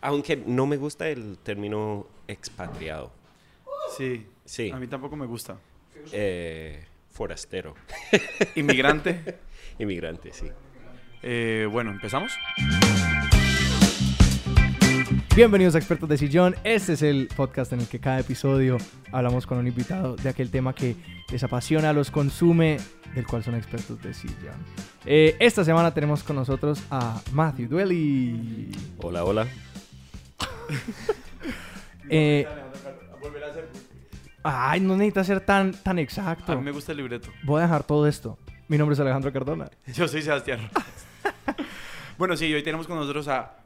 Aunque 0.00 0.36
no 0.36 0.66
me 0.66 0.76
gusta 0.76 1.08
el 1.08 1.38
término 1.38 2.06
expatriado. 2.28 3.10
Sí. 3.96 4.26
Sí. 4.44 4.70
A 4.70 4.78
mí 4.78 4.86
tampoco 4.86 5.16
me 5.16 5.26
gusta. 5.26 5.58
Eh, 6.12 6.84
forastero. 7.10 7.74
Inmigrante. 8.54 9.38
Inmigrante, 9.78 10.32
sí. 10.32 10.46
Eh, 11.22 11.68
bueno, 11.70 11.90
¿empezamos? 11.90 12.32
Bienvenidos 15.34 15.74
a 15.74 15.78
Expertos 15.78 16.08
de 16.08 16.16
Sillón. 16.16 16.54
Este 16.64 16.94
es 16.94 17.02
el 17.02 17.28
podcast 17.36 17.72
en 17.72 17.80
el 17.80 17.88
que 17.88 17.98
cada 17.98 18.20
episodio 18.20 18.76
hablamos 19.12 19.46
con 19.46 19.58
un 19.58 19.66
invitado 19.66 20.16
de 20.16 20.28
aquel 20.28 20.50
tema 20.50 20.74
que 20.74 20.96
les 21.30 21.42
apasiona, 21.44 21.92
los 21.92 22.10
consume, 22.10 22.78
del 23.14 23.26
cual 23.26 23.44
son 23.44 23.54
expertos 23.54 24.00
de 24.02 24.14
sillón. 24.14 24.56
Eh, 25.06 25.36
esta 25.38 25.64
semana 25.64 25.92
tenemos 25.92 26.22
con 26.22 26.36
nosotros 26.36 26.82
a 26.90 27.20
Matthew 27.32 27.68
Duelli. 27.68 28.70
Hola, 29.00 29.24
hola. 29.24 29.46
Eh, 32.10 32.46
ay, 34.42 34.80
no 34.80 34.96
necesita 34.96 35.22
ser 35.22 35.40
tan, 35.40 35.72
tan 35.82 35.98
exacto. 35.98 36.52
A 36.52 36.56
mí 36.56 36.62
me 36.62 36.70
gusta 36.70 36.92
el 36.92 36.98
libreto. 36.98 37.28
Voy 37.44 37.58
a 37.58 37.64
dejar 37.64 37.84
todo 37.84 38.06
esto. 38.06 38.38
Mi 38.68 38.78
nombre 38.78 38.94
es 38.94 39.00
Alejandro 39.00 39.30
Cardona. 39.32 39.70
Yo 39.94 40.08
soy 40.08 40.22
Sebastián. 40.22 40.70
bueno, 42.18 42.36
sí, 42.36 42.52
hoy 42.52 42.62
tenemos 42.62 42.86
con 42.86 42.96
nosotros 42.96 43.28
a 43.28 43.58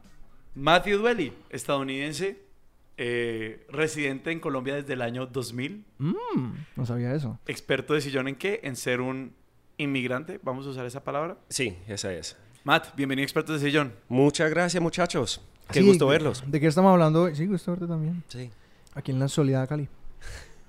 Matthew 0.55 0.99
Duelli, 0.99 1.33
estadounidense, 1.51 2.43
eh, 2.97 3.65
residente 3.71 4.33
en 4.33 4.41
Colombia 4.41 4.75
desde 4.75 4.95
el 4.95 5.03
año 5.03 5.27
2000. 5.27 5.85
Mm, 5.99 6.15
no 6.77 6.87
sabía 6.87 7.15
eso. 7.15 7.39
Experto 7.47 7.95
de 7.95 8.01
sillón 8.01 8.29
en 8.29 8.35
qué? 8.35 8.61
En 8.65 8.77
ser 8.77 9.01
un 9.01 9.35
inmigrante. 9.77 10.41
Vamos 10.43 10.67
a 10.67 10.71
usar 10.71 10.87
esa 10.87 11.05
palabra. 11.05 11.37
Sí, 11.49 11.77
esa 11.87 12.13
es. 12.13 12.37
Matt, 12.65 12.95
bienvenido 12.97 13.23
a 13.23 13.27
Expertos 13.27 13.61
de 13.61 13.69
sillón. 13.69 13.93
Muchas 14.09 14.51
gracias, 14.51 14.83
muchachos. 14.83 15.41
Qué 15.73 15.81
Sí, 15.81 15.87
gusto 15.87 16.07
verlos. 16.07 16.45
¿De 16.47 16.61
qué 16.61 16.67
estamos 16.67 16.91
hablando 16.93 17.23
hoy? 17.25 17.35
Sí, 17.35 17.47
gusto 17.47 17.73
verte 17.73 17.87
también. 17.87 18.23
Sí. 18.29 18.51
Aquí 18.95 19.11
en 19.11 19.19
la 19.19 19.29
Soledad 19.29 19.69
Cali. 19.69 19.89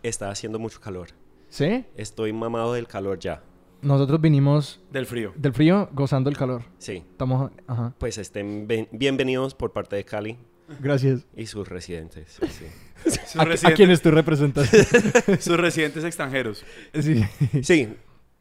Está 0.02 0.30
haciendo 0.30 0.60
mucho 0.60 0.80
calor. 0.82 1.10
¿Sí? 1.50 1.86
Estoy 1.96 2.34
mamado 2.34 2.74
del 2.74 2.88
calor 2.88 3.20
ya. 3.20 3.44
Nosotros 3.82 4.20
vinimos 4.22 4.80
Del 4.92 5.06
frío. 5.06 5.34
del 5.36 5.54
frío 5.54 5.90
gozando 5.94 6.30
el 6.30 6.38
calor. 6.38 6.64
Sí. 6.78 7.04
Estamos... 7.12 7.52
Ajá. 7.68 7.94
Pues 7.98 8.18
estén 8.18 8.66
ben- 8.68 8.88
bienvenidos 8.92 9.54
por 9.54 9.74
parte 9.74 9.96
de 9.98 10.06
Cali 10.06 10.38
Gracias. 10.80 11.26
y 11.36 11.46
sus 11.48 11.68
residentes. 11.68 12.38
Sí. 12.50 12.66
Sus, 13.04 13.36
¿A, 13.36 13.42
a 13.42 13.46
residentes, 13.46 13.76
quienes 13.76 14.02
tú 14.02 14.12
representas? 14.12 14.70
sus 15.42 15.58
residentes 15.58 16.06
extranjeros. 16.06 16.64
sí. 16.98 17.22
Sí, 17.62 17.90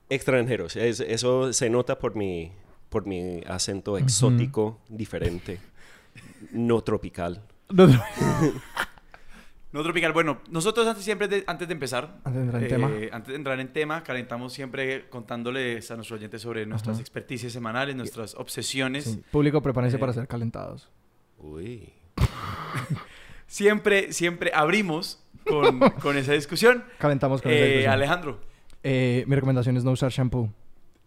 extranjeros. 0.08 0.76
Es- 0.76 1.00
eso 1.00 1.52
se 1.52 1.68
nota 1.70 1.98
por 1.98 2.14
mi, 2.14 2.52
por 2.88 3.06
mi 3.06 3.40
acento 3.46 3.98
exótico, 3.98 4.78
diferente, 4.88 5.58
no 6.50 6.80
tropical. 6.82 7.42
No, 7.70 7.86
no. 7.86 8.02
No 9.72 9.82
tropical. 9.82 10.12
Bueno, 10.12 10.38
nosotros 10.50 10.86
antes 10.86 11.02
siempre 11.02 11.28
de, 11.28 11.44
antes 11.46 11.66
de 11.66 11.72
empezar, 11.72 12.18
Antes 12.24 12.34
de 12.34 12.40
entrar 12.42 12.62
en 12.62 12.66
eh, 12.66 12.68
tema. 12.68 12.90
antes 13.16 13.28
de 13.28 13.36
entrar 13.36 13.58
en 13.58 13.72
tema, 13.72 14.02
calentamos 14.02 14.52
siempre 14.52 15.08
contándoles 15.08 15.90
a 15.90 15.96
nuestros 15.96 16.18
oyentes 16.20 16.42
sobre 16.42 16.66
nuestras 16.66 16.96
Ajá. 16.96 17.00
experticias 17.00 17.54
semanales, 17.54 17.96
nuestras 17.96 18.34
obsesiones. 18.34 19.04
Sí. 19.04 19.22
Público, 19.30 19.62
prepárense 19.62 19.96
Eh, 19.96 19.98
para 19.98 20.12
ser 20.12 20.28
calentados. 20.28 20.90
Uy. 21.38 21.90
Siempre, 23.46 24.12
siempre 24.12 24.50
abrimos 24.54 25.22
con, 25.46 25.78
con 26.02 26.16
esa 26.16 26.32
discusión. 26.32 26.84
Calentamos 26.98 27.42
con 27.42 27.50
esa 27.50 27.60
Eh, 27.60 27.66
discusión. 27.68 27.92
Alejandro, 27.92 28.40
Eh, 28.82 29.24
mi 29.26 29.34
recomendación 29.34 29.76
es 29.76 29.84
no 29.84 29.90
usar 29.92 30.10
shampoo. 30.10 30.50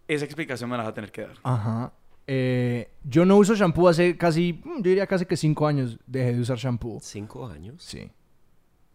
esa 0.08 0.24
explicación 0.24 0.70
me 0.70 0.76
la 0.76 0.84
vas 0.84 0.90
a 0.90 0.94
tener 0.94 1.10
que 1.12 1.22
dar. 1.22 1.34
Ajá. 1.42 1.92
Eh, 2.26 2.90
yo 3.04 3.24
no 3.24 3.36
uso 3.36 3.54
shampoo 3.54 3.88
hace 3.88 4.16
casi, 4.16 4.60
mm, 4.64 4.76
yo 4.78 4.90
diría 4.90 5.06
casi 5.06 5.26
que 5.26 5.36
cinco 5.36 5.66
años 5.66 5.98
dejé 6.06 6.34
de 6.34 6.40
usar 6.40 6.58
shampoo. 6.58 6.98
¿Cinco 7.00 7.46
años? 7.46 7.82
Sí. 7.82 8.10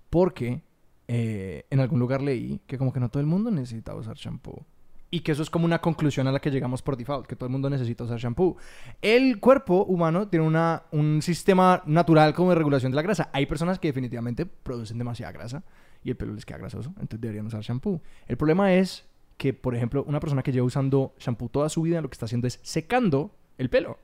Porque 0.09 0.61
eh, 1.07 1.65
en 1.69 1.79
algún 1.79 1.99
lugar 1.99 2.21
leí 2.21 2.59
que 2.67 2.77
como 2.77 2.91
que 2.91 2.99
no 2.99 3.09
todo 3.09 3.21
el 3.21 3.27
mundo 3.27 3.51
necesita 3.51 3.95
usar 3.95 4.17
shampoo. 4.17 4.65
Y 5.13 5.22
que 5.22 5.33
eso 5.33 5.44
es 5.44 5.50
como 5.50 5.66
una 5.66 5.81
conclusión 5.81 6.28
a 6.28 6.31
la 6.31 6.39
que 6.39 6.51
llegamos 6.51 6.81
por 6.81 6.95
default, 6.95 7.28
que 7.28 7.35
todo 7.35 7.47
el 7.47 7.51
mundo 7.51 7.69
necesita 7.69 8.06
usar 8.06 8.17
shampoo. 8.17 8.56
El 9.01 9.41
cuerpo 9.41 9.83
humano 9.83 10.29
tiene 10.29 10.45
una, 10.45 10.83
un 10.91 11.22
sistema 11.22 11.83
natural 11.85 12.33
como 12.33 12.51
de 12.51 12.56
regulación 12.56 12.94
de 12.94 12.95
la 12.95 13.01
grasa. 13.01 13.29
Hay 13.33 13.45
personas 13.45 13.77
que 13.77 13.89
definitivamente 13.89 14.45
producen 14.45 14.97
demasiada 14.97 15.33
grasa 15.33 15.63
y 16.01 16.11
el 16.11 16.16
pelo 16.16 16.33
les 16.33 16.45
queda 16.45 16.59
grasoso, 16.59 16.89
entonces 16.91 17.19
deberían 17.19 17.45
usar 17.45 17.61
shampoo. 17.61 18.01
El 18.25 18.38
problema 18.38 18.73
es 18.73 19.06
que, 19.41 19.56
por 19.56 19.74
ejemplo, 19.75 20.03
una 20.07 20.19
persona 20.19 20.44
que 20.44 20.52
lleva 20.52 20.68
usando 20.68 21.16
shampoo 21.18 21.50
toda 21.50 21.68
su 21.68 21.81
vida 21.81 22.00
lo 22.00 22.07
que 22.09 22.13
está 22.13 22.25
haciendo 22.25 22.46
es 22.46 22.59
secando 22.62 23.31
el 23.57 23.72
pelo, 23.72 23.97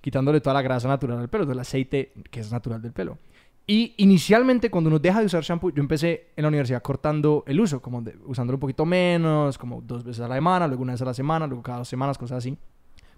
quitándole 0.00 0.40
toda 0.40 0.54
la 0.54 0.62
grasa 0.62 0.86
natural 0.86 1.18
al 1.18 1.28
pelo, 1.28 1.42
todo 1.42 1.52
el 1.52 1.58
aceite 1.58 2.12
que 2.30 2.38
es 2.38 2.52
natural 2.52 2.80
del 2.80 2.92
pelo. 2.92 3.18
Y 3.66 3.92
inicialmente 3.96 4.70
cuando 4.70 4.86
uno 4.86 5.00
deja 5.00 5.18
de 5.18 5.26
usar 5.26 5.42
shampoo, 5.42 5.70
yo 5.72 5.80
empecé 5.82 6.28
en 6.36 6.42
la 6.42 6.48
universidad 6.48 6.80
cortando 6.80 7.42
el 7.48 7.58
uso, 7.58 7.82
como 7.82 8.02
de- 8.02 8.16
usándolo 8.24 8.54
un 8.56 8.60
poquito 8.60 8.86
menos, 8.86 9.58
como 9.58 9.82
dos 9.82 10.04
veces 10.04 10.22
a 10.24 10.28
la 10.28 10.36
semana, 10.36 10.68
luego 10.68 10.84
una 10.84 10.92
vez 10.92 11.02
a 11.02 11.06
la 11.06 11.14
semana, 11.14 11.48
luego 11.48 11.64
cada 11.64 11.78
dos 11.78 11.88
semanas, 11.88 12.16
cosas 12.16 12.38
así, 12.38 12.56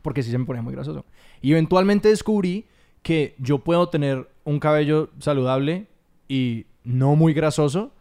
porque 0.00 0.22
sí 0.22 0.30
se 0.30 0.38
me 0.38 0.46
ponía 0.46 0.62
muy 0.62 0.72
grasoso. 0.72 1.04
Y 1.42 1.52
eventualmente 1.52 2.08
descubrí 2.08 2.64
que 3.02 3.34
yo 3.38 3.58
puedo 3.58 3.90
tener 3.90 4.30
un 4.44 4.60
cabello 4.60 5.10
saludable 5.18 5.88
y 6.26 6.64
no 6.84 7.16
muy 7.16 7.34
grasoso 7.34 7.92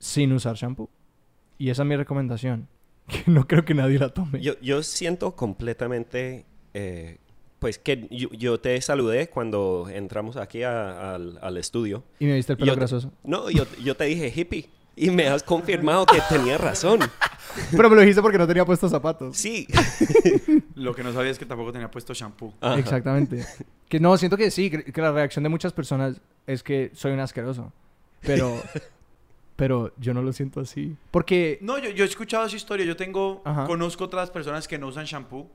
sin 0.00 0.32
usar 0.32 0.56
shampoo. 0.56 0.90
Y 1.56 1.70
esa 1.70 1.82
es 1.82 1.88
mi 1.88 1.94
recomendación, 1.94 2.66
que 3.24 3.30
no 3.30 3.46
creo 3.46 3.64
que 3.64 3.74
nadie 3.74 3.98
la 3.98 4.08
tome. 4.10 4.40
Yo, 4.40 4.54
yo 4.60 4.82
siento 4.82 5.34
completamente, 5.36 6.44
eh, 6.74 7.18
pues 7.58 7.78
que 7.78 8.06
yo, 8.10 8.28
yo 8.30 8.58
te 8.60 8.80
saludé 8.80 9.28
cuando 9.28 9.88
entramos 9.92 10.36
aquí 10.36 10.62
a- 10.62 11.14
al, 11.14 11.38
al 11.42 11.56
estudio. 11.56 12.02
y 12.18 12.26
me 12.26 12.34
viste 12.34 12.52
el 12.52 12.58
pelo 12.58 12.72
Yo 12.72 12.76
grasoso. 12.76 13.12
No, 13.24 13.50
yo, 13.50 13.64
yo 13.82 13.94
te 13.96 14.04
dije 14.04 14.32
hippie 14.34 14.68
y 14.96 15.10
me 15.10 15.28
has 15.28 15.42
confirmado 15.42 16.06
que 16.06 16.18
tenía 16.28 16.58
razón. 16.58 17.00
Pero 17.72 17.90
me 17.90 17.96
lo 17.96 18.00
dijiste 18.02 18.22
porque 18.22 18.38
no 18.38 18.46
tenía 18.46 18.64
puestos 18.64 18.90
zapatos. 18.92 19.36
Sí. 19.36 19.66
Lo 20.76 20.94
que 20.94 21.02
no 21.02 21.12
sabía 21.12 21.30
es 21.32 21.38
que 21.38 21.46
tampoco 21.46 21.72
tenía 21.72 21.90
puesto 21.90 22.14
shampoo. 22.14 22.54
Ajá. 22.60 22.78
Exactamente. 22.78 23.44
Que 23.88 23.98
no, 23.98 24.16
siento 24.16 24.36
que 24.36 24.50
sí, 24.52 24.70
que, 24.70 24.84
que 24.84 25.00
la 25.02 25.10
reacción 25.10 25.42
de 25.42 25.48
muchas 25.48 25.72
personas 25.72 26.20
es 26.46 26.62
que 26.62 26.90
soy 26.94 27.12
un 27.12 27.18
asqueroso. 27.20 27.72
Pero, 28.20 28.62
pero 29.60 29.92
yo 29.98 30.14
no 30.14 30.22
lo 30.22 30.32
siento 30.32 30.58
así. 30.60 30.96
Porque, 31.10 31.58
No, 31.60 31.76
yo, 31.76 31.90
yo 31.90 32.04
he 32.04 32.06
escuchado 32.08 32.46
esa 32.46 32.56
historia. 32.56 32.86
Yo 32.86 32.96
tengo, 32.96 33.42
Ajá. 33.44 33.66
conozco 33.66 34.04
otras 34.04 34.30
personas 34.30 34.66
que 34.66 34.78
no 34.78 34.86
usan 34.86 35.04
shampoo. 35.04 35.50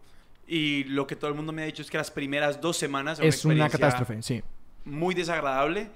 Y 0.47 0.83
lo 0.83 1.07
que 1.07 1.15
todo 1.15 1.27
el 1.31 1.35
mundo 1.35 1.51
me 1.51 1.63
ha 1.63 1.65
dicho 1.65 1.81
es 1.81 1.89
que 1.89 1.97
las 1.97 2.11
primeras 2.11 2.61
dos 2.61 2.77
semanas 2.77 3.17
es 3.17 3.43
una 3.45 3.65
experiencia 3.65 3.79
catástrofe, 3.79 4.21
sí. 4.21 4.43
muy 4.83 5.15
desagradable, 5.15 5.89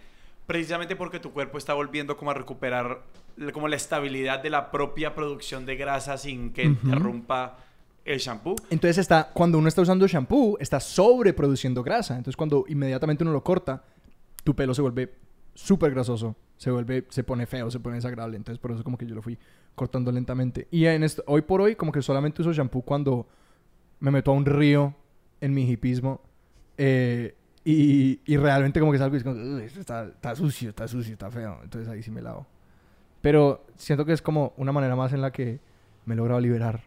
precisamente 0.48 0.96
porque 0.96 1.20
tu 1.20 1.32
cuerpo 1.32 1.60
está 1.60 1.76
volviendo 1.76 2.18
como 2.18 2.32
a 2.32 2.34
recuperar 2.34 3.04
como 3.54 3.68
la 3.68 3.76
estabilidad 3.76 4.42
de 4.42 4.50
la 4.50 4.72
propia 4.72 5.14
producción 5.14 5.68
de 5.68 5.76
grasa 5.76 6.18
sin 6.18 6.52
que 6.52 6.68
Ujú. 6.68 6.80
interrumpa 6.88 7.58
el 8.06 8.18
shampoo. 8.18 8.56
Entonces 8.72 8.98
está, 8.98 9.30
cuando 9.32 9.60
uno 9.60 9.68
está 9.68 9.84
usando 9.84 10.08
shampoo, 10.08 10.58
está 10.60 10.80
sobreproduciendo 10.80 11.84
grasa. 11.84 12.16
Entonces 12.18 12.36
cuando 12.36 12.66
inmediatamente 12.68 13.24
uno 13.24 13.34
lo 13.34 13.44
corta, 13.44 13.84
tu 14.44 14.56
pelo 14.56 14.74
se 14.74 14.82
vuelve 14.82 15.14
súper 15.60 15.92
grasoso. 15.92 16.36
Se 16.58 16.72
vuelve, 16.72 17.06
se 17.10 17.24
pone 17.24 17.46
feo, 17.46 17.70
se 17.72 17.80
pone 17.80 17.96
desagradable. 17.96 18.38
Entonces 18.38 18.60
por 18.60 18.72
eso 18.72 18.84
como 18.84 18.98
que 18.98 19.06
yo 19.06 19.16
lo 19.16 19.22
fui 19.22 19.38
cortando 19.76 20.12
lentamente. 20.12 20.68
Y 20.72 20.86
en 20.86 21.04
esto, 21.04 21.24
hoy 21.28 21.42
por 21.42 21.62
hoy 21.62 21.76
como 21.76 21.92
que 21.92 22.02
solamente 22.02 22.42
uso 22.42 22.52
shampoo 22.54 22.82
cuando 22.82 23.28
me 24.00 24.12
meto 24.12 24.32
a 24.32 24.34
un 24.34 24.46
río 24.46 24.94
en 25.42 25.54
mi 25.54 25.70
hipismo. 25.70 26.22
eh, 26.78 27.36
y, 27.66 28.22
y 28.26 28.38
realmente 28.38 28.80
como 28.80 28.92
que 28.94 28.98
salgo 28.98 29.16
y 29.16 29.18
es 29.18 29.24
como, 29.24 29.36
"Uy, 29.36 29.64
esto 29.64 29.82
está, 29.82 30.06
está 30.06 30.34
sucio, 30.36 30.70
está 30.70 30.88
sucio, 30.88 31.12
está 31.14 31.30
feo. 31.30 31.60
Entonces 31.62 31.90
ahí 31.90 32.02
sí 32.02 32.10
me 32.10 32.22
lavo. 32.22 32.48
Pero 33.22 33.66
siento 33.76 34.06
que 34.06 34.14
es 34.14 34.22
como 34.22 34.54
una 34.58 34.72
manera 34.72 34.96
más 34.96 35.12
en 35.14 35.22
la 35.22 35.32
que 35.32 35.60
me 36.06 36.14
he 36.14 36.18
logrado 36.18 36.40
liberar. 36.40 36.82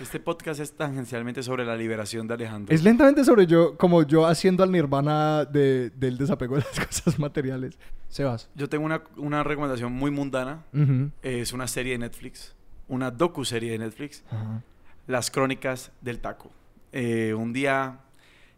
Este 0.00 0.20
podcast 0.20 0.60
es 0.60 0.72
tangencialmente 0.72 1.42
sobre 1.42 1.64
la 1.64 1.76
liberación 1.76 2.26
de 2.28 2.34
Alejandro. 2.34 2.74
Es 2.74 2.82
lentamente 2.82 3.24
sobre 3.24 3.46
yo, 3.46 3.76
como 3.76 4.02
yo 4.04 4.26
haciendo 4.26 4.62
al 4.62 4.70
nirvana 4.72 5.44
de- 5.44 5.90
del 5.90 6.16
desapego 6.18 6.56
de 6.56 6.62
las 6.62 6.86
cosas 6.86 7.18
materiales. 7.18 7.78
Sebas. 8.08 8.48
Yo 8.54 8.68
tengo 8.68 8.84
una, 8.84 9.02
una 9.16 9.42
recomendación 9.42 9.92
muy 9.92 10.10
mundana. 10.10 10.64
Es 11.22 11.52
una 11.52 11.66
serie 11.66 11.92
de 11.92 11.98
Netflix, 11.98 12.54
una 12.88 13.10
docu-serie 13.10 13.72
de 13.72 13.78
Netflix. 13.78 14.22
Las 15.06 15.30
Crónicas 15.30 15.90
del 16.00 16.18
Taco. 16.20 16.50
Eh, 16.92 17.34
un 17.34 17.52
día 17.52 17.98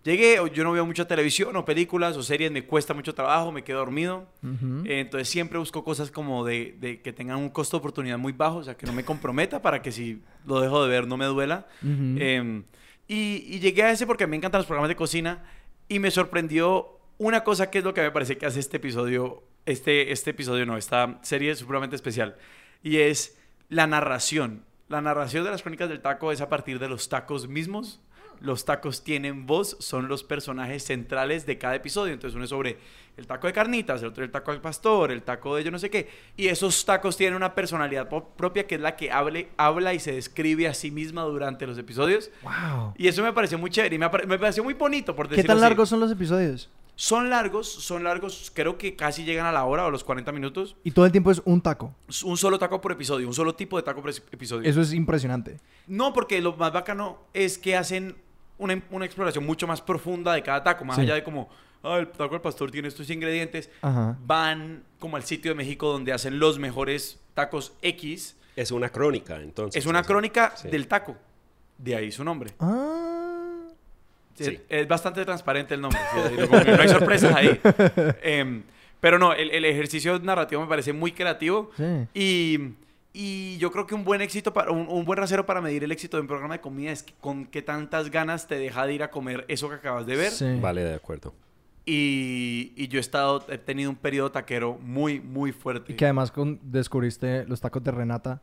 llegué, 0.07 0.41
yo 0.55 0.65
no 0.65 0.73
veo 0.73 0.87
mucha 0.87 1.07
televisión 1.07 1.55
o 1.57 1.65
películas 1.65 2.17
o 2.17 2.23
series, 2.23 2.51
me 2.51 2.65
cuesta 2.65 2.95
mucho 2.95 3.15
trabajo, 3.15 3.53
me 3.53 3.63
quedo 3.63 3.81
dormido. 3.81 4.27
Ujú. 4.43 4.85
Eh, 4.87 5.01
entonces 5.01 5.29
siempre 5.29 5.59
busco 5.59 5.85
cosas 5.85 6.11
como 6.11 6.45
de, 6.45 6.77
de 6.81 7.03
que 7.03 7.13
tengan 7.13 7.37
un 7.37 7.51
costo 7.51 7.77
de 7.77 7.81
oportunidad 7.81 8.17
muy 8.17 8.33
bajo, 8.33 8.57
o 8.57 8.65
sea, 8.65 8.77
que 8.77 8.87
no 8.87 8.93
me 8.93 9.05
comprometa 9.05 9.61
para 9.61 9.83
que 9.83 9.93
si 9.93 10.23
lo 10.47 10.61
dejo 10.61 10.83
de 10.83 10.89
ver 10.89 11.07
no 11.07 11.17
me 11.17 11.27
duela. 11.27 11.67
Ujú. 11.83 12.17
Eh, 12.19 12.63
y, 13.09 13.45
y 13.47 13.61
llegué 13.61 13.83
a 13.83 13.91
ese 13.91 14.07
porque 14.07 14.27
me 14.27 14.37
encantan 14.37 14.61
los 14.61 14.67
programas 14.67 14.89
de 14.89 14.97
cocina 14.97 15.45
y 15.89 15.99
me 15.99 16.11
sorprendió 16.11 16.99
una 17.19 17.45
cosa 17.45 17.71
que 17.71 17.79
es 17.79 17.85
lo 17.85 17.95
que 17.95 18.03
me 18.03 18.11
parece 18.11 18.37
que 18.37 18.47
hace 18.47 18.61
este 18.61 18.77
episodio, 18.79 19.43
este, 19.65 20.13
este 20.13 20.31
episodio 20.31 20.67
no, 20.67 20.77
esta 20.77 21.19
serie 21.23 21.51
es 21.51 21.59
supremamente 21.59 21.97
especial, 21.97 22.37
y 22.83 22.99
es 22.99 23.39
la 23.69 23.87
narración. 23.87 24.65
La 24.89 25.01
narración 25.01 25.45
de 25.45 25.51
las 25.51 25.63
crónicas 25.63 25.89
del 25.89 26.01
taco 26.01 26.31
es 26.31 26.41
a 26.41 26.49
partir 26.49 26.79
de 26.79 26.89
los 26.89 27.09
tacos 27.09 27.49
mismos. 27.49 28.01
Los 28.41 28.65
tacos 28.65 29.05
tienen 29.05 29.47
voz, 29.47 29.77
son 29.81 30.09
los 30.09 30.25
personajes 30.25 30.85
centrales 30.85 31.47
de 31.47 31.59
cada 31.59 31.75
episodio. 31.75 32.13
Entonces 32.13 32.35
uno 32.35 32.45
es 32.45 32.51
sobre 32.51 32.79
el 33.17 33.27
taco 33.27 33.47
de 33.47 33.53
carnitas, 33.53 34.03
el 34.03 34.09
otro 34.09 34.25
el 34.25 34.31
taco 34.31 34.51
al 34.51 34.61
pastor, 34.61 35.11
el 35.11 35.23
taco 35.23 35.57
de 35.57 35.65
yo 35.65 35.71
no 35.71 35.79
sé 35.79 35.91
qué. 35.91 36.09
Y 36.37 36.49
esos 36.49 36.85
tacos 36.85 37.17
tienen 37.17 37.37
una 37.37 37.55
personalidad 37.55 38.09
propia 38.09 38.67
que 38.67 38.75
es 38.75 38.81
la 38.81 38.97
que 38.97 39.11
hable, 39.11 39.49
habla 39.57 39.95
y 39.95 40.01
se 40.01 40.13
describe 40.13 40.69
a 40.69 40.75
sí 40.75 40.91
misma 40.91 41.23
durante 41.23 41.67
los 41.67 41.79
episodios. 41.79 42.31
¡Wow! 42.43 42.95
Y 42.97 43.09
eso 43.09 43.23
me 43.23 43.33
pareció 43.33 43.59
muy 43.59 43.71
chévere 43.71 43.97
y 43.97 43.99
me, 43.99 44.09
pareció 44.09 44.63
muy 44.63 44.75
bonito, 44.75 45.17
por 45.17 45.29
¿Qué 45.29 45.43
tan 45.43 45.57
así. 45.57 45.61
largos 45.61 45.89
son 45.89 46.01
los 46.01 46.11
episodios? 46.11 46.71
Son 46.99 47.29
largos, 47.29 47.71
son 47.71 48.05
largos, 48.05 48.51
creo 48.55 48.79
que 48.79 48.97
casi 48.97 49.25
llegan 49.25 49.45
a 49.45 49.53
la 49.53 49.65
hora 49.67 49.85
o 49.85 49.91
los 49.91 50.03
40 50.03 50.33
minutos. 50.33 50.77
Y 50.83 50.93
todo 50.93 51.05
el 51.05 51.13
tiempo 51.13 51.31
es 51.31 51.43
un 51.45 51.61
taco. 51.61 51.95
Un 52.25 52.39
solo 52.39 52.59
taco 52.59 52.81
por 52.81 52.91
episodio, 52.91 53.29
un 53.29 53.35
solo 53.35 53.55
tipo 53.55 53.77
de 53.77 53.83
taco 53.83 54.01
por 54.01 54.11
episodio. 54.11 54.69
Eso 54.69 54.81
es 54.81 54.95
impresionante. 54.95 55.61
No, 55.87 56.15
porque 56.15 56.41
lo 56.41 56.57
más 56.57 56.73
bacano 56.73 57.19
es 57.35 57.59
que 57.59 57.77
hacen 57.77 58.17
una, 58.59 58.81
una 58.91 59.05
exploración 59.05 59.45
mucho 59.45 59.67
más 59.67 59.81
profunda 59.81 60.33
de 60.35 60.43
cada 60.43 60.63
taco, 60.63 60.85
más 60.85 60.97
Sí. 60.97 61.03
allá 61.03 61.15
de 61.15 61.23
como, 61.25 61.49
ah, 61.83 61.99
el 61.99 62.09
taco 62.09 62.31
del 62.31 62.41
pastor 62.41 62.71
tiene 62.71 62.89
estos 62.89 63.09
ingredientes. 63.11 63.71
Ajá. 63.83 64.17
Van 64.25 64.83
como 64.99 65.17
al 65.17 65.25
sitio 65.25 65.51
de 65.51 65.55
México 65.55 65.91
donde 65.93 66.13
hacen 66.13 66.39
los 66.39 66.59
mejores 66.59 67.21
tacos 67.35 67.75
X. 67.83 68.37
Es 68.57 68.71
una 68.71 68.89
crónica, 68.89 69.37
entonces. 69.37 69.79
Es 69.81 69.87
una 69.87 70.03
crónica 70.03 70.53
sí. 70.57 70.69
del 70.69 70.87
taco. 70.89 71.17
De 71.79 71.95
ahí 71.95 72.11
su 72.11 72.25
nombre. 72.25 72.53
Ah. 72.59 73.33
Es, 74.39 74.47
Sí. 74.47 74.61
es 74.69 74.87
bastante 74.89 75.25
transparente 75.25 75.75
el 75.75 75.81
nombre. 75.81 75.99
no 76.47 76.81
hay 76.83 76.89
sorpresas 76.89 77.35
ahí. 77.35 77.59
Em, 78.23 78.63
pero 79.01 79.19
no, 79.19 79.33
el, 79.33 79.51
el 79.51 79.65
ejercicio 79.65 80.19
narrativo 80.19 80.61
me 80.63 80.69
parece 80.69 80.93
muy 80.93 81.13
creativo. 81.13 81.71
Sí. 81.77 81.85
Y, 82.15 82.59
y 83.17 83.57
yo 83.59 83.71
creo 83.73 83.87
que 83.87 83.95
un 83.95 84.05
buen 84.05 84.21
éxito, 84.21 84.53
para, 84.53 84.71
un, 84.71 84.87
un 84.89 85.05
buen 85.07 85.17
rasero 85.19 85.47
para 85.47 85.61
medir 85.63 85.83
el 85.85 85.91
éxito 85.93 86.19
de 86.19 86.21
un 86.21 86.27
programa 86.27 86.55
de 86.55 86.61
comida 86.61 86.93
es 86.93 87.03
que 87.03 87.15
con 87.21 87.47
qué 87.47 87.63
tantas 87.63 88.11
ganas 88.11 88.47
te 88.47 88.57
deja 88.59 88.87
de 88.87 88.93
ir 88.95 89.03
a 89.03 89.11
comer 89.11 89.45
eso 89.49 89.69
que 89.71 89.77
acabas 89.77 90.05
de 90.07 90.17
ver. 90.17 90.31
Sí. 90.31 90.59
Vale, 90.61 90.83
de 90.85 90.95
acuerdo. 90.95 91.33
Y, 91.85 92.73
y 92.77 92.89
yo 92.89 92.99
he 92.99 93.01
estado, 93.01 93.45
he 93.49 93.59
tenido 93.59 93.91
un 93.91 93.97
periodo 93.97 94.33
taquero 94.33 94.77
muy, 94.83 95.21
muy 95.21 95.53
fuerte. 95.53 95.93
Y 95.93 95.97
que 95.97 96.05
además 96.05 96.33
con- 96.33 96.59
descubriste 96.63 97.45
los 97.47 97.61
tacos 97.61 97.83
de 97.85 97.93
Renata 97.93 98.43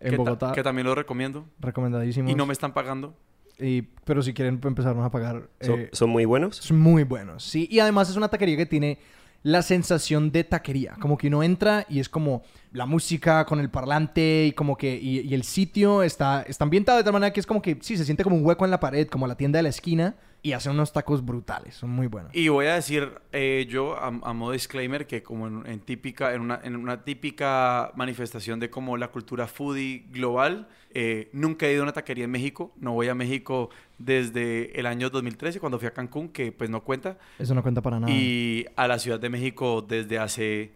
en 0.00 0.10
que 0.12 0.16
ta- 0.16 0.22
Bogotá. 0.22 0.52
que 0.52 0.62
también 0.62 0.86
lo 0.86 0.94
recomiendo. 0.94 1.44
recomendadísimos. 1.58 2.30
Y 2.30 2.34
no 2.34 2.46
me 2.46 2.52
están 2.52 2.72
pagando. 2.72 3.14
Y- 3.58 3.82
pero 4.04 4.22
si 4.22 4.32
quieren 4.32 4.60
empezarnos 4.62 5.04
a 5.04 5.10
pagar, 5.10 5.48
¿Son, 5.60 5.80
eh, 5.80 5.90
son 5.92 6.10
muy 6.10 6.24
buenos? 6.24 6.56
son 6.56 6.78
muy 6.78 7.02
buenos. 7.02 7.42
Sí, 7.44 7.66
y 7.70 7.80
además 7.80 8.08
es 8.10 8.16
una 8.16 8.28
taquería 8.28 8.56
que 8.56 8.66
tiene 8.66 8.98
la 9.44 9.60
sensación 9.62 10.32
de 10.32 10.42
taquería. 10.42 10.96
Como 10.98 11.18
que 11.18 11.28
uno 11.28 11.42
entra 11.42 11.86
y 11.88 12.00
es 12.00 12.08
como 12.08 12.42
la 12.72 12.86
música 12.86 13.44
con 13.44 13.60
el 13.60 13.70
parlante 13.70 14.46
y 14.46 14.52
como 14.52 14.76
que... 14.76 14.96
Y, 14.96 15.20
y 15.20 15.34
el 15.34 15.44
sitio 15.44 16.02
está, 16.02 16.42
está 16.42 16.64
ambientado 16.64 16.98
de 16.98 17.04
tal 17.04 17.12
manera 17.12 17.32
que 17.32 17.40
es 17.40 17.46
como 17.46 17.60
que... 17.60 17.78
Sí, 17.82 17.98
se 17.98 18.06
siente 18.06 18.24
como 18.24 18.36
un 18.36 18.44
hueco 18.44 18.64
en 18.64 18.70
la 18.70 18.80
pared, 18.80 19.06
como 19.06 19.26
la 19.26 19.36
tienda 19.36 19.58
de 19.58 19.64
la 19.64 19.68
esquina. 19.68 20.16
Y 20.44 20.52
hacen 20.52 20.72
unos 20.72 20.92
tacos 20.92 21.24
brutales. 21.24 21.74
Son 21.74 21.88
muy 21.88 22.06
buenos. 22.06 22.30
Y 22.34 22.48
voy 22.48 22.66
a 22.66 22.74
decir 22.74 23.10
eh, 23.32 23.66
yo, 23.66 23.96
a, 23.96 24.08
a 24.08 24.32
modo 24.34 24.52
disclaimer, 24.52 25.06
que 25.06 25.22
como 25.22 25.46
en, 25.46 25.66
en 25.66 25.80
típica, 25.80 26.34
en, 26.34 26.42
una, 26.42 26.60
en 26.62 26.76
una 26.76 27.02
típica 27.02 27.90
manifestación 27.96 28.60
de 28.60 28.68
como 28.68 28.98
la 28.98 29.08
cultura 29.08 29.46
foodie 29.46 30.04
global, 30.10 30.68
eh, 30.90 31.30
nunca 31.32 31.66
he 31.66 31.72
ido 31.72 31.80
a 31.80 31.84
una 31.84 31.94
taquería 31.94 32.24
en 32.24 32.30
México. 32.30 32.72
No 32.76 32.92
voy 32.92 33.08
a 33.08 33.14
México 33.14 33.70
desde 33.96 34.78
el 34.78 34.84
año 34.84 35.08
2013, 35.08 35.60
cuando 35.60 35.78
fui 35.78 35.88
a 35.88 35.92
Cancún, 35.92 36.28
que 36.28 36.52
pues 36.52 36.68
no 36.68 36.84
cuenta. 36.84 37.16
Eso 37.38 37.54
no 37.54 37.62
cuenta 37.62 37.80
para 37.80 37.98
nada. 37.98 38.12
Y 38.12 38.66
a 38.76 38.86
la 38.86 38.98
Ciudad 38.98 39.18
de 39.18 39.30
México 39.30 39.80
desde 39.80 40.18
hace 40.18 40.72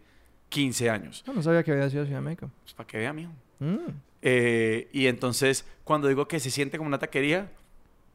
15 0.49 0.89
años. 0.89 1.25
No, 1.27 1.35
no 1.35 1.43
sabía 1.43 1.63
que 1.63 1.73
había 1.73 1.91
sido 1.91 2.07
Ciudad 2.07 2.21
de 2.21 2.25
México. 2.25 2.51
Pues 2.63 2.73
para 2.73 2.87
que 2.87 2.97
vea, 2.97 3.13
mijo. 3.13 3.33
Mm. 3.59 3.91
Eh, 4.23 4.89
y 4.93 5.09
entonces, 5.09 5.67
cuando 5.85 6.09
digo 6.09 6.27
que 6.27 6.41
se 6.41 6.51
siente 6.51 6.79
como 6.79 6.89
una 6.89 6.99
taquería, 6.99 7.53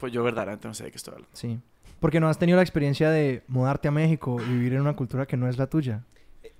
pues 0.04 0.12
yo 0.12 0.22
verdaderamente 0.22 0.68
no 0.68 0.74
sé 0.74 0.84
de 0.84 0.92
qué 0.92 0.98
estoy 0.98 1.14
hablando. 1.14 1.34
Sí. 1.34 1.58
Porque 2.02 2.20
no 2.20 2.28
has 2.28 2.38
tenido 2.38 2.58
la 2.58 2.62
experiencia 2.62 3.10
de 3.10 3.42
mudarte 3.48 3.88
a 3.88 3.92
México 3.92 4.36
y 4.46 4.50
vivir 4.50 4.74
en 4.74 4.82
una 4.82 4.98
cultura 4.98 5.26
que 5.26 5.38
no 5.38 5.48
es 5.48 5.58
la 5.58 5.68
tuya. 5.68 6.04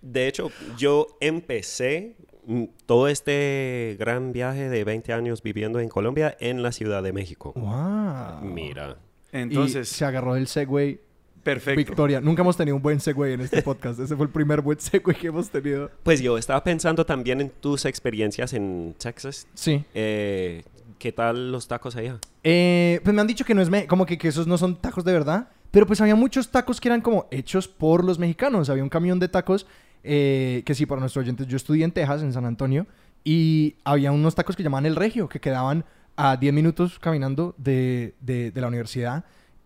De 0.02 0.30
hecho, 0.30 0.50
yo 0.78 1.08
empecé 1.20 2.16
mm, 2.46 2.64
todo 2.86 3.10
este 3.10 3.98
gran 4.00 4.32
viaje 4.32 4.70
de 4.70 4.86
20 4.86 5.12
años 5.12 5.44
viviendo 5.44 5.82
en 5.82 5.90
Colombia 5.90 6.38
en 6.40 6.64
la 6.64 6.72
Ciudad 6.72 7.04
de 7.04 7.12
México. 7.12 7.52
¡Wow! 7.58 8.50
Mira. 8.50 8.96
Entonces, 9.34 9.92
Y 9.92 9.94
se 9.94 10.06
agarró 10.06 10.38
el 10.38 10.48
Segway 10.48 11.02
perfecto. 11.44 11.76
Victoria. 11.80 12.22
Nunca 12.22 12.44
hemos 12.44 12.56
tenido 12.56 12.78
un 12.78 12.82
buen 12.82 13.02
Segway 13.02 13.34
en 13.34 13.42
este 13.42 13.62
podcast. 13.62 14.00
Ese 14.00 14.16
fue 14.16 14.28
el 14.28 14.32
primer 14.32 14.62
buen 14.62 14.80
Segway 14.80 15.18
que 15.18 15.28
hemos 15.28 15.50
tenido. 15.50 15.92
Pues 16.04 16.22
yo 16.22 16.38
estaba 16.38 16.64
pensando 16.64 17.06
también 17.06 17.42
en 17.42 17.50
tus 17.50 17.84
experiencias 17.84 18.54
en 18.54 18.96
Texas. 18.98 19.48
Sí. 19.54 19.84
Eh, 19.94 20.64
¿Qué 21.00 21.12
tal 21.12 21.52
los 21.52 21.68
tacos 21.68 21.96
allá? 21.96 22.20
Eh, 22.44 23.00
pues 23.04 23.14
me 23.14 23.22
han 23.22 23.28
dicho 23.28 23.46
que 23.46 23.54
no 23.54 23.62
es 23.62 23.70
me- 23.70 23.88
como 23.88 24.06
que, 24.06 24.18
esos 24.28 24.48
no 24.48 24.58
son 24.58 24.76
tacos 24.82 25.04
de 25.04 25.14
verdad. 25.14 25.50
Pero 25.72 25.88
pues 25.88 26.00
había 26.02 26.16
muchos 26.16 26.50
tacos 26.52 26.80
que 26.80 26.88
eran 26.88 27.02
como 27.02 27.28
hechos 27.32 27.68
por 27.68 28.04
los 28.04 28.20
mexicanos. 28.20 28.70
Había 28.70 28.84
un 28.84 28.90
camión 28.90 29.20
de 29.20 29.28
tacos 29.28 29.66
eh, 30.04 30.62
que 30.66 30.76
sí, 30.76 30.86
para 30.86 31.00
nuestros 31.00 31.24
oyentes, 31.24 31.48
yo 31.48 31.56
estudié 31.58 31.84
en 31.86 31.92
Texas, 31.92 32.22
en 32.22 32.34
San 32.34 32.46
Antonio. 32.46 32.86
Y 33.24 33.76
había 33.86 34.12
unos 34.12 34.36
tacos 34.36 34.56
que 34.56 34.64
llamaban 34.64 34.86
El 34.86 34.96
Regio, 34.96 35.30
que 35.30 35.40
quedaban 35.40 35.86
a 36.16 36.38
10 36.38 36.54
minutos 36.54 37.00
caminando 37.00 37.56
de- 37.58 38.14
de 38.22 38.52
la 38.62 38.68
universidad. 38.68 39.24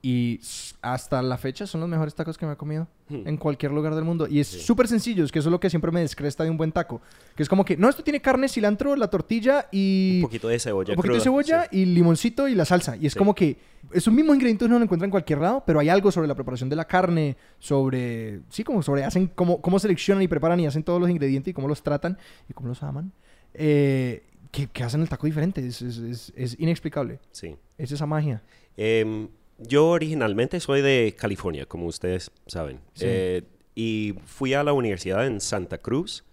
Y 0.10 0.40
hasta 0.82 1.22
la 1.22 1.38
fecha 1.38 1.68
son 1.68 1.82
los 1.82 1.90
mejores 1.90 2.16
tacos 2.16 2.38
que 2.38 2.46
me 2.46 2.54
he 2.54 2.56
comido 2.56 2.88
Hmm. 3.10 3.28
en 3.28 3.36
cualquier 3.36 3.74
lugar 3.74 3.94
del 3.94 4.06
mundo. 4.06 4.26
Y 4.26 4.40
es 4.40 4.48
Sí. 4.48 4.60
súper 4.62 4.88
sencillo, 4.88 5.26
es 5.26 5.32
que 5.34 5.40
eso 5.40 5.50
es 5.50 5.52
lo 5.52 5.60
que 5.60 5.70
siempre 5.70 5.92
me 5.92 6.00
descresta 6.00 6.46
de 6.46 6.50
un 6.50 6.56
buen 6.56 6.72
taco. 6.72 7.02
Que 7.36 7.44
es 7.44 7.50
como 7.50 7.66
que, 7.66 7.76
no, 7.76 7.90
esto 7.90 8.04
tiene 8.04 8.22
carne, 8.22 8.48
cilantro, 8.48 8.96
la 8.96 9.10
tortilla 9.10 9.68
y 9.70 10.20
Un 10.22 10.28
poquito 10.30 10.48
de 10.48 10.60
cebolla 10.60 10.92
un 10.94 10.96
poquito 10.96 11.16
de 11.16 11.20
cebolla 11.20 11.64
sí. 11.70 11.80
y 11.80 11.86
limoncito 11.86 12.48
y 12.48 12.56
la 12.56 12.64
salsa. 12.64 12.96
Y 12.96 13.06
es 13.08 13.14
Sí. 13.14 13.20
como 13.20 13.36
que 13.36 13.58
es 13.92 14.08
un 14.08 14.16
mismo 14.16 14.34
ingrediente 14.34 14.64
uno 14.64 14.78
lo 14.78 14.84
encuentra 14.86 15.06
en 15.06 15.12
cualquier 15.12 15.40
lado, 15.40 15.62
pero 15.68 15.80
hay 15.82 15.90
algo 15.90 16.10
sobre 16.10 16.28
la 16.30 16.36
preparación 16.36 16.70
de 16.70 16.76
la 16.78 16.86
carne, 16.86 17.36
sobre, 17.60 18.40
sí, 18.50 18.64
como 18.64 18.82
sobre 18.84 19.04
hacen, 19.04 19.28
cómo, 19.36 19.62
cómo 19.62 19.78
seleccionan 19.78 20.22
y 20.24 20.28
preparan 20.30 20.58
y 20.62 20.68
hacen 20.68 20.84
todos 20.84 21.02
los 21.02 21.10
ingredientes 21.10 21.52
y 21.52 21.54
cómo 21.54 21.68
los 21.68 21.84
tratan 21.84 22.18
y 22.50 22.54
cómo 22.54 22.70
los 22.70 22.82
aman, 22.82 23.12
eh, 23.54 24.24
que, 24.52 24.68
que 24.68 24.84
hacen 24.84 25.02
el 25.02 25.10
taco 25.10 25.26
diferente. 25.28 25.66
Es, 25.68 25.82
es- 25.82 25.98
es- 25.98 26.34
es 26.36 26.60
inexplicable. 26.60 27.20
Sí. 27.32 27.56
Es 27.78 27.92
esa 27.92 28.06
magia. 28.06 28.42
Em, 28.78 29.28
yo 29.58 29.88
originalmente 29.90 30.60
soy 30.60 30.82
de 30.82 31.16
California, 31.18 31.66
como 31.66 31.86
ustedes 31.86 32.32
saben. 32.48 32.80
Sí. 32.94 33.06
Eh, 33.08 33.44
y 33.76 34.16
fui 34.26 34.54
a 34.54 34.64
la 34.64 34.74
universidad 34.74 35.26
en 35.28 35.40
Santa 35.42 35.78
Cruz. 35.78 36.24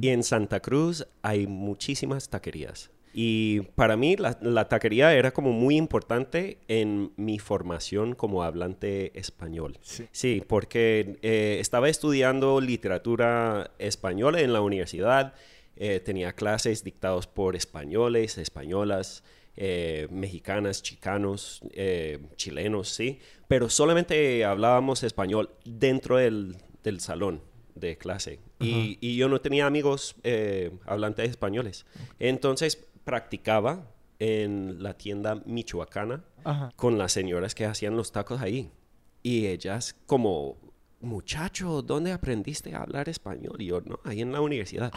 Y 0.00 0.08
en 0.08 0.22
Santa 0.22 0.60
Cruz 0.60 1.06
hay 1.22 1.46
muchísimas 1.46 2.28
taquerías. 2.28 2.90
Y 3.14 3.60
para 3.76 3.96
mí 3.96 4.14
la, 4.16 4.36
la 4.42 4.68
taquería 4.68 5.14
era 5.14 5.32
como 5.32 5.52
muy 5.52 5.76
importante 5.76 6.58
en 6.68 7.12
mi 7.16 7.38
formación 7.38 8.14
como 8.14 8.42
hablante 8.42 9.18
español. 9.18 9.78
Sí. 10.12 10.42
porque 10.46 11.16
eh, 11.22 11.58
estaba 11.60 11.88
estudiando 11.88 12.60
literatura 12.60 13.70
española 13.78 14.40
en 14.40 14.52
la 14.52 14.60
universidad. 14.60 15.32
eh, 15.76 16.00
tenía 16.00 16.32
clases 16.34 16.84
dictados 16.84 17.26
por 17.26 17.56
españoles, 17.56 18.36
españolas, 18.38 19.24
eh, 19.56 20.08
mexicanas, 20.10 20.82
chicanos, 20.82 21.60
eh, 21.72 22.20
chilenos, 22.36 22.88
sí. 22.88 23.20
Pero 23.48 23.68
solamente 23.68 24.44
hablábamos 24.44 25.02
español 25.02 25.50
dentro 25.64 26.16
del, 26.16 26.56
del 26.82 27.00
salón 27.00 27.42
de 27.74 27.96
clase. 27.98 28.40
Y, 28.60 28.98
y 29.00 29.16
yo 29.16 29.28
no 29.28 29.40
tenía 29.40 29.66
amigos 29.66 30.16
eh, 30.22 30.70
hablantes 30.86 31.28
españoles. 31.28 31.86
Entonces 32.18 32.86
practicaba 33.04 33.90
en 34.18 34.82
la 34.82 34.94
tienda 34.94 35.42
michoacana 35.44 36.24
con 36.76 36.98
las 36.98 37.12
señoras 37.12 37.54
que 37.54 37.64
hacían 37.64 37.96
los 37.96 38.12
tacos 38.12 38.40
ahí. 38.40 38.70
Y 39.22 39.46
ellas 39.46 39.96
como, 40.06 40.56
muchacho, 41.00 41.82
¿dónde 41.82 42.12
aprendiste 42.12 42.74
a 42.74 42.82
hablar 42.82 43.08
español? 43.08 43.56
Y 43.60 43.66
yo, 43.66 43.80
no, 43.80 44.00
ahí 44.04 44.20
en 44.20 44.32
la 44.32 44.40
universidad. 44.40 44.92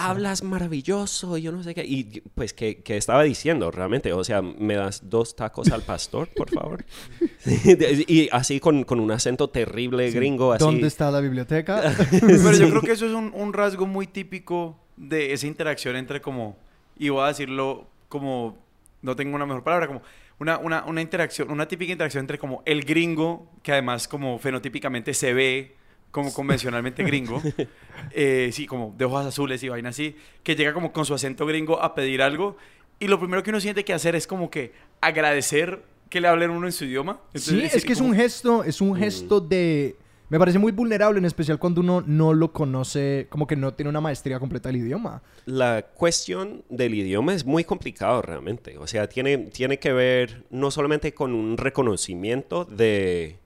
Hablas 0.00 0.42
maravilloso, 0.42 1.36
yo 1.36 1.52
no 1.52 1.62
sé 1.62 1.74
qué. 1.74 1.84
Y 1.84 2.22
pues, 2.34 2.52
¿qué, 2.52 2.82
qué 2.82 2.96
estaba 2.96 3.22
diciendo 3.22 3.70
realmente? 3.70 4.12
O 4.12 4.24
sea, 4.24 4.42
¿me 4.42 4.74
das 4.74 5.08
dos 5.08 5.36
tacos 5.36 5.70
al 5.70 5.82
pastor, 5.82 6.28
por 6.28 6.50
favor? 6.50 6.84
y 8.06 8.28
así 8.32 8.60
con, 8.60 8.84
con 8.84 9.00
un 9.00 9.10
acento 9.10 9.48
terrible 9.50 10.10
gringo, 10.10 10.52
así. 10.52 10.64
¿Dónde 10.64 10.86
está 10.86 11.10
la 11.10 11.20
biblioteca? 11.20 11.94
Pero 12.10 12.52
yo 12.52 12.70
creo 12.70 12.82
que 12.82 12.92
eso 12.92 13.06
es 13.06 13.12
un, 13.12 13.32
un 13.34 13.52
rasgo 13.52 13.86
muy 13.86 14.06
típico 14.06 14.76
de 14.96 15.32
esa 15.32 15.46
interacción 15.46 15.96
entre 15.96 16.20
como, 16.20 16.56
y 16.98 17.08
voy 17.08 17.24
a 17.24 17.28
decirlo 17.28 17.86
como, 18.08 18.58
no 19.02 19.16
tengo 19.16 19.36
una 19.36 19.46
mejor 19.46 19.64
palabra, 19.64 19.86
como 19.86 20.02
una, 20.38 20.58
una, 20.58 20.84
una 20.84 21.02
interacción, 21.02 21.50
una 21.50 21.68
típica 21.68 21.92
interacción 21.92 22.22
entre 22.22 22.38
como 22.38 22.62
el 22.66 22.84
gringo, 22.84 23.50
que 23.62 23.72
además 23.72 24.08
como 24.08 24.38
fenotípicamente 24.38 25.14
se 25.14 25.32
ve 25.34 25.76
como 26.10 26.32
convencionalmente 26.32 27.02
gringo, 27.04 27.40
eh, 28.10 28.50
sí, 28.52 28.66
como 28.66 28.94
de 28.96 29.04
ojos 29.04 29.26
azules 29.26 29.62
y 29.62 29.68
vaina 29.68 29.90
así, 29.90 30.16
que 30.42 30.56
llega 30.56 30.72
como 30.72 30.92
con 30.92 31.04
su 31.04 31.14
acento 31.14 31.46
gringo 31.46 31.80
a 31.82 31.94
pedir 31.94 32.22
algo, 32.22 32.56
y 32.98 33.08
lo 33.08 33.18
primero 33.18 33.42
que 33.42 33.50
uno 33.50 33.60
siente 33.60 33.84
que 33.84 33.94
hacer 33.94 34.14
es 34.14 34.26
como 34.26 34.50
que 34.50 34.72
agradecer 35.00 35.82
que 36.10 36.20
le 36.20 36.28
hablen 36.28 36.50
uno 36.50 36.66
en 36.66 36.72
su 36.72 36.84
idioma. 36.84 37.20
Sí, 37.34 37.54
Entonces, 37.54 37.74
es 37.76 37.84
que 37.84 37.92
es 37.92 38.00
un 38.00 38.14
gesto, 38.14 38.64
es 38.64 38.80
un 38.80 38.94
gesto 38.96 39.40
de, 39.40 39.96
Me 40.28 40.38
parece 40.38 40.58
muy 40.58 40.72
vulnerable, 40.72 41.18
en 41.18 41.24
especial 41.24 41.58
cuando 41.58 41.80
uno 41.80 42.02
no 42.04 42.34
lo 42.34 42.52
conoce, 42.52 43.26
como 43.30 43.46
que 43.46 43.56
no 43.56 43.72
tiene 43.72 43.88
una 43.88 44.02
maestría 44.02 44.38
completa 44.38 44.68
del 44.68 44.78
idioma. 44.78 45.22
La 45.46 45.86
cuestión 45.94 46.64
del 46.68 46.94
idioma 46.94 47.32
es 47.32 47.46
muy 47.46 47.64
complicado 47.64 48.20
realmente. 48.20 48.76
O 48.76 48.86
sea, 48.86 49.08
tiene, 49.08 49.38
tiene 49.38 49.78
que 49.78 49.92
ver 49.92 50.44
no 50.50 50.70
solamente 50.70 51.14
con 51.14 51.32
un 51.32 51.56
reconocimiento 51.56 52.64
de, 52.66 53.38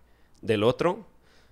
del 0.43 0.65
otro, 0.65 1.07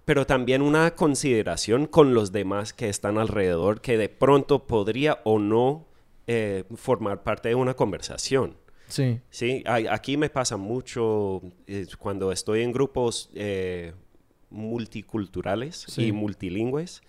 pero 0.04 0.26
también 0.26 0.62
una 0.62 0.94
consideración 0.94 1.86
con 1.86 2.14
los 2.14 2.32
demás 2.32 2.72
que 2.72 2.88
están 2.88 3.18
alrededor 3.18 3.80
que 3.80 3.96
de 3.96 4.08
pronto 4.08 4.66
podría 4.66 5.20
o 5.24 5.38
no 5.38 5.86
eh, 6.26 6.64
formar 6.76 7.22
parte 7.22 7.48
de 7.50 7.54
una 7.54 7.74
conversación. 7.74 8.56
Sí. 8.88 9.20
Sí, 9.30 9.62
Ay- 9.66 9.86
aquí 9.86 10.16
me 10.16 10.28
pasa 10.30 10.56
mucho 10.56 11.40
eh, 11.66 11.86
cuando 11.98 12.30
estoy 12.32 12.62
en 12.62 12.72
grupos 12.72 13.30
eh, 13.34 13.92
multiculturales 14.50 15.84
Sí. 15.88 16.06
y 16.08 16.12
multilingües. 16.12 17.02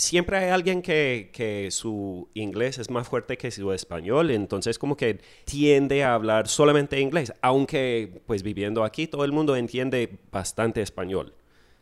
Em, 0.00 0.06
siempre 0.10 0.36
hay 0.38 0.50
alguien 0.50 0.82
que, 0.82 1.30
que 1.32 1.70
su 1.70 2.28
inglés 2.34 2.78
es 2.78 2.90
más 2.90 3.08
fuerte 3.08 3.36
que 3.38 3.50
su 3.50 3.72
español, 3.72 4.30
entonces 4.30 4.78
como 4.78 4.96
que 4.96 5.20
tiende 5.44 6.04
a 6.04 6.14
hablar 6.14 6.48
solamente 6.48 7.00
inglés, 7.00 7.32
aunque 7.42 8.22
pues 8.26 8.42
viviendo 8.42 8.84
aquí 8.84 9.06
todo 9.06 9.24
el 9.24 9.32
mundo 9.32 9.56
entiende 9.56 10.18
bastante 10.32 10.82
español. 10.82 11.34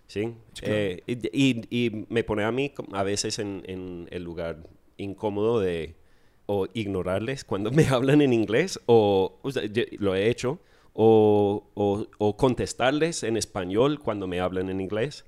¿sí? 0.07 0.35
Eh, 0.63 1.03
y, 1.07 1.13
y- 1.33 1.87
y 1.87 2.07
me 2.09 2.25
pone 2.25 2.45
a 2.45 2.53
mí 2.53 2.73
a 2.93 3.03
veces 3.03 3.39
en, 3.39 3.63
en 3.67 4.09
el 4.11 4.23
lugar 4.25 4.67
incómodo 4.97 5.61
de 5.61 5.95
o 6.47 6.67
ignorarles 6.75 7.45
cuando 7.45 7.71
me 7.73 7.87
hablan 7.87 8.23
en 8.23 8.33
inglés, 8.33 8.81
o, 8.87 9.39
o 9.43 9.51
sea, 9.51 9.65
yo 9.67 9.83
lo 9.99 10.15
he 10.15 10.29
hecho, 10.31 10.61
o, 10.95 11.69
o- 11.75 12.07
o 12.19 12.37
contestarles 12.37 13.23
en 13.23 13.37
español 13.37 14.01
cuando 14.01 14.27
me 14.27 14.41
hablan 14.41 14.71
en 14.71 14.81
inglés, 14.81 15.25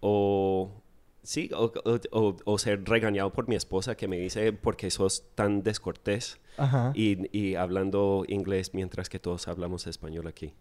o 0.00 0.79
sí, 1.22 1.50
o, 1.54 1.72
o- 1.84 2.00
o- 2.12 2.36
o 2.44 2.58
ser 2.58 2.84
regañado 2.84 3.32
por 3.32 3.48
mi 3.48 3.54
esposa 3.56 3.96
que 3.96 4.08
me 4.08 4.16
dice 4.18 4.52
porque 4.52 4.90
sos 4.90 5.24
tan 5.34 5.62
descortés 5.62 6.38
Ajá. 6.56 6.92
y, 6.94 7.36
y 7.36 7.54
hablando 7.54 8.24
inglés 8.28 8.72
mientras 8.74 9.08
que 9.08 9.18
todos 9.18 9.48
hablamos 9.48 9.86
español 9.86 10.26
aquí. 10.26 10.52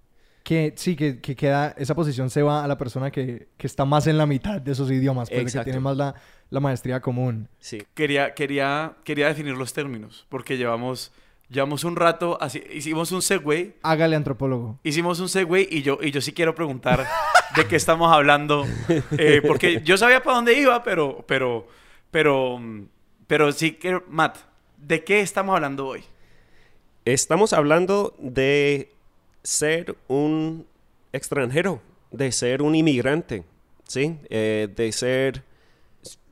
Que 0.43 0.73
sí, 0.77 0.95
que, 0.95 1.19
que 1.19 1.35
queda, 1.35 1.75
esa 1.77 1.93
posición 1.93 2.29
se 2.29 2.41
va 2.41 2.63
a 2.63 2.67
la 2.67 2.77
persona 2.77 3.11
que, 3.11 3.49
que 3.57 3.67
está 3.67 3.85
más 3.85 4.07
en 4.07 4.17
la 4.17 4.25
mitad 4.25 4.59
de 4.61 4.71
esos 4.71 4.89
idiomas, 4.89 5.29
pues, 5.29 5.53
que 5.53 5.63
tiene 5.63 5.79
más 5.81 5.97
la, 5.97 6.15
la 6.49 6.59
maestría 6.59 7.01
común. 7.01 7.49
Sí. 7.59 7.83
Quería, 7.93 8.33
quería, 8.33 8.95
quería 9.03 9.27
definir 9.27 9.55
los 9.57 9.73
términos, 9.73 10.25
porque 10.29 10.57
llevamos, 10.57 11.11
llevamos 11.49 11.83
un 11.83 11.95
rato, 11.95 12.37
así, 12.41 12.63
hicimos 12.71 13.11
un 13.11 13.21
segue, 13.21 13.75
Hágale 13.81 14.15
antropólogo. 14.15 14.79
hicimos 14.83 15.19
un 15.19 15.29
segue 15.29 15.67
y 15.69 15.81
yo, 15.81 15.97
y 16.01 16.11
yo 16.11 16.21
sí 16.21 16.31
quiero 16.33 16.55
preguntar 16.55 17.05
de 17.55 17.67
qué 17.67 17.75
estamos 17.75 18.11
hablando, 18.13 18.65
eh, 19.17 19.41
porque 19.45 19.81
yo 19.83 19.97
sabía 19.97 20.21
para 20.23 20.37
dónde 20.37 20.53
iba, 20.59 20.83
pero, 20.83 21.23
pero, 21.27 21.67
pero, 22.11 22.59
pero 23.27 23.51
sí 23.51 23.73
que, 23.73 24.01
Matt, 24.07 24.37
¿de 24.77 25.03
qué 25.03 25.21
estamos 25.21 25.55
hablando 25.55 25.87
hoy? 25.87 26.03
Estamos 27.05 27.53
hablando 27.53 28.15
de 28.19 28.91
ser 29.43 29.95
un 30.07 30.67
extranjero, 31.11 31.81
de 32.11 32.31
ser 32.31 32.61
un 32.61 32.75
inmigrante, 32.75 33.43
¿sí? 33.87 34.17
Eh, 34.29 34.67
de 34.75 34.91
ser, 34.91 35.43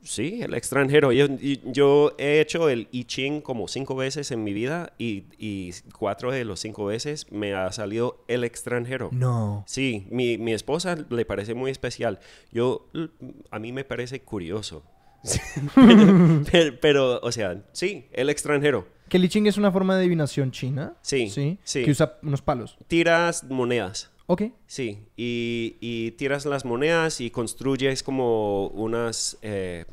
sí, 0.07 0.41
el 0.41 0.53
extranjero. 0.53 1.11
Yo, 1.11 2.15
he 2.17 2.39
hecho 2.41 2.69
el 2.69 2.87
I 2.91 3.03
Ching 3.05 3.41
como 3.41 3.67
cinco 3.67 3.95
veces 3.95 4.31
en 4.31 4.43
mi 4.43 4.53
vida 4.53 4.93
y, 4.97 5.25
y 5.37 5.71
cuatro 5.97 6.31
de 6.31 6.45
los 6.45 6.59
cinco 6.59 6.85
veces 6.85 7.31
me 7.31 7.53
ha 7.53 7.71
salido 7.71 8.23
el 8.27 8.43
extranjero. 8.43 9.09
No. 9.11 9.63
Sí, 9.67 10.07
mi, 10.09 10.37
mi 10.37 10.53
esposa 10.53 10.97
le 11.09 11.25
parece 11.25 11.53
muy 11.53 11.71
especial. 11.71 12.19
Yo, 12.51 12.87
l- 12.93 13.09
a 13.51 13.59
mí 13.59 13.71
me 13.71 13.83
parece 13.83 14.21
curioso. 14.21 14.83
pero, 16.81 17.19
o 17.21 17.31
sea, 17.31 17.63
sí, 17.71 18.05
el 18.13 18.29
extranjero. 18.29 18.87
Que 19.09 19.19
Li 19.19 19.29
Ching 19.29 19.47
es 19.47 19.57
una 19.57 19.71
forma 19.71 19.95
de 19.95 20.01
adivinación 20.01 20.51
china. 20.51 20.95
Sí, 21.01 21.29
Sí. 21.29 21.57
sí. 21.63 21.83
Que 21.83 21.91
usa 21.91 22.17
unos 22.23 22.41
palos. 22.41 22.77
Tiras 22.87 23.43
monedas. 23.45 24.11
Ok. 24.27 24.43
Sí, 24.67 25.07
y, 25.15 25.77
y 25.79 26.11
tiras 26.11 26.45
las 26.45 26.65
monedas 26.65 27.21
y 27.21 27.31
construyes 27.31 28.03
como 28.03 28.67
unas, 28.67 29.37
eh, 29.41 29.85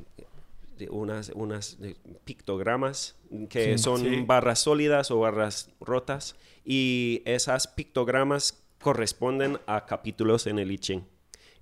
unas, 0.90 1.30
unas 1.34 1.78
pictogramas 2.24 3.14
que 3.48 3.78
Sí. 3.78 3.82
son 3.84 4.00
Sí. 4.00 4.22
barras 4.26 4.58
sólidas 4.58 5.10
o 5.10 5.20
barras 5.20 5.70
rotas 5.80 6.36
y 6.64 7.22
esas 7.24 7.68
pictogramas 7.68 8.60
corresponden 8.80 9.58
a 9.66 9.86
capítulos 9.86 10.46
en 10.46 10.58
el 10.58 10.70
I 10.72 10.78
Ching. 10.78 11.04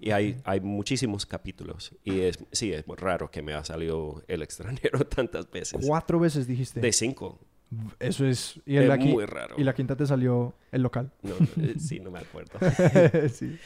Y 0.01 0.11
hay, 0.11 0.41
hay 0.45 0.61
muchísimos 0.61 1.27
capítulos. 1.27 1.93
Y 2.03 2.21
es, 2.23 2.37
sí, 2.51 2.73
es 2.73 2.85
raro 2.89 3.31
que 3.31 3.41
me 3.41 3.53
ha 3.53 3.65
salido 3.65 4.25
el 4.27 4.43
extranjero 4.43 5.07
tantas 5.07 5.49
veces. 5.51 5.85
Cuatro 5.87 6.19
veces 6.19 6.49
dijiste. 6.49 6.81
De 6.81 6.91
cinco. 6.93 7.39
Eso 7.99 8.27
es. 8.27 8.61
Y, 8.67 8.77
Es 8.77 8.99
muy 8.99 9.25
raro. 9.25 9.55
y 9.59 9.65
la 9.65 9.75
quinta 9.75 9.97
te 9.97 10.07
salió 10.07 10.55
el 10.71 10.83
local. 10.83 11.11
No, 11.23 11.35
no, 11.57 11.65
eh, 11.65 11.75
sí, 11.79 12.01
no 12.01 12.11
me 12.11 12.19
acuerdo. 12.21 12.59
sí. 13.33 13.59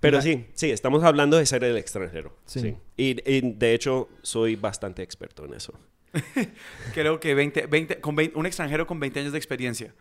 Pero 0.00 0.20
sí, 0.20 0.46
sí, 0.54 0.70
estamos 0.70 1.04
hablando 1.04 1.36
de 1.36 1.46
ser 1.46 1.62
el 1.62 1.76
extranjero. 1.76 2.36
Sí. 2.44 2.60
Sí. 2.60 2.76
Y, 2.96 3.30
y, 3.30 3.52
de 3.52 3.72
hecho, 3.74 4.08
soy 4.22 4.56
bastante 4.56 5.02
experto 5.02 5.44
en 5.44 5.54
eso. 5.54 5.74
Creo 6.94 7.20
que 7.20 7.34
20, 7.34 7.66
20, 7.66 8.00
con 8.00 8.16
20 8.16 8.38
un 8.38 8.46
extranjero 8.46 8.86
con 8.86 8.98
20 9.00 9.20
años 9.20 9.32
de 9.32 9.38
experiencia 9.38 9.94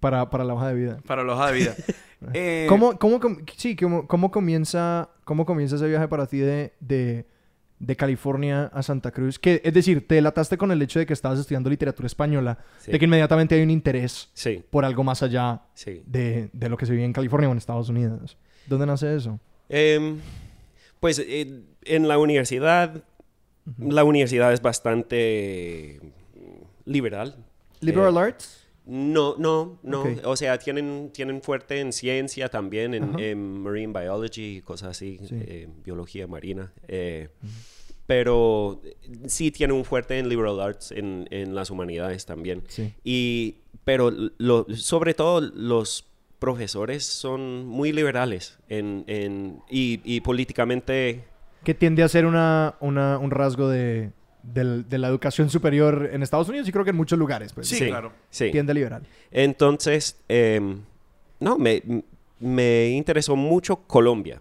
Para, 0.00 0.28
para 0.30 0.44
la 0.44 0.54
hoja 0.54 0.68
de 0.68 0.74
vida. 0.74 0.98
para 1.06 1.24
la 1.24 1.32
hoja 1.34 1.50
de 1.50 1.58
vida. 1.58 1.74
Eh, 2.34 2.66
¿Cómo, 2.68 2.98
cómo, 2.98 3.18
com- 3.18 3.38
sí, 3.56 3.74
cómo, 3.74 4.06
cómo 4.06 4.30
comienza, 4.30 5.08
¿cómo 5.24 5.44
comienza 5.46 5.76
ese 5.76 5.88
viaje 5.88 6.06
para 6.08 6.26
ti 6.26 6.38
de, 6.38 6.72
de, 6.78 7.26
de 7.82 7.96
California 7.96 8.70
a 8.72 8.82
Santa 8.82 9.10
Cruz? 9.10 9.38
Que, 9.38 9.60
es 9.64 9.74
decir, 9.74 10.06
te 10.06 10.14
delataste 10.14 10.56
con 10.56 10.70
el 10.70 10.80
hecho 10.80 10.98
de 11.00 11.06
que 11.06 11.12
estabas 11.12 11.38
estudiando 11.38 11.68
literatura 11.68 12.06
española, 12.06 12.58
Sí. 12.78 12.92
de 12.92 12.98
que 12.98 13.04
inmediatamente 13.04 13.54
hay 13.56 13.62
un 13.62 13.70
interés 13.70 14.30
Sí, 14.34 14.62
por 14.70 14.84
algo 14.84 15.02
más 15.04 15.22
allá 15.22 15.62
sí. 15.74 16.02
de, 16.06 16.48
de 16.52 16.68
lo 16.68 16.76
que 16.76 16.86
se 16.86 16.92
vive 16.92 17.04
en 17.04 17.12
California 17.12 17.48
o 17.48 17.52
en 17.52 17.58
Estados 17.58 17.88
Unidos. 17.88 18.38
¿Dónde 18.66 18.86
nace 18.86 19.14
eso? 19.16 19.40
Em, 19.68 20.18
pues 21.00 21.18
eh, 21.18 21.62
en 21.84 22.06
la 22.08 22.18
universidad, 22.18 23.02
la 23.78 24.04
universidad 24.04 24.52
es 24.52 24.62
bastante 24.62 26.00
liberal. 26.84 27.36
¿Liberal 27.80 28.16
Eh, 28.16 28.20
Arts? 28.20 28.61
No, 28.84 29.36
no, 29.38 29.78
no. 29.82 30.00
Ok. 30.02 30.08
O 30.24 30.36
sea, 30.36 30.58
tienen, 30.58 31.10
tienen 31.12 31.40
fuerte 31.42 31.78
en 31.80 31.92
ciencia 31.92 32.48
también, 32.48 32.94
en, 32.94 33.62
marine 33.62 33.92
biology 33.98 34.56
y 34.56 34.60
cosas 34.62 34.90
así, 34.90 35.18
Sí. 35.24 35.36
eh, 35.40 35.68
biología 35.84 36.26
marina. 36.26 36.72
eh, 36.88 37.28
Pero 38.06 38.80
eh, 38.84 38.96
sí 39.26 39.50
tiene 39.52 39.72
un 39.72 39.84
fuerte 39.84 40.18
en 40.18 40.28
liberal 40.28 40.60
arts, 40.60 40.90
en, 40.92 41.28
en 41.30 41.54
las 41.54 41.70
humanidades 41.70 42.26
también. 42.26 42.62
Sí. 42.68 42.92
Y, 43.04 43.56
pero 43.84 44.10
lo- 44.38 44.66
sobre 44.74 45.14
todo 45.14 45.40
los 45.40 46.06
profesores 46.40 47.04
son 47.06 47.64
muy 47.66 47.92
liberales 47.92 48.58
en, 48.68 49.04
en- 49.06 49.60
y, 49.70 50.00
y 50.04 50.20
políticamente 50.20 51.24
Que 51.62 51.74
tiende 51.74 52.02
a 52.02 52.08
ser 52.08 52.26
una, 52.26 52.74
una- 52.80 53.18
un 53.18 53.30
rasgo 53.30 53.68
de, 53.68 54.10
del- 54.42 54.88
de 54.88 54.98
la 54.98 55.08
educación 55.08 55.50
superior 55.50 56.10
en 56.12 56.22
Estados 56.22 56.48
Unidos 56.48 56.68
y 56.68 56.72
creo 56.72 56.84
que 56.84 56.90
en 56.90 56.96
muchos 56.96 57.18
lugares. 57.18 57.52
Pues, 57.52 57.68
Sí, 57.68 57.86
claro. 57.86 58.12
sí. 58.30 58.50
Tiende 58.50 58.72
a 58.72 58.74
liberal. 58.74 59.02
Entonces, 59.30 60.16
em, 60.28 60.80
no, 61.40 61.58
me, 61.58 61.82
me 62.40 62.90
interesó 62.90 63.36
mucho 63.36 63.76
Colombia, 63.86 64.40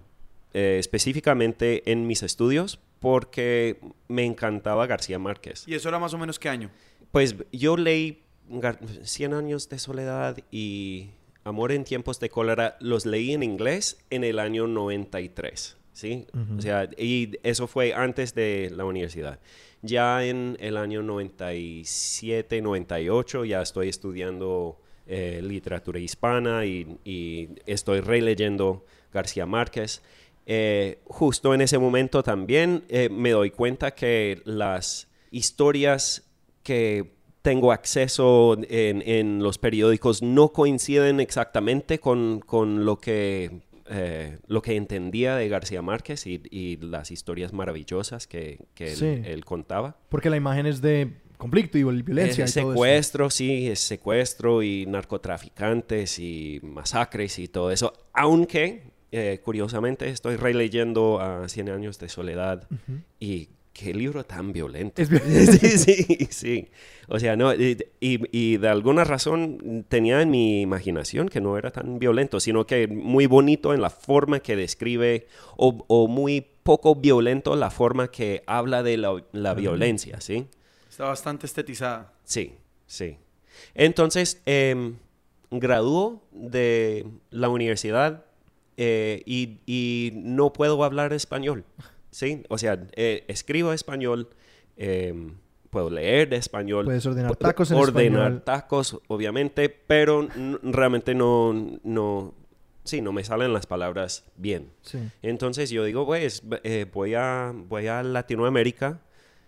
eh, 0.54 0.78
específicamente 0.80 1.90
en 1.92 2.08
mis 2.08 2.24
estudios, 2.24 2.80
porque 3.00 3.80
me 4.08 4.26
encantaba 4.26 4.86
García 4.88 5.18
Márquez. 5.20 5.64
¿Y 5.68 5.74
eso 5.76 5.90
era 5.90 5.98
más 6.00 6.14
o 6.14 6.18
menos 6.18 6.38
qué 6.40 6.50
año? 6.50 6.70
Pues 7.12 7.36
yo 7.52 7.78
leí 7.78 8.22
Gar- 8.50 8.80
Cien 9.04 9.34
años 9.34 9.70
de 9.70 9.80
soledad 9.80 10.38
y 10.52 11.10
Amor 11.44 11.72
en 11.72 11.84
tiempos 11.86 12.20
de 12.20 12.30
cólera, 12.30 12.78
los 12.80 13.06
leí 13.08 13.34
en 13.34 13.42
inglés 13.42 13.98
en 14.12 14.24
el 14.24 14.38
año 14.38 14.68
93, 14.68 15.76
¿sí? 15.92 16.28
O 16.58 16.62
sea, 16.62 16.88
y 16.98 17.32
eso 17.42 17.66
fue 17.66 17.96
antes 17.96 18.36
de 18.36 18.72
la 18.76 18.86
universidad. 18.86 19.40
Ya 19.82 20.24
en 20.24 20.58
el 20.60 20.78
año 20.78 21.02
97, 21.02 22.62
98 22.62 23.46
ya 23.46 23.62
estoy 23.62 23.90
estudiando 23.90 24.80
eh, 25.08 25.42
literatura 25.44 26.00
hispana 26.00 26.66
y, 26.66 27.50
estoy 27.66 28.02
releyendo 28.02 28.86
García 29.12 29.46
Márquez. 29.46 30.04
Eh, 30.46 31.00
justo 31.06 31.54
en 31.54 31.62
ese 31.62 31.80
momento 31.80 32.24
también 32.24 32.84
eh, 32.90 33.10
me 33.10 33.32
doy 33.32 33.52
cuenta 33.52 33.92
que 33.92 34.42
las 34.46 35.08
historias 35.32 36.30
que 36.64 37.14
tengo 37.42 37.72
acceso 37.72 38.56
en, 38.70 39.02
en 39.02 39.42
los 39.42 39.58
periódicos 39.58 40.22
no 40.22 40.50
coinciden 40.50 41.20
exactamente 41.20 42.00
con, 42.00 42.40
con 42.40 42.86
lo, 42.86 43.00
que, 43.00 43.62
eh, 43.92 44.40
lo 44.48 44.62
que 44.62 44.76
entendía 44.76 45.36
de 45.36 45.50
García 45.50 45.82
Márquez 45.82 46.26
y, 46.26 46.42
y 46.50 46.78
las 46.78 47.12
historias 47.12 47.52
maravillosas 47.54 48.26
que, 48.26 48.58
que 48.74 48.92
él- 48.92 48.98
Sí. 48.98 49.22
él, 49.26 49.44
contaba. 49.46 49.98
Porque 50.10 50.30
la 50.30 50.38
imagen 50.38 50.66
es 50.66 50.82
de 50.82 51.12
conflicto 51.38 51.78
y 51.78 51.84
violencia 51.84 52.46
Es 52.46 52.52
y 52.56 52.60
todo 52.62 52.72
eso. 52.72 52.74
secuestro, 52.74 53.30
sí, 53.30 53.68
es 53.68 53.80
secuestro 53.80 54.64
y 54.64 54.86
narcotraficantes 54.86 56.20
y 56.20 56.60
masacres 56.64 57.40
y 57.40 57.48
todo 57.48 57.72
eso. 57.72 57.94
Aunque 58.14 58.92
eh, 59.12 59.42
curiosamente, 59.44 60.08
estoy 60.10 60.38
releyendo 60.38 61.20
a 61.20 61.50
Cien 61.50 61.70
Años 61.70 62.00
de 62.00 62.08
Soledad 62.08 62.68
y 63.20 63.50
qué 63.74 63.94
libro 63.94 64.24
tan 64.24 64.52
violento. 64.52 65.02
Es 65.02 65.10
violento. 65.10 65.52
sí, 65.60 65.78
sí, 65.78 66.28
sí. 66.30 66.68
O 67.08 67.20
sea, 67.20 67.36
no, 67.36 67.54
y, 67.54 67.78
y- 68.00 68.20
y 68.32 68.58
de 68.58 68.68
alguna 68.68 69.04
razón 69.04 69.86
tenía 69.90 70.22
en 70.22 70.30
mi 70.30 70.62
imaginación 70.62 71.30
que 71.30 71.42
no 71.42 71.58
era 71.58 71.72
tan 71.72 71.98
violento, 72.00 72.40
sino 72.40 72.66
que 72.68 72.88
muy 72.88 73.26
bonito 73.28 73.74
en 73.74 73.82
la 73.82 73.90
forma 73.90 74.40
que 74.40 74.56
describe, 74.56 75.28
o, 75.58 75.84
o 75.88 76.08
muy 76.08 76.46
poco 76.64 76.96
violento 76.96 77.56
la 77.56 77.70
forma 77.72 78.10
que 78.12 78.44
habla 78.46 78.84
de 78.84 78.98
la, 78.98 79.24
la 79.32 79.54
violencia, 79.54 80.22
¿sí? 80.22 80.48
Está 80.90 81.06
bastante 81.06 81.46
estetizada. 81.46 82.14
Sí, 82.24 82.54
sí. 82.86 83.18
Entonces, 83.74 84.42
em, 84.46 84.96
graduó 85.50 86.22
de 86.32 87.06
la 87.30 87.50
universidad 87.50 88.26
eh, 88.78 89.22
y, 89.26 89.60
y 89.66 90.12
no 90.16 90.54
puedo 90.54 90.84
hablar 90.84 91.14
español, 91.14 91.64
¿sí? 92.12 92.44
O 92.50 92.58
sea, 92.58 92.88
eh, 92.94 93.24
escribo 93.28 93.74
español, 93.74 94.30
em, 94.78 95.36
puedo 95.70 95.90
leer 95.90 96.34
español. 96.34 96.86
Puedes 96.86 97.06
ordenar 97.06 97.36
tacos 97.38 97.72
en 97.72 97.78
Ordenar 97.78 98.22
español. 98.24 98.42
tacos, 98.44 99.00
obviamente, 99.08 99.70
pero 99.70 100.28
realmente 100.64 101.16
no, 101.16 101.80
no, 101.84 102.34
sí, 102.84 103.02
no 103.02 103.14
me 103.14 103.24
salen 103.24 103.54
las 103.54 103.66
palabras 103.66 104.26
bien. 104.36 104.70
Sí. 104.82 105.00
Entonces 105.22 105.70
yo 105.70 105.84
digo, 105.86 106.06
pues 106.06 106.44
eh, 106.64 106.86
voy, 106.94 107.14
a, 107.16 107.54
voy 107.56 107.88
a 107.88 108.04
Latinoamérica, 108.04 109.00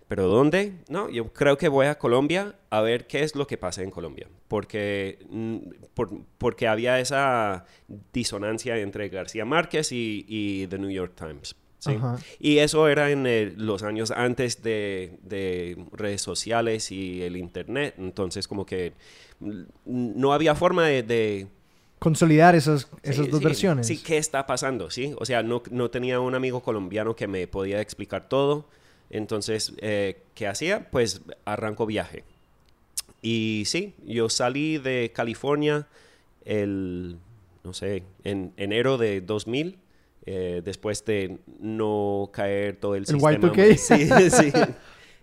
pero 0.08 0.28
¿dónde? 0.28 0.74
No, 0.88 1.08
yo 1.10 1.32
creo 1.32 1.58
que 1.58 1.68
voy 1.68 1.86
a 1.86 1.98
Colombia 1.98 2.54
a 2.70 2.80
ver 2.80 3.06
qué 3.06 3.22
es 3.22 3.34
lo 3.36 3.46
que 3.46 3.56
pasa 3.58 3.82
en 3.82 3.90
Colombia, 3.90 4.28
porque, 4.48 5.18
por- 5.94 6.10
porque 6.38 6.68
había 6.68 7.00
esa 7.00 7.64
disonancia 8.12 8.76
entre 8.78 9.08
García 9.08 9.44
Márquez 9.44 9.92
y, 9.92 10.24
y 10.28 10.66
The 10.68 10.78
New 10.78 10.90
York 10.90 11.12
Times. 11.16 11.56
¿Sí? 11.84 11.92
Y 12.40 12.58
eso 12.58 12.88
era 12.88 13.10
en 13.10 13.26
eh, 13.26 13.52
los 13.56 13.82
años 13.82 14.10
antes 14.10 14.62
de, 14.62 15.18
de 15.22 15.76
redes 15.92 16.22
sociales 16.22 16.90
y 16.90 17.22
el 17.22 17.36
Internet, 17.36 17.94
entonces 17.98 18.48
como 18.48 18.66
que 18.66 18.92
mm, 19.40 19.62
no 19.84 20.32
había 20.32 20.54
forma 20.54 20.86
de- 20.86 21.02
de 21.02 21.46
Consolidar 21.98 22.54
esas, 22.54 22.88
esas 23.02 23.24
Sí, 23.26 23.30
dos 23.30 23.38
sí, 23.38 23.44
versiones. 23.44 23.86
Sí, 23.86 23.98
¿qué 23.98 24.18
está 24.18 24.46
pasando? 24.46 24.90
Sí, 24.90 25.14
o 25.18 25.24
sea, 25.24 25.42
no, 25.42 25.62
no 25.70 25.90
tenía 25.90 26.20
un 26.20 26.34
amigo 26.34 26.62
colombiano 26.62 27.16
que 27.16 27.26
me 27.26 27.46
podía 27.46 27.80
explicar 27.80 28.28
todo. 28.28 28.66
Entonces, 29.08 29.72
eh, 29.78 30.18
¿qué 30.34 30.46
hacía? 30.46 30.90
Pues 30.90 31.22
arranco 31.46 31.86
viaje. 31.86 32.24
Y 33.22 33.62
sí, 33.66 33.94
yo 34.06 34.28
salí 34.28 34.76
de 34.78 35.12
California 35.14 35.86
el, 36.44 37.16
no 37.62 37.72
sé, 37.72 38.02
en 38.24 38.52
enero 38.58 38.98
de 38.98 39.22
2000, 39.22 39.78
eh, 40.26 40.62
después 40.64 41.04
de 41.04 41.38
no 41.60 42.30
caer 42.32 42.76
todo 42.76 42.94
el, 42.94 43.02
El 43.02 43.06
sistema. 43.06 43.52
Y2K. 43.52 43.76
Sí, 43.76 44.30
sí. 44.30 44.52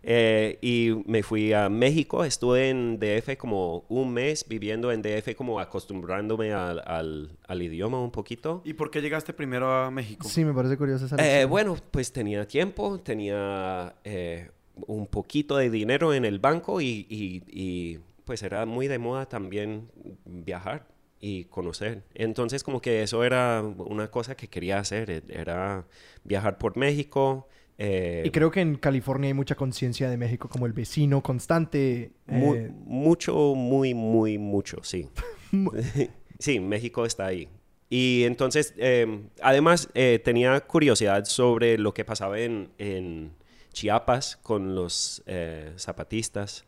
Eh, 0.04 0.58
y 0.62 1.04
me 1.06 1.22
fui 1.22 1.54
a 1.54 1.70
México, 1.70 2.24
estuve 2.26 2.70
en 2.70 2.98
DF 3.00 3.38
como 3.38 3.86
un 3.88 4.12
mes 4.12 4.46
viviendo 4.48 4.92
en 4.92 5.04
DF, 5.04 5.36
como 5.36 5.60
acostumbrándome 5.60 6.52
al, 6.54 6.82
al- 6.86 7.38
al 7.48 7.62
idioma 7.62 8.02
un 8.02 8.10
poquito. 8.10 8.64
¿Y 8.66 8.74
por 8.74 8.90
qué 8.90 9.00
llegaste 9.02 9.32
primero 9.32 9.72
a 9.72 9.92
México? 9.92 10.28
Sí, 10.28 10.44
me 10.44 10.54
parece 10.54 10.76
curiosa 10.78 11.06
esa 11.06 11.18
Eh, 11.18 11.46
bueno, 11.46 11.78
pues 11.92 12.12
tenía 12.12 12.48
tiempo, 12.48 13.00
tenía 13.00 13.94
eh, 14.04 14.50
un 14.88 15.06
poquito 15.06 15.58
de 15.58 15.70
dinero 15.70 16.16
en 16.16 16.26
el 16.26 16.40
banco 16.40 16.82
y, 16.82 17.06
y- 17.08 17.44
y, 17.48 18.00
pues 18.26 18.42
era 18.42 18.66
muy 18.66 18.88
de 18.88 18.98
moda 18.98 19.28
también 19.28 19.88
viajar 20.26 20.88
y 21.22 21.46
conocer. 21.46 22.04
Entonces 22.16 22.64
como 22.64 22.82
que 22.82 23.04
eso 23.04 23.24
era 23.24 23.62
una 23.62 24.10
cosa 24.10 24.36
que 24.36 24.48
quería 24.48 24.80
hacer, 24.80 25.10
e- 25.12 25.24
era 25.30 25.86
viajar 26.24 26.58
por 26.58 26.76
México. 26.78 27.48
eh, 27.78 28.24
Y 28.26 28.32
creo 28.32 28.50
que 28.52 28.62
en 28.62 28.76
California 28.76 29.28
hay 29.28 29.34
mucha 29.34 29.56
conciencia 29.56 30.10
de 30.10 30.18
México 30.18 30.50
como 30.50 30.66
el 30.66 30.74
vecino 30.74 31.22
constante. 31.22 32.12
Mu- 32.26 32.56
eh, 32.56 32.72
mucho, 32.86 33.54
muy, 33.56 33.94
muy, 33.94 34.38
mucho, 34.38 34.84
sí. 34.84 35.08
sí, 36.40 36.60
México 36.60 37.06
está 37.06 37.28
ahí. 37.28 37.48
Y 37.90 38.24
entonces, 38.24 38.74
eh, 38.78 39.06
además, 39.42 39.90
tenía 40.24 40.60
curiosidad 40.62 41.26
sobre 41.26 41.78
lo 41.78 41.94
que 41.94 42.06
pasaba 42.06 42.40
en, 42.40 42.70
en 42.78 43.34
Chiapas 43.74 44.38
con 44.38 44.76
los 44.76 45.22
eh, 45.26 45.74
zapatistas. 45.78 46.64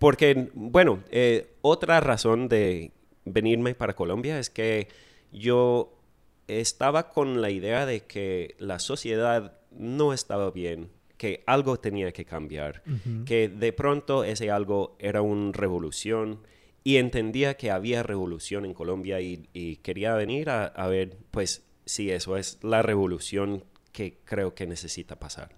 Porque, 0.00 0.50
bueno, 0.52 1.04
eh, 1.10 1.46
otra 1.62 2.00
razón 2.00 2.48
de 2.48 2.90
venirme 3.24 3.74
para 3.74 3.94
Colombia 3.94 4.38
es 4.38 4.50
que 4.50 4.88
yo 5.32 5.98
estaba 6.46 7.08
con 7.10 7.40
la 7.40 7.50
idea 7.50 7.86
de 7.86 8.02
que 8.02 8.54
la 8.58 8.78
sociedad 8.78 9.58
no 9.70 10.12
estaba 10.12 10.50
bien, 10.50 10.90
que 11.16 11.42
algo 11.46 11.78
tenía 11.78 12.12
que 12.12 12.24
cambiar, 12.24 12.82
que 13.24 13.48
de 13.48 13.72
pronto 13.72 14.24
ese 14.24 14.50
algo 14.50 14.96
era 14.98 15.22
una 15.22 15.52
revolución 15.52 16.40
y 16.82 16.98
entendía 16.98 17.56
que 17.56 17.70
había 17.70 18.02
revolución 18.02 18.66
en 18.66 18.74
Colombia 18.74 19.20
y, 19.20 19.48
y 19.54 19.76
quería 19.76 20.14
venir 20.14 20.50
a, 20.50 20.66
a 20.66 20.86
ver, 20.86 21.16
pues, 21.30 21.64
si 21.86 22.10
eso 22.10 22.36
es 22.36 22.58
la 22.62 22.82
revolución 22.82 23.64
que 23.92 24.18
creo 24.24 24.54
que 24.54 24.66
necesita 24.66 25.18
pasar. 25.18 25.56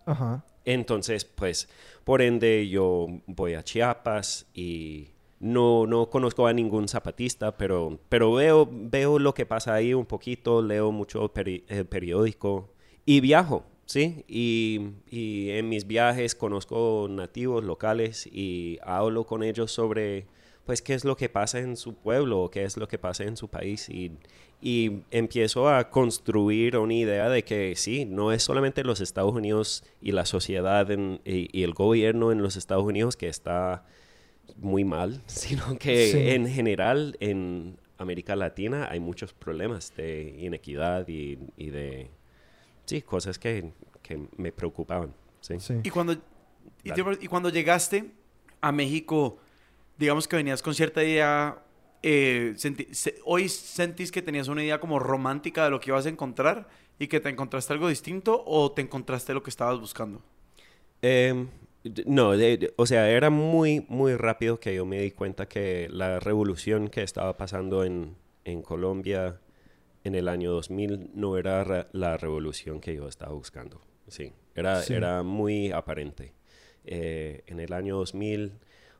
Entonces, 0.65 1.25
pues, 1.25 1.69
por 2.05 2.23
ende, 2.23 2.69
yo 2.69 3.09
voy 3.27 3.55
a 3.55 3.65
Chiapas 3.65 4.47
y 4.55 5.09
no, 5.41 5.87
no 5.87 6.09
conozco 6.11 6.47
a 6.47 6.53
ningún 6.53 6.89
zapatista, 6.89 7.57
pero, 7.57 7.99
pero 8.09 8.33
veo, 8.33 8.69
veo 8.71 9.19
lo 9.19 9.35
que 9.35 9.47
pasa 9.47 9.75
ahí 9.75 9.93
un 9.95 10.07
poquito, 10.07 10.63
leo 10.63 10.93
mucho 10.93 11.33
peri- 11.33 11.65
eh, 11.69 11.85
periódico 11.85 12.71
y 13.05 13.21
viajo, 13.21 13.65
¿sí? 13.85 14.25
Y, 14.29 14.81
y 15.11 15.51
en 15.51 15.69
mis 15.69 15.87
viajes 15.87 16.35
conozco 16.35 17.07
nativos 17.11 17.65
locales 17.65 18.27
y 18.27 18.79
hablo 18.83 19.25
con 19.25 19.43
ellos 19.43 19.71
sobre, 19.71 20.27
pues, 20.65 20.81
qué 20.83 20.95
es 20.95 21.05
lo 21.05 21.17
que 21.17 21.29
pasa 21.29 21.59
en 21.59 21.77
su 21.77 21.95
pueblo, 21.95 22.51
qué 22.51 22.65
es 22.65 22.77
lo 22.79 22.89
que 22.89 22.99
pasa 22.99 23.25
en 23.25 23.37
su 23.37 23.49
país 23.49 23.89
y, 23.91 24.13
y 24.63 25.03
empiezo 25.11 25.69
a 25.69 25.91
construir 25.91 26.79
una 26.79 26.95
idea 26.95 27.29
de 27.29 27.45
que 27.45 27.75
sí, 27.77 28.07
no 28.07 28.33
es 28.33 28.43
solamente 28.43 28.85
los 28.85 29.03
Estados 29.03 29.35
Unidos 29.35 29.85
y 30.01 30.13
la 30.13 30.25
sociedad 30.25 30.89
y 31.25 31.63
el 31.63 31.75
gobierno 31.75 32.33
en 32.33 32.43
los 32.43 32.57
Estados 32.57 32.85
Unidos 32.85 33.17
que 33.17 33.29
está 33.29 33.85
muy 34.57 34.85
mal, 34.85 35.23
sino 35.27 35.79
que 35.79 36.11
Sí. 36.13 36.31
en 36.31 36.49
general 36.49 37.17
en 37.21 37.79
América 37.99 38.37
Latina 38.37 38.89
hay 38.91 39.01
muchos 39.01 39.33
problemas 39.33 39.95
de 39.97 40.37
inequidad 40.39 41.09
y, 41.09 41.39
y 41.57 41.71
de, 41.71 42.11
sí, 42.85 43.03
cosas 43.03 43.39
que, 43.39 43.73
que 44.03 44.21
me 44.37 44.53
preocupaban. 44.53 45.15
Sí. 45.41 45.59
Sí. 45.61 45.75
Y 45.83 45.91
cuando, 45.91 46.13
y, 46.85 46.91
Dale. 46.91 47.17
te- 47.17 47.25
y 47.25 47.29
cuando 47.29 47.49
llegaste 47.49 48.11
a 48.61 48.73
México, 48.73 49.39
digamos 49.99 50.29
que 50.29 50.37
venías 50.37 50.61
con 50.63 50.75
cierta 50.75 51.03
idea, 51.03 51.63
eh, 52.03 52.53
senti- 52.57 52.93
se- 52.93 53.17
hoy 53.25 53.49
sentís 53.49 54.13
que 54.13 54.23
tenías 54.23 54.49
una 54.49 54.63
idea 54.63 54.79
como 54.81 54.99
romántica 54.99 55.65
de 55.65 55.71
lo 55.71 55.81
que 55.81 55.91
ibas 55.91 56.07
a 56.07 56.09
encontrar 56.09 56.69
y 56.99 57.07
que 57.09 57.21
te 57.21 57.29
encontraste 57.29 57.73
algo 57.73 57.89
distinto 57.89 58.43
o 58.47 58.73
te 58.73 58.83
encontraste 58.83 59.33
lo 59.35 59.43
que 59.43 59.51
estabas 59.51 59.79
buscando. 59.81 60.23
Em, 61.03 61.49
no, 62.07 62.33
de- 62.37 62.73
o 62.77 62.87
sea, 62.87 63.09
era 63.11 63.31
muy, 63.31 63.85
muy 63.89 64.15
rápido 64.17 64.59
que 64.61 64.75
yo 64.75 64.85
me 64.87 65.01
di 65.01 65.11
cuenta 65.11 65.49
que 65.49 65.89
la 65.91 66.21
revolución 66.21 66.89
que 66.89 67.03
estaba 67.03 67.37
pasando 67.37 67.85
en, 67.85 68.17
en 68.45 68.63
Colombia 68.63 69.41
en 70.05 70.15
el 70.15 70.29
año 70.29 70.53
2000 70.53 71.11
no 71.15 71.37
era 71.37 71.87
la 71.93 72.17
revolución 72.17 72.81
que 72.81 72.95
yo 72.95 73.09
estaba 73.09 73.33
buscando. 73.33 73.81
Sí, 74.09 74.33
era, 74.55 74.83
Sí. 74.83 74.95
era 74.95 75.23
muy 75.23 75.73
aparente. 75.73 76.33
Eh, 76.85 77.43
en 77.47 77.59
el 77.61 77.73
año 77.73 77.97
2000 77.97 78.53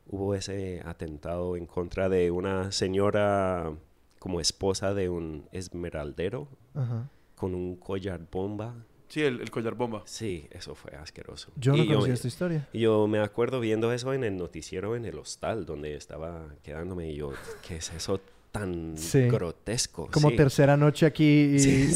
hubo 0.09 0.35
ese 0.35 0.83
atentado 0.85 1.57
en 1.57 1.67
contra 1.67 2.09
de 2.09 2.31
una 2.33 2.73
señora 2.73 3.73
como 4.19 4.41
esposa 4.41 4.95
de 4.95 5.09
un 5.09 5.49
esmeraldero 5.53 6.49
Ajá. 6.75 7.09
con 7.37 7.55
un 7.55 7.77
collar 7.77 8.27
bomba. 8.31 8.75
Sí, 9.09 9.23
el, 9.23 9.41
el 9.41 9.51
collar 9.51 9.75
bomba. 9.75 10.03
Sí, 10.05 10.47
eso 10.51 10.75
fue 10.75 10.93
asqueroso. 10.97 11.51
Yo 11.57 11.77
no 11.77 11.83
Y 11.85 11.87
conocía 11.87 12.15
esta 12.15 12.29
historia. 12.29 12.69
y 12.73 12.81
yo 12.81 13.07
me 13.07 13.21
acuerdo 13.21 13.61
viendo 13.61 13.93
eso 13.93 14.13
en 14.13 14.25
el 14.25 14.37
noticiero 14.37 14.97
en 14.97 15.05
el 15.05 15.17
hostal 15.19 15.65
donde 15.65 15.95
estaba 15.95 16.49
quedándome 16.63 17.11
y 17.11 17.17
yo, 17.17 17.33
¿qué 17.67 17.77
es 17.77 17.93
eso 17.93 18.21
tan 18.51 18.97
Sí. 18.99 19.29
grotesco? 19.29 20.09
Como 20.11 20.31
Sí. 20.31 20.37
tercera 20.37 20.77
noche 20.77 21.07
aquí 21.07 21.53
y, 21.55 21.59
Sí, 21.59 21.71
y- 21.71 21.93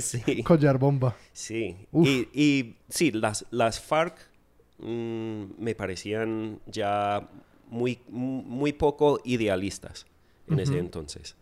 sí. 0.24 0.42
collar 0.42 0.78
bomba. 0.78 1.16
Sí. 1.32 1.76
Y, 1.92 2.28
y 2.32 2.76
sí, 2.88 3.12
las, 3.12 3.46
las 3.50 3.78
FARC 3.80 4.18
mm, 4.78 5.44
me 5.58 5.74
parecían 5.74 6.60
ya 6.66 7.28
muy, 7.68 8.00
muy 8.08 8.72
poco 8.72 9.20
idealistas 9.24 10.06
en 10.48 10.60
ese 10.60 10.78
entonces. 10.78 11.36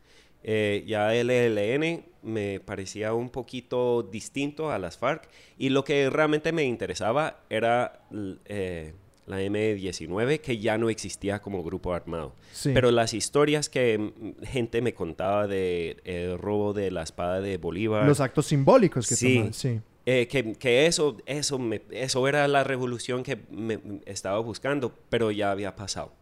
Eh, 0.48 0.84
ya 0.86 1.12
el 1.12 1.28
ELN 1.28 2.04
me 2.22 2.60
parecía 2.60 3.12
un 3.14 3.30
poquito 3.30 4.04
distinto 4.04 4.70
a 4.70 4.78
las 4.78 4.96
FARC 4.96 5.28
y 5.58 5.70
lo 5.70 5.82
que 5.82 6.08
realmente 6.08 6.52
me 6.52 6.62
interesaba 6.62 7.40
era 7.50 8.00
eh, 8.44 8.94
la 9.26 9.40
M19, 9.42 10.40
que 10.40 10.58
ya 10.58 10.78
no 10.78 10.88
existía 10.88 11.40
como 11.40 11.64
grupo 11.64 11.92
armado. 11.94 12.32
Sí. 12.52 12.70
Pero 12.72 12.92
las 12.92 13.12
historias 13.12 13.68
que 13.68 14.12
gente 14.44 14.82
me 14.82 14.94
contaba 14.94 15.48
de 15.48 15.96
el 16.04 16.38
robo 16.38 16.72
de 16.72 16.92
la 16.92 17.02
espada 17.02 17.40
de 17.40 17.56
Bolívar, 17.58 18.06
Los 18.06 18.20
actos 18.20 18.46
simbólicos 18.46 19.08
que 19.08 19.16
Sí. 19.16 19.34
toman. 19.38 19.52
Sí. 19.52 19.80
eh, 20.08 20.28
que, 20.28 20.52
que 20.52 20.86
eso, 20.86 21.16
eso, 21.26 21.58
me- 21.58 21.82
eso 21.90 22.28
era 22.28 22.46
la 22.46 22.62
revolución 22.62 23.24
que 23.24 23.38
me 23.50 23.80
estaba 24.06 24.38
buscando, 24.38 24.94
pero 25.08 25.32
ya 25.32 25.50
había 25.50 25.74
pasado. 25.74 26.12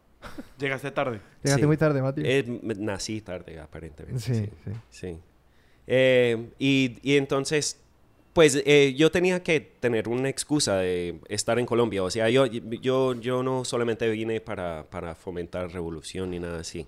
Llegaste 0.58 0.90
tarde. 0.90 1.20
Llegaste 1.42 1.62
Sí. 1.62 1.66
muy 1.66 1.76
tarde, 1.76 2.02
Mati. 2.02 2.22
Eh, 2.24 2.60
nací 2.78 3.20
tarde, 3.20 3.58
aparentemente. 3.60 4.20
sí, 4.20 4.34
sí. 4.34 4.50
sí. 4.64 4.70
Sí. 4.90 5.18
Eh, 5.86 6.48
y, 6.58 6.98
y 7.02 7.16
entonces, 7.16 7.80
pues 8.32 8.60
eh, 8.64 8.94
yo 8.96 9.10
tenía 9.10 9.42
que 9.42 9.60
tener 9.60 10.08
una 10.08 10.28
excusa 10.28 10.76
de 10.78 11.20
estar 11.28 11.58
en 11.58 11.66
Colombia. 11.66 12.02
O 12.02 12.10
sea, 12.10 12.28
yo, 12.30 12.46
yo, 12.46 13.14
yo 13.14 13.42
no 13.42 13.64
solamente 13.64 14.08
vine 14.10 14.40
para, 14.40 14.86
para 14.90 15.14
fomentar 15.14 15.70
revolución 15.72 16.30
ni 16.30 16.38
nada 16.40 16.60
así. 16.60 16.86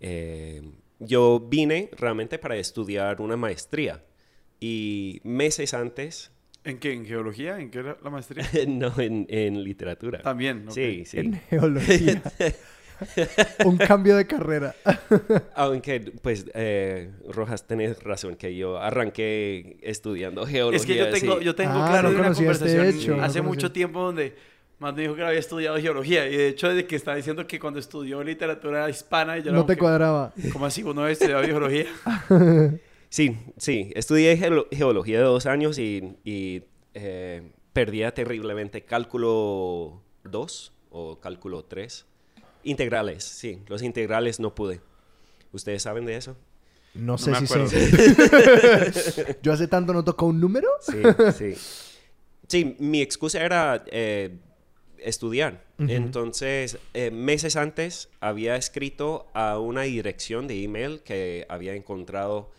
Eh, 0.00 0.62
yo 0.98 1.40
vine 1.48 1.90
realmente 1.96 2.38
para 2.38 2.56
estudiar 2.56 3.20
una 3.20 3.36
maestría. 3.36 4.02
Y 4.60 5.20
meses 5.24 5.72
antes, 5.74 6.30
¿En 6.64 6.78
qué? 6.78 6.92
¿En 6.92 7.06
geología? 7.06 7.58
¿En 7.58 7.70
qué 7.70 7.78
era 7.78 7.96
la 8.02 8.10
maestría? 8.10 8.44
no 8.68 8.92
en, 8.98 9.26
en 9.30 9.62
literatura. 9.64 10.20
También, 10.22 10.64
ok. 10.68 10.74
Sí, 10.74 11.04
sí. 11.06 11.18
En 11.18 11.40
geología. 11.48 12.22
Un 13.64 13.78
cambio 13.78 14.14
de 14.14 14.26
carrera. 14.26 14.74
Aunque, 15.54 16.00
pues, 16.20 16.44
eh, 16.52 17.10
Rojas, 17.30 17.66
tenés 17.66 18.02
razón 18.02 18.36
que 18.36 18.54
yo 18.54 18.78
arranqué 18.78 19.78
estudiando 19.80 20.46
geología. 20.46 20.76
Es 20.76 20.84
que 20.86 20.96
yo 20.96 21.08
tengo, 21.08 21.38
sí. 21.38 21.44
yo 21.46 21.54
tengo 21.54 21.72
Ah, 21.76 21.88
claro 21.90 22.10
no 22.10 22.16
una 22.16 22.24
conocía 22.24 22.50
este 22.50 22.64
conversación 22.66 22.86
hecho, 23.00 23.16
no 23.16 23.22
hace 23.24 23.38
conocía. 23.38 23.42
mucho 23.42 23.72
tiempo 23.72 24.02
donde 24.02 24.36
más 24.80 24.94
me 24.94 25.00
dijo 25.02 25.14
que 25.14 25.22
no 25.22 25.28
había 25.28 25.40
estudiado 25.40 25.78
geología 25.78 26.26
y 26.28 26.36
de 26.36 26.48
hecho 26.48 26.68
desde 26.68 26.86
que 26.86 26.96
estaba 26.96 27.16
diciendo 27.16 27.46
que 27.46 27.58
cuando 27.58 27.80
estudió 27.80 28.22
literatura 28.22 28.88
hispana 28.90 29.38
y 29.38 29.42
yo 29.42 29.52
No 29.52 29.64
te 29.64 29.74
que, 29.74 29.78
cuadraba. 29.78 30.32
¿Cómo 30.52 30.66
así? 30.66 30.82
¿Uno 30.82 31.00
había 31.02 31.12
estudiado 31.12 31.42
geología? 31.42 31.86
Sí, 33.10 33.36
sí. 33.58 33.92
Estudié 33.94 34.38
geolo- 34.38 34.66
geología 34.72 35.18
de 35.18 35.24
dos 35.24 35.44
años 35.46 35.78
y, 35.78 36.16
y, 36.24 36.62
eh, 36.94 37.50
perdía 37.74 38.14
terriblemente 38.14 38.84
cálculo 38.84 40.00
2 40.24 40.72
o 40.90 41.20
cálculo 41.20 41.64
3. 41.64 42.06
Integrales, 42.64 43.24
sí. 43.24 43.58
Los 43.68 43.82
integrales 43.82 44.40
no 44.40 44.54
pude. 44.54 44.80
¿Ustedes 45.52 45.82
saben 45.82 46.06
de 46.06 46.16
eso? 46.16 46.36
No 46.94 47.18
sé 47.18 47.34
si 47.36 47.46
sé. 47.46 49.36
Yo 49.42 49.52
hace 49.52 49.68
tanto 49.68 49.92
no 49.92 50.02
tocó 50.04 50.26
un 50.26 50.40
número. 50.40 50.68
Sí, 50.80 51.02
sí. 51.36 51.54
Sí, 52.48 52.76
mi 52.80 53.00
excusa 53.00 53.44
era 53.44 53.84
eh, 53.92 54.36
estudiar. 54.98 55.64
Entonces, 55.78 56.78
eh, 56.94 57.10
meses 57.10 57.56
antes 57.56 58.08
había 58.20 58.56
escrito 58.56 59.28
a 59.34 59.58
una 59.58 59.82
dirección 59.82 60.46
de 60.48 60.62
email 60.64 61.00
que 61.04 61.46
había 61.48 61.74
encontrado, 61.74 62.50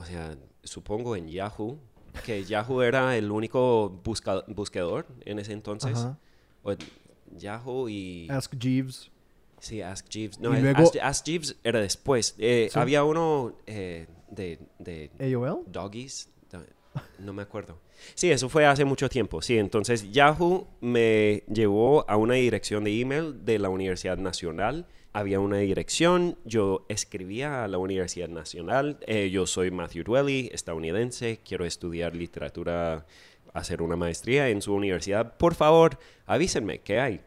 o 0.00 0.04
sea, 0.04 0.36
supongo 0.62 1.14
en 1.16 1.28
Yahoo, 1.28 1.78
que 2.24 2.44
Yahoo 2.44 2.82
era 2.82 3.16
el 3.16 3.30
único 3.30 4.00
busca- 4.04 4.44
buscador 4.48 5.06
en 5.24 5.38
ese 5.38 5.52
entonces. 5.52 5.96
Ajá. 5.98 6.18
O- 6.62 6.74
Yahoo 7.36 7.88
y... 7.88 8.26
Ask 8.30 8.54
Jeeves. 8.58 9.10
Sí, 9.60 9.82
Ask 9.82 10.08
Jeeves. 10.08 10.40
No, 10.40 10.50
luego- 10.52 10.78
Ask, 10.82 10.96
Ask 11.00 11.24
Jeeves 11.24 11.56
era 11.62 11.80
después. 11.80 12.34
Eh, 12.38 12.68
Sí. 12.72 12.78
Había 12.78 13.04
uno 13.04 13.54
eh, 13.66 14.06
de, 14.30 14.58
de 14.78 15.10
AOL. 15.34 15.64
Doggies. 15.66 16.28
Do- 16.50 16.64
No 17.20 17.32
me 17.32 17.42
acuerdo. 17.42 17.78
Sí, 18.14 18.30
eso 18.32 18.48
fue 18.48 18.66
hace 18.66 18.84
mucho 18.84 19.08
tiempo. 19.08 19.42
Sí, 19.42 19.58
entonces 19.58 20.10
Yahoo 20.10 20.66
me 20.80 21.44
llevó 21.52 22.08
a 22.10 22.16
una 22.16 22.34
dirección 22.34 22.84
de 22.84 22.98
email 23.00 23.44
de 23.44 23.58
la 23.58 23.68
Universidad 23.68 24.16
Nacional. 24.16 24.86
Había 25.12 25.40
una 25.40 25.56
dirección, 25.56 26.38
yo 26.44 26.86
escribía 26.88 27.64
a 27.64 27.68
la 27.68 27.78
Universidad 27.78 28.28
Nacional. 28.28 28.98
eh, 29.08 29.28
yo 29.30 29.44
soy 29.44 29.72
Matthew 29.72 30.04
Dwelly, 30.04 30.50
estadounidense, 30.52 31.40
quiero 31.44 31.64
estudiar 31.64 32.14
literatura, 32.14 33.06
hacer 33.52 33.82
una 33.82 33.96
maestría 33.96 34.48
en 34.50 34.62
su 34.62 34.72
universidad. 34.72 35.36
Por 35.36 35.56
favor, 35.56 35.98
avísenme, 36.26 36.78
¿qué 36.78 37.00
hay? 37.00 37.20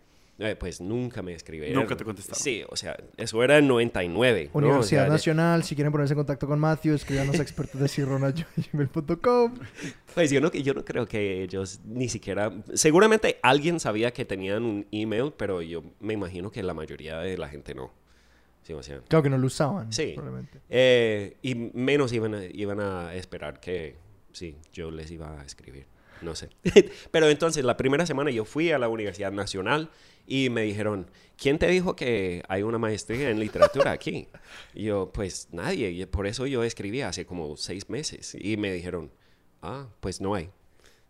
Eh, 0.45 0.56
pues 0.58 0.82
nunca 0.82 1.21
me 1.21 1.34
escribieron. 1.34 1.82
Nunca 1.82 1.95
te 1.95 2.03
contestaron. 2.03 2.41
Sí, 2.41 2.63
o 2.69 2.75
sea, 2.75 2.97
eso 3.15 3.41
era 3.43 3.58
en 3.60 3.67
99. 3.67 4.45
¿no? 4.45 4.49
O 4.53 4.58
Universidad 4.60 4.89
sea, 4.89 5.03
de- 5.06 5.10
Nacional. 5.12 5.63
Si 5.63 5.73
quieren 5.75 5.91
ponerse 5.91 6.13
en 6.13 6.17
contacto 6.17 6.47
con 6.47 6.60
Matthew, 6.60 6.95
escríbanos 6.95 7.39
a 7.39 7.41
expertos 7.41 7.79
de 7.79 7.88
gmail.com. 8.71 9.53
Pues 10.13 10.32
yo 10.32 10.41
no, 10.41 10.51
yo 10.51 10.73
no 10.73 10.84
creo 10.86 11.06
que 11.08 11.43
ellos 11.43 11.79
ni 11.86 12.10
siquiera... 12.10 12.51
Seguramente 12.73 13.39
alguien 13.41 13.79
sabía 13.79 14.12
que 14.12 14.25
tenían 14.25 14.63
un 14.63 14.86
email, 14.91 15.34
pero 15.38 15.62
yo 15.62 15.84
me 15.99 16.13
imagino 16.13 16.51
que 16.51 16.62
la 16.63 16.73
mayoría 16.73 17.17
de 17.19 17.38
la 17.38 17.47
gente 17.47 17.73
no. 17.73 17.91
Sí, 18.63 18.73
o 18.73 18.82
sea, 18.84 18.99
Claro 19.08 19.23
que 19.23 19.29
no 19.29 19.38
lo 19.38 19.47
usaban. 19.47 19.91
Sí. 19.91 20.13
Probablemente. 20.15 20.60
eh, 20.69 21.36
y 21.41 21.56
menos 21.56 22.13
iban 22.13 22.36
a, 22.36 22.45
iban 22.45 22.79
a 22.79 23.13
esperar 23.15 23.60
que, 23.60 23.95
sí, 24.32 24.56
yo 24.71 24.89
les 24.91 25.12
iba 25.12 25.39
a 25.39 25.43
escribir. 25.45 25.86
No 26.21 26.34
sé. 26.36 26.47
pero 27.12 27.27
entonces, 27.27 27.65
la 27.65 27.75
primera 27.75 28.06
semana 28.06 28.32
yo 28.32 28.45
fui 28.45 28.71
a 28.71 28.79
la 28.79 28.88
Universidad 28.88 29.32
Nacional 29.34 29.89
y 30.25 30.49
me 30.49 30.63
dijeron, 30.63 31.07
¿quién 31.38 31.59
te 31.59 31.67
dijo 31.67 31.95
que 31.95 32.43
hay 32.47 32.63
una 32.63 32.77
maestría 32.77 33.29
en 33.29 33.39
literatura 33.39 33.91
aquí? 33.91 34.27
Y 34.73 34.86
yo, 34.86 35.12
pues 35.13 35.49
nadie. 35.51 35.91
Y 35.91 36.05
por 36.05 36.27
eso 36.27 36.47
yo 36.47 36.63
escribí 36.63 37.01
hace 37.01 37.25
como 37.25 37.57
seis 37.57 37.89
meses. 37.89 38.36
Y 38.39 38.57
me 38.57 38.71
dijeron, 38.71 39.12
ah, 39.62 39.88
pues 39.99 40.21
no 40.21 40.36
hay. 40.36 40.49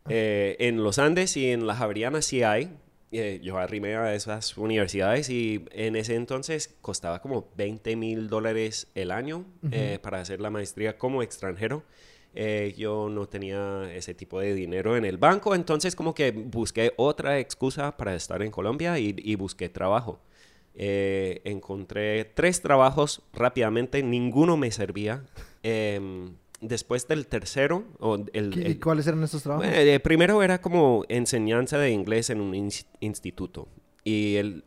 Eh, 0.10 0.58
en 0.60 0.84
los 0.84 1.00
Andes 1.00 1.38
y 1.38 1.52
en 1.52 1.66
la 1.68 1.76
Javeriana 1.76 2.22
sí 2.22 2.44
hay. 2.44 2.72
Eh, 3.12 3.40
yo 3.44 3.58
arrimé 3.58 3.96
a 3.96 4.16
esas 4.16 4.58
universidades 4.58 5.30
y 5.30 5.66
en 5.72 5.96
ese 5.96 6.16
entonces 6.16 6.76
costaba 6.82 7.22
como 7.22 7.48
20 7.56 7.96
mil 7.96 8.28
dólares 8.28 8.88
el 8.96 9.12
año 9.12 9.46
eh, 9.72 10.00
para 10.02 10.20
hacer 10.20 10.42
la 10.42 10.50
maestría 10.50 10.98
como 10.98 11.22
extranjero. 11.22 11.84
Eh, 12.36 12.74
yo 12.78 13.10
no 13.10 13.28
tenía 13.28 13.84
ese 13.94 14.14
tipo 14.16 14.40
de 14.40 14.54
dinero 14.56 14.98
en 14.98 15.06
el 15.06 15.18
banco, 15.18 15.54
entonces 15.54 15.96
como 15.96 16.14
que 16.16 16.32
busqué 16.32 16.94
otra 16.98 17.38
excusa 17.40 17.96
para 17.96 18.16
estar 18.16 18.42
en 18.42 18.50
Colombia 18.52 18.98
y, 18.98 19.16
y 19.18 19.36
busqué 19.36 19.70
trabajo. 19.70 20.20
Eh, 20.76 21.42
encontré 21.44 22.26
tres 22.26 22.62
trabajos 22.62 23.22
rápidamente, 23.34 24.02
ninguno 24.02 24.58
me 24.58 24.72
servía. 24.72 25.24
Em, 25.62 26.34
después 26.62 27.08
del 27.08 27.28
tercero, 27.28 27.84
o 28.00 28.16
el, 28.34 28.50
¿Qué- 28.50 28.62
¿Y 28.62 28.66
el- 28.66 28.80
cuáles 28.80 29.06
eran 29.06 29.22
estos 29.24 29.44
trabajos? 29.44 29.68
eh, 29.72 30.00
primero 30.00 30.42
era 30.42 30.60
como 30.62 31.04
enseñanza 31.10 31.78
de 31.78 31.92
inglés 31.92 32.32
en 32.32 32.42
un 32.42 32.54
ins- 32.54 32.88
instituto. 33.02 33.68
Y 34.04 34.36
el, 34.38 34.64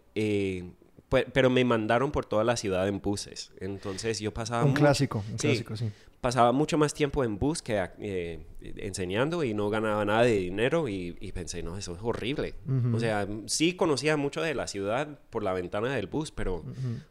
pe- 1.09 1.27
pero 1.33 1.51
me 1.51 1.65
mandaron 1.65 2.13
por 2.13 2.27
toda 2.27 2.45
la 2.45 2.57
ciudad 2.57 2.87
en 2.89 3.01
buses. 3.01 3.51
Entonces 3.61 4.19
yo 4.21 4.33
pasaba, 4.33 4.65
un 4.65 4.75
clásico, 4.75 5.25
un 5.33 5.39
sí. 5.39 5.49
clásico, 5.49 5.77
sí. 5.77 5.91
Pasaba 6.27 6.51
mucho 6.53 6.77
más 6.77 6.93
tiempo 6.93 7.23
en 7.23 7.39
bus 7.39 7.63
que 7.63 7.81
eh, 8.01 8.41
enseñando 8.79 9.45
y 9.45 9.55
no 9.55 9.71
ganaba 9.71 10.05
nada 10.05 10.23
de 10.23 10.33
dinero. 10.39 10.89
Y, 10.89 11.17
y 11.21 11.31
pensé, 11.33 11.63
no, 11.63 11.77
eso 11.79 11.95
es 11.95 12.01
horrible. 12.03 12.55
O 12.93 12.99
sea, 12.99 13.29
sí 13.47 13.75
conocía 13.77 14.17
mucho 14.17 14.43
de 14.43 14.55
la 14.55 14.67
ciudad 14.67 15.21
por 15.31 15.43
la 15.45 15.53
ventana 15.53 15.95
del 15.95 16.09
bus, 16.09 16.33
pero, 16.33 16.65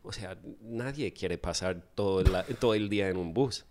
o 0.04 0.12
sea, 0.12 0.38
nadie 0.62 1.14
quiere 1.14 1.38
pasar 1.38 1.82
todo 1.96 2.20
el, 2.20 2.56
todo 2.60 2.74
el 2.74 2.90
día 2.90 3.08
en 3.10 3.16
un 3.18 3.34
bus. 3.34 3.66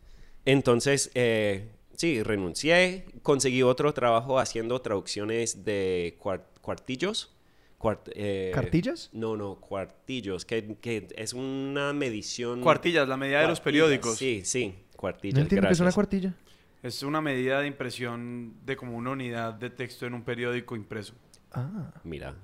Entonces, 0.46 1.10
eh, 1.14 1.68
sí, 1.94 2.22
renuncié, 2.22 3.04
conseguí 3.22 3.62
otro 3.62 3.92
trabajo 3.92 4.38
haciendo 4.38 4.80
traducciones 4.80 5.64
de 5.64 6.16
cuar- 6.22 6.44
cuartillos. 6.62 7.30
Cuart- 7.78 8.10
eh, 8.14 8.50
¿Cartillas? 8.54 9.10
No, 9.12 9.36
no, 9.36 9.56
cuartillos, 9.60 10.46
que, 10.46 10.76
que 10.80 11.06
es 11.16 11.34
una 11.34 11.92
medición... 11.92 12.62
Cuartillas, 12.62 13.06
la 13.06 13.18
medida 13.18 13.42
de 13.42 13.48
los 13.48 13.60
periódicos. 13.60 14.16
Sí, 14.16 14.40
sí, 14.44 14.74
cuartillas. 15.04 15.34
No 15.34 15.42
entiendo 15.42 15.68
qué 15.68 15.74
es 15.74 15.80
una 15.80 15.92
cuartilla. 15.92 16.34
Es 16.82 17.02
una 17.02 17.20
medida 17.20 17.60
de 17.60 17.66
impresión 17.66 18.54
de 18.64 18.74
como 18.76 18.96
una 18.96 19.10
unidad 19.10 19.52
de 19.52 19.68
texto 19.68 20.06
en 20.06 20.14
un 20.14 20.22
periódico 20.22 20.76
impreso. 20.76 21.12
Ah. 21.52 21.92
Mira. 22.04 22.34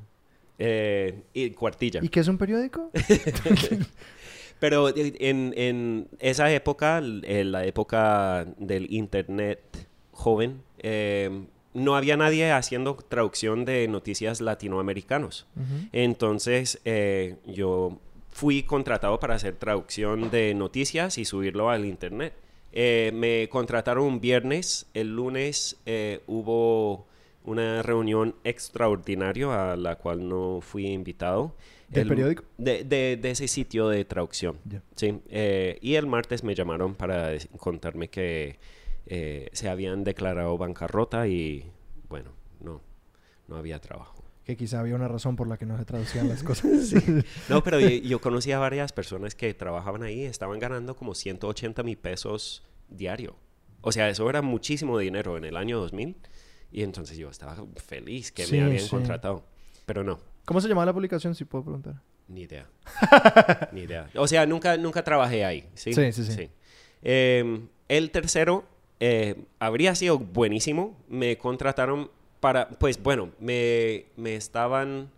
Eh, 0.59 1.23
y 1.33 1.51
cuartilla. 1.53 2.01
¿Y 2.03 2.11
qué 2.11 2.21
es 2.21 2.29
un 2.29 2.37
periódico? 2.37 2.91
Pero 4.61 4.95
en, 4.95 5.55
en 5.57 6.09
esa 6.19 6.53
época, 6.53 6.99
en 6.99 7.53
la 7.53 7.65
época 7.65 8.45
del 8.59 8.93
internet 8.93 9.89
joven, 10.13 10.63
eh, 10.79 11.47
no 11.73 11.97
había 11.97 12.17
nadie 12.19 12.53
haciendo 12.53 12.95
traducción 12.97 13.65
de 13.65 13.89
noticias 13.89 14.41
latinoamericanos. 14.41 15.47
Entonces 15.93 16.81
eh, 16.85 17.37
yo 17.47 17.99
fui 18.31 18.63
contratado 18.63 19.19
para 19.21 19.35
hacer 19.35 19.57
traducción 19.57 20.31
de 20.31 20.55
noticias 20.55 21.19
y 21.19 21.25
subirlo 21.25 21.71
al 21.71 21.85
internet. 21.85 22.35
Eh, 22.73 23.11
me 23.15 23.49
contrataron 23.49 24.05
un 24.05 24.21
viernes, 24.21 24.87
el 24.95 25.15
lunes 25.17 25.77
eh, 25.87 26.21
hubo 26.27 27.07
una 27.45 27.83
reunión 27.83 28.37
extraordinaria 28.45 29.73
a 29.73 29.77
la 29.77 29.97
cual 29.97 30.29
no 30.29 30.61
fui 30.61 30.87
invitado. 30.87 31.55
¿Del 31.89 32.03
El- 32.03 32.09
periódico? 32.09 32.45
De, 32.59 32.85
de- 32.85 33.17
de 33.21 33.31
ese 33.31 33.49
sitio 33.49 33.89
de 33.89 34.05
traducción. 34.05 34.59
Sí, 34.95 35.21
eh, 35.31 35.79
y 35.81 35.95
el 35.95 36.07
martes 36.07 36.45
me 36.45 36.55
llamaron 36.55 36.95
para 36.95 37.33
contarme 37.59 38.09
que 38.09 38.59
eh, 39.07 39.49
se 39.53 39.69
habían 39.69 40.05
declarado 40.05 40.57
bancarrota 40.59 41.27
y 41.27 41.65
bueno, 42.09 42.31
no, 42.61 42.81
no 43.49 43.57
había 43.57 43.81
trabajo. 43.81 44.20
Que 44.51 44.57
quizá 44.57 44.81
había 44.81 44.97
una 44.97 45.07
razón 45.07 45.37
por 45.37 45.47
la 45.47 45.57
que 45.59 45.65
no 45.65 45.79
se 45.79 45.85
traducían 45.85 46.29
las 46.29 46.43
cosas. 46.45 46.93
No, 47.49 47.63
pero 47.63 47.79
yo, 47.79 47.89
yo 48.03 48.21
conocí 48.21 48.51
a 48.51 48.59
varias 48.59 48.93
personas 48.93 49.37
que 49.37 49.55
trabajaban 49.55 50.03
ahí, 50.03 50.25
estaban 50.25 50.59
ganando 50.59 50.97
como 50.97 51.15
180 51.15 51.85
mil 51.85 51.97
pesos 51.97 52.65
diario. 52.89 53.37
O 53.81 53.93
sea, 53.93 54.09
eso 54.09 54.29
era 54.29 54.43
muchísimo 54.43 54.99
dinero 54.99 55.37
en 55.37 55.45
el 55.45 55.57
año 55.57 55.79
2000. 55.79 56.17
Y 56.73 56.83
entonces 56.83 57.17
yo 57.17 57.31
estaba 57.31 57.57
feliz 57.77 58.33
que 58.33 58.45
Sí, 58.45 58.57
me 58.57 58.63
habían 58.65 58.81
sí. 58.83 58.91
contratado. 58.91 59.45
Pero 59.87 60.03
no, 60.03 60.19
¿Cómo 60.45 60.61
se 60.61 60.67
llamaba 60.69 60.87
la 60.87 60.93
publicación, 60.93 61.35
si 61.37 61.45
puedo 61.45 61.63
preguntar? 61.65 62.03
ni 62.27 62.43
idea. 62.43 62.67
ni 63.73 63.83
idea. 63.83 64.09
O 64.17 64.27
sea, 64.27 64.47
nunca, 64.47 64.77
nunca 64.77 65.03
trabajé 65.05 65.45
ahí. 65.45 65.69
Sí, 65.75 65.93
Sí, 65.93 66.13
sí, 66.13 66.25
sí. 66.25 66.49
Eh, 67.03 67.61
el 67.89 68.11
tercero 68.11 68.65
eh, 69.01 69.45
habría 69.61 69.95
sido 69.95 70.19
buenísimo. 70.19 70.97
Me 71.09 71.39
contrataron 71.39 72.11
para, 72.41 72.69
pues 72.71 73.03
bueno, 73.03 73.31
me, 73.39 74.07
me 74.17 74.35
estaban 74.35 75.11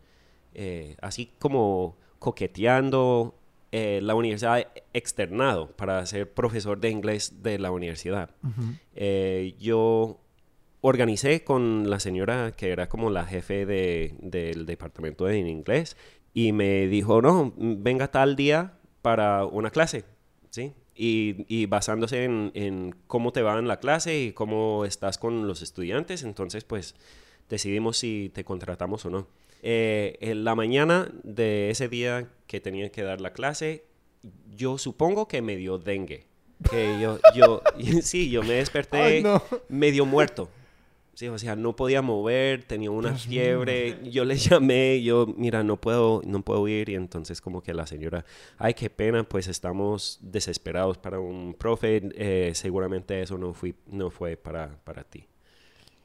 eh, 0.55 0.97
así 1.01 1.31
como 1.39 1.97
coqueteando 2.19 3.35
eh, 3.71 4.01
la 4.03 4.15
universidad 4.15 4.67
externado 4.93 5.69
para 5.69 6.05
ser 6.07 6.31
profesor 6.33 6.79
de 6.81 6.91
inglés 6.91 7.43
de 7.43 7.59
la 7.59 7.71
universidad. 7.71 8.31
Eh, 8.95 9.55
yo 9.59 10.21
organicé 10.83 11.45
con 11.45 11.89
la 11.89 12.01
señora 12.01 12.53
que 12.57 12.71
era 12.71 12.89
como 12.89 13.09
la 13.11 13.25
jefe 13.25 13.65
de- 13.67 14.15
del 14.21 14.67
departamento 14.67 15.25
de 15.25 15.39
inglés 15.39 15.97
y 16.35 16.53
me 16.53 16.87
dijo, 16.89 17.23
no, 17.23 17.53
venga 17.57 18.09
tal 18.11 18.37
día 18.37 18.75
para 19.01 19.45
una 19.47 19.71
clase, 19.71 20.05
¿sí? 20.51 20.73
Y, 20.95 21.47
y 21.49 21.67
basándose 21.67 22.25
en, 22.25 22.51
en 22.55 22.95
cómo 23.07 23.33
te 23.33 23.41
va 23.43 23.59
en 23.59 23.67
la 23.67 23.81
clase 23.81 24.21
y 24.21 24.33
cómo 24.33 24.85
estás 24.85 25.17
con 25.17 25.47
los 25.47 25.63
estudiantes, 25.63 26.23
entonces 26.23 26.65
pues 26.65 26.95
decidimos 27.49 27.97
si 27.97 28.31
te 28.35 28.45
contratamos 28.45 29.05
o 29.07 29.11
no. 29.11 29.27
Eh, 29.63 30.19
en 30.21 30.43
la 30.43 30.57
mañana 30.57 31.09
de 31.23 31.71
ese 31.71 31.89
día 31.89 32.29
que 32.47 32.61
tenía 32.61 32.91
que 32.91 33.03
dar 33.03 33.21
la 33.21 33.33
clase, 33.33 33.85
yo 34.51 34.77
supongo 34.77 35.29
que 35.29 35.41
me 35.41 35.57
dio 35.57 35.79
dengue. 35.79 36.27
Que 36.69 36.99
yo, 37.01 37.19
yo, 37.35 37.63
sí, 38.03 38.29
yo 38.29 38.43
me 38.43 38.55
desperté 38.55 39.23
no. 39.23 39.43
medio 39.69 40.05
muerto. 40.05 40.49
Sí, 41.15 41.29
o 41.29 41.39
sea, 41.39 41.57
no 41.57 41.77
podía 41.77 42.01
mover, 42.01 42.65
tenía 42.65 42.91
una 42.91 43.11
Dios 43.11 43.27
mío. 43.29 43.41
fiebre. 43.41 43.99
Yo 44.11 44.25
le 44.25 44.37
llamé, 44.39 45.03
yo, 45.03 45.27
mira, 45.37 45.63
no 45.63 45.79
puedo, 45.81 46.23
no 46.25 46.43
puedo 46.43 46.67
ir. 46.69 46.89
Y 46.89 46.95
entonces 46.95 47.41
como 47.41 47.63
que 47.63 47.75
la 47.75 47.87
señora, 47.87 48.25
ay, 48.57 48.73
qué 48.75 48.89
pena, 48.89 49.23
pues 49.29 49.47
estamos 49.47 50.19
desesperados 50.23 50.97
para 50.99 51.21
un 51.21 51.55
profe. 51.55 52.01
eh, 52.15 52.53
seguramente 52.55 53.21
eso 53.21 53.37
no, 53.37 53.53
fui, 53.53 53.75
no 53.87 54.11
fue 54.11 54.37
para, 54.39 54.79
para 54.85 55.05
ti. 55.05 55.27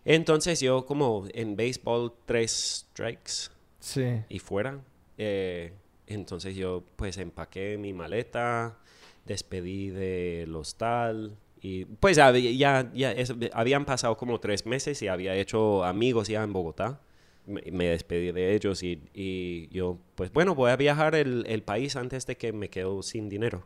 Entonces 0.06 0.60
yo 0.60 0.86
como 0.86 1.26
en 1.34 1.56
béisbol, 1.56 2.13
tres 2.26 2.86
strikes 2.91 3.52
Sí. 3.80 4.22
y 4.30 4.39
fuera. 4.39 4.80
Eh, 5.17 5.74
entonces 6.06 6.56
yo 6.56 6.84
pues 6.96 7.17
empaqué 7.17 7.78
mi 7.78 7.93
maleta, 7.93 8.78
despedí 9.26 9.89
del 9.89 10.56
hostal 10.56 11.38
y 11.62 11.86
pues 11.86 12.17
ya, 12.17 12.32
ya 12.93 13.12
es- 13.12 13.34
habían 13.54 13.86
pasado 13.86 14.15
como 14.17 14.39
tres 14.39 14.65
meses 14.65 15.02
y 15.02 15.08
había 15.08 15.36
hecho 15.36 15.84
amigos 15.84 16.28
ya 16.28 16.43
en 16.43 16.54
Bogotá. 16.54 17.02
Me, 17.46 17.62
me 17.72 17.86
despedí 17.88 18.32
de 18.34 18.56
ellos 18.56 18.84
y, 18.84 19.02
y 19.13 19.70
yo 19.70 19.98
pues 20.15 20.34
bueno 20.34 20.54
voy 20.54 20.70
a 20.70 20.76
viajar 20.76 21.15
el, 21.15 21.46
el 21.48 21.63
país 21.63 21.96
antes 21.96 22.26
de 22.26 22.36
que 22.36 22.52
me 22.52 22.70
quedo 22.70 23.02
sin 23.02 23.30
dinero. 23.30 23.65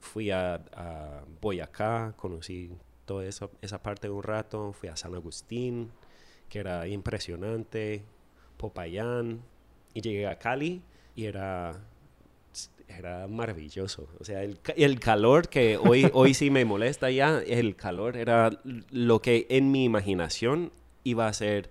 Fui 0.00 0.30
a, 0.30 0.54
a 0.74 1.22
Boyacá, 1.42 2.14
conocí 2.16 2.70
toda 3.04 3.26
esa, 3.26 3.50
esa 3.60 3.82
parte 3.82 4.08
un 4.08 4.22
rato, 4.22 4.72
fui 4.72 4.88
a 4.88 4.96
San 4.96 5.14
Agustín, 5.14 5.90
que 6.48 6.60
era 6.60 6.88
impresionante, 6.88 8.02
Popayán, 8.56 9.42
y 9.94 10.00
llegué 10.00 10.26
a 10.26 10.38
Cali 10.38 10.80
y 11.14 11.26
era, 11.26 11.80
era 12.98 13.26
maravilloso. 13.26 14.08
O 14.20 14.24
sea, 14.24 14.42
el, 14.42 14.58
el 14.76 15.00
calor 15.00 15.48
que 15.48 15.76
hoy, 15.76 16.10
hoy 16.12 16.34
sí 16.34 16.50
me 16.50 16.64
molesta 16.64 17.10
ya, 17.10 17.40
el 17.46 17.76
calor 17.76 18.16
era 18.16 18.50
lo 18.90 19.20
que 19.20 19.46
en 19.50 19.70
mi 19.70 19.84
imaginación 19.84 20.72
iba 21.04 21.26
a 21.26 21.32
ser 21.32 21.70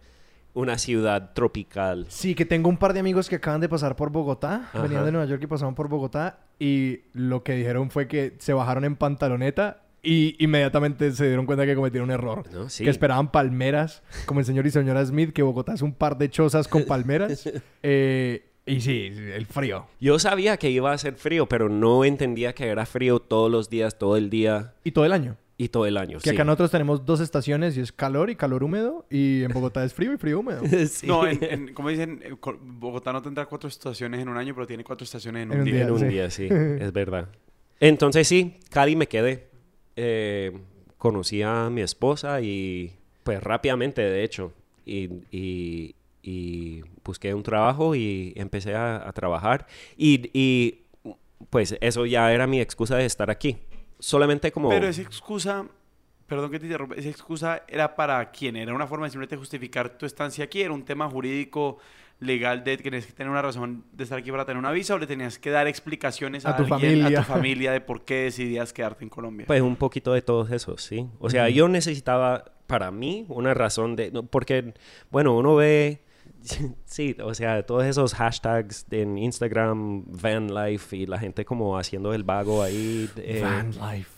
una 0.53 0.77
ciudad 0.77 1.33
tropical. 1.33 2.05
Sí, 2.09 2.35
que 2.35 2.45
tengo 2.45 2.69
un 2.69 2.77
par 2.77 2.93
de 2.93 2.99
amigos 2.99 3.29
que 3.29 3.35
acaban 3.37 3.61
de 3.61 3.69
pasar 3.69 3.95
por 3.95 4.11
Bogotá. 4.11 4.69
Ajá. 4.69 4.81
Venían 4.81 5.05
de 5.05 5.11
Nueva 5.11 5.27
York 5.27 5.41
y 5.43 5.47
pasaron 5.47 5.75
por 5.75 5.87
Bogotá. 5.87 6.39
Y 6.59 7.01
lo 7.13 7.43
que 7.43 7.53
dijeron 7.53 7.89
fue 7.89 8.07
que 8.07 8.35
se 8.39 8.53
bajaron 8.53 8.83
en 8.83 8.95
pantaloneta 8.95 9.83
y 10.03 10.35
inmediatamente 10.43 11.11
se 11.11 11.27
dieron 11.27 11.45
cuenta 11.45 11.65
que 11.65 11.75
cometieron 11.75 12.09
un 12.09 12.13
error. 12.13 12.43
¿no? 12.51 12.69
Sí. 12.69 12.83
Que 12.83 12.89
esperaban 12.89 13.31
palmeras, 13.31 14.03
como 14.25 14.39
el 14.39 14.45
señor 14.45 14.65
y 14.65 14.71
señora 14.71 15.05
Smith, 15.05 15.31
que 15.31 15.43
Bogotá 15.43 15.73
es 15.73 15.81
un 15.81 15.93
par 15.93 16.17
de 16.17 16.29
chozas 16.29 16.67
con 16.67 16.83
palmeras. 16.85 17.49
Eh, 17.83 18.50
y 18.65 18.81
sí, 18.81 19.11
el 19.33 19.45
frío. 19.45 19.87
Yo 19.99 20.19
sabía 20.19 20.57
que 20.57 20.69
iba 20.69 20.91
a 20.91 20.97
ser 20.97 21.15
frío, 21.15 21.47
pero 21.47 21.67
no 21.69 22.05
entendía 22.05 22.53
que 22.53 22.67
era 22.67 22.85
frío 22.85 23.19
todos 23.19 23.51
los 23.51 23.69
días, 23.69 23.97
todo 23.97 24.17
el 24.17 24.29
día 24.29 24.73
Y 24.83 24.91
todo 24.91 25.05
el 25.05 25.11
año. 25.13 25.37
y 25.57 25.69
todo 25.69 25.85
el 25.85 25.97
año. 25.97 26.17
Que 26.19 26.29
sí. 26.29 26.35
acá 26.35 26.43
nosotros 26.43 26.71
tenemos 26.71 27.05
dos 27.05 27.19
estaciones 27.21 27.75
y 27.77 27.81
es 27.81 27.91
calor 27.91 28.29
y 28.29 28.35
calor 28.35 28.63
húmedo. 28.63 29.05
Y 29.09 29.43
en 29.43 29.51
Bogotá 29.53 29.83
es 29.83 29.93
frío 29.93 30.13
y 30.13 30.17
frío 30.17 30.39
húmedo. 30.39 30.61
Sí. 30.87 31.05
No, 31.07 31.27
en, 31.27 31.39
en- 31.43 31.73
como 31.73 31.89
dicen, 31.89 32.21
eh, 32.23 32.33
Bogotá 32.61 33.11
no 33.13 33.21
tendrá 33.21 33.45
cuatro 33.45 33.67
estaciones 33.67 34.21
en 34.21 34.29
un 34.29 34.37
año, 34.37 34.53
pero 34.53 34.67
tiene 34.67 34.83
cuatro 34.83 35.03
estaciones 35.05 35.43
en 35.43 35.49
un, 35.49 35.53
En 35.55 35.59
un 35.61 35.65
día. 35.65 35.73
día. 35.75 35.83
en 35.85 35.91
un 35.91 35.99
sí. 35.99 36.05
día, 36.05 36.29
sí, 36.29 36.47
es 36.79 36.91
verdad. 36.93 37.29
Entonces 37.79 38.27
sí, 38.27 38.57
Cali 38.69 38.95
me 38.95 39.07
quedé. 39.07 39.49
Eh, 39.95 40.51
conocí 40.97 41.41
a 41.41 41.69
mi 41.71 41.81
esposa 41.81 42.41
y 42.41 42.93
pues 43.23 43.41
rápidamente, 43.43 44.01
de 44.01 44.23
hecho, 44.23 44.53
y, 44.85 45.09
y- 45.31 45.95
y 46.23 46.83
busqué 47.03 47.33
un 47.33 47.43
trabajo 47.43 47.95
y 47.95 48.33
empecé 48.35 48.75
a, 48.75 49.07
a 49.07 49.11
trabajar. 49.13 49.67
Y, 49.97 50.29
y, 50.33 50.81
pues 51.49 51.75
eso 51.81 52.05
ya 52.05 52.31
era 52.31 52.47
mi 52.47 52.61
excusa 52.61 52.95
de 52.95 53.05
estar 53.05 53.29
aquí. 53.29 53.57
Solamente 53.99 54.51
como... 54.51 54.69
Pero 54.69 54.87
esa 54.87 55.01
excusa, 55.01 55.65
perdón 56.27 56.51
que 56.51 56.59
te 56.59 56.65
interrumpa, 56.65 56.95
esa 56.95 57.09
excusa 57.09 57.63
era 57.67 57.95
para 57.95 58.31
quién? 58.31 58.55
¿Era 58.55 58.73
una 58.73 58.87
forma 58.87 59.05
de 59.05 59.11
simplemente 59.11 59.37
justificar 59.37 59.97
tu 59.97 60.05
estancia 60.05 60.45
aquí? 60.45 60.61
¿Era 60.61 60.73
un 60.73 60.83
tema 60.83 61.09
jurídico, 61.09 61.77
legal 62.19 62.63
de 62.63 62.77
que 62.77 62.83
tenías 62.83 63.05
que 63.05 63.13
tener 63.13 63.31
una 63.31 63.41
razón 63.41 63.83
de 63.91 64.03
estar 64.03 64.19
aquí 64.19 64.31
para 64.31 64.45
tener 64.45 64.57
una 64.57 64.71
visa? 64.71 64.95
¿O 64.95 64.97
le 64.97 65.07
tenías 65.07 65.39
que 65.39 65.49
dar 65.49 65.67
explicaciones 65.67 66.45
a, 66.45 66.51
A 66.51 66.57
tu 66.57 66.63
alguien, 66.73 67.01
familia. 67.01 67.19
a 67.19 67.23
tu 67.23 67.27
familia 67.27 67.71
de 67.71 67.81
por 67.81 68.05
qué 68.05 68.23
decidías 68.23 68.73
quedarte 68.73 69.03
en 69.03 69.09
Colombia? 69.09 69.45
Pues 69.47 69.61
un 69.61 69.75
poquito 69.75 70.13
de 70.13 70.21
todos 70.21 70.51
esos, 70.51 70.83
sí. 70.83 71.07
O 71.19 71.29
sea, 71.29 71.49
yo 71.49 71.67
necesitaba 71.67 72.45
para 72.67 72.91
mí 72.91 73.25
una 73.27 73.53
razón 73.53 73.95
de... 73.95 74.11
no, 74.11 74.23
porque, 74.23 74.73
bueno, 75.09 75.35
uno 75.35 75.55
ve... 75.55 76.01
Sí, 76.85 77.15
o 77.23 77.33
sea, 77.33 77.65
todos 77.65 77.85
esos 77.85 78.13
hashtags 78.13 78.85
en 78.91 79.17
Instagram, 79.17 80.03
van 80.21 80.53
life 80.53 80.95
y 80.95 81.05
la 81.05 81.17
gente 81.19 81.45
como 81.45 81.77
haciendo 81.77 82.13
el 82.13 82.23
vago 82.23 82.61
ahí. 82.63 83.09
eh, 83.17 83.41
Van 83.43 83.71
life. 83.71 84.09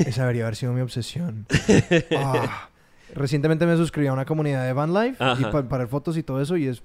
Esa 0.00 0.22
debería 0.22 0.42
haber 0.44 0.56
sido 0.56 0.72
mi 0.72 0.80
obsesión. 0.80 1.46
Ah. 2.16 2.68
Recientemente 3.14 3.66
me 3.66 3.76
suscribí 3.76 4.06
a 4.06 4.12
una 4.12 4.24
comunidad 4.24 4.64
de 4.64 4.72
Van 4.72 4.94
Life 4.94 5.16
y 5.40 5.44
pa- 5.46 5.68
para 5.68 5.88
fotos 5.88 6.16
y 6.16 6.22
todo 6.22 6.40
eso 6.40 6.56
y 6.56 6.68
es 6.68 6.80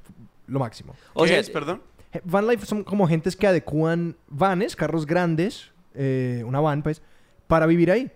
lo 0.47 0.57
máximo. 0.59 0.95
o 1.13 1.21
¿Qué 1.23 1.29
sea, 1.29 1.39
es, 1.39 1.51
perdón? 1.51 1.83
Eh, 2.13 2.21
Van 2.23 2.47
Life 2.47 2.65
son 2.65 2.83
como 2.83 3.07
gentes 3.07 3.35
que 3.35 3.45
adecúan 3.45 4.15
vanes, 4.27 4.75
carros 4.75 5.05
grandes, 5.05 5.71
eh, 5.93 6.43
una 6.47 6.59
van 6.61 6.81
pues, 6.81 7.03
para 7.45 7.67
vivir 7.67 7.91
ahí. 7.91 8.09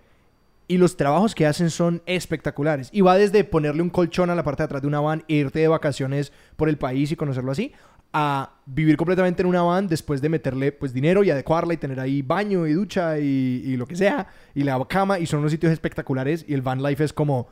Y 0.70 0.78
los 0.78 0.96
trabajos 0.96 1.36
que 1.36 1.46
hacen 1.48 1.70
son 1.72 2.02
espectaculares. 2.06 2.90
Y 2.94 3.02
va 3.02 3.18
desde 3.18 3.44
ponerle 3.44 3.82
un 3.82 3.90
colchón 3.90 4.30
a 4.30 4.36
la 4.36 4.44
parte 4.44 4.64
de 4.64 4.66
atrás 4.66 4.82
de 4.84 4.88
una 4.88 5.02
van 5.02 5.24
e 5.28 5.34
irte 5.34 5.60
de 5.60 5.68
vacaciones 5.68 6.32
por 6.56 6.70
el 6.70 6.78
país 6.78 7.12
y 7.12 7.16
conocerlo 7.18 7.52
así, 7.52 7.74
a 8.14 8.54
vivir 8.66 8.96
completamente 8.96 9.42
en 9.42 9.48
una 9.48 9.62
van 9.64 9.88
después 9.88 10.22
de 10.22 10.30
meterle 10.30 10.72
pues 10.72 10.94
dinero 10.94 11.24
y 11.24 11.32
adecuarla 11.32 11.74
y 11.74 11.78
tener 11.78 12.00
ahí 12.00 12.22
baño 12.22 12.66
y 12.68 12.74
ducha 12.74 13.20
y, 13.20 13.64
y 13.66 13.78
lo 13.78 13.86
que 13.88 13.96
sea, 13.96 14.28
y 14.56 14.64
la 14.64 14.80
cama, 14.88 15.20
y 15.20 15.26
son 15.26 15.40
unos 15.40 15.52
sitios 15.52 15.74
espectaculares. 15.74 16.46
Y 16.48 16.54
el 16.54 16.62
van 16.62 16.82
life 16.84 17.04
es 17.04 17.14
como 17.14 17.48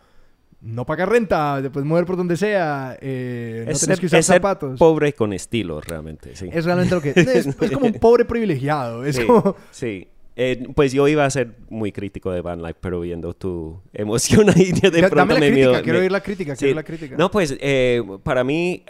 no 0.62 0.86
pagar 0.86 1.10
renta, 1.10 1.60
te 1.62 1.70
puedes 1.70 1.88
mover 1.88 2.06
por 2.06 2.18
donde 2.18 2.38
sea, 2.38 2.98
eh, 3.02 3.64
no 3.66 3.72
es 3.72 3.80
tienes 3.80 3.96
ser- 3.98 4.00
que 4.00 4.06
usar 4.08 4.20
es 4.20 4.26
zapatos. 4.28 4.80
pobre 4.80 5.14
con 5.14 5.34
estilo, 5.34 5.82
realmente, 5.82 6.36
sí. 6.36 6.50
Es 6.52 6.66
realmente 6.66 6.96
lo 6.96 7.02
que... 7.02 7.14
Es, 7.16 7.46
es 7.48 7.72
como 7.72 7.86
un 7.88 7.94
pobre 8.00 8.26
privilegiado. 8.26 9.04
Es 9.06 9.16
Sí, 9.18 9.26
como... 9.26 9.56
sí. 9.72 10.08
Eh, 10.40 10.68
pues 10.76 10.94
yo 10.94 11.08
iba 11.08 11.26
a 11.26 11.30
ser 11.32 11.56
muy 11.70 11.92
crítico 11.92 12.32
de 12.32 12.42
Van 12.42 12.62
Life, 12.62 12.78
pero 12.80 13.00
viendo 13.00 13.34
tu 13.34 13.82
emoción 13.92 14.50
ahí 14.52 14.72
de 14.82 14.90
Da- 14.92 15.10
pronto 15.10 15.16
Dame 15.16 15.34
la 15.34 15.40
me 15.40 15.48
crítica, 15.48 15.70
dio- 15.72 15.82
quiero 15.84 15.98
me- 15.98 16.04
oír 16.04 16.12
la 16.12 16.22
crítica, 16.22 16.56
Sí. 16.56 16.60
quiero 16.60 16.70
oír 16.70 16.76
la 16.76 16.84
crítica. 16.84 17.16
No, 17.18 17.32
pues 17.32 17.58
eh, 17.60 18.04
para 18.24 18.44
mí, 18.44 18.84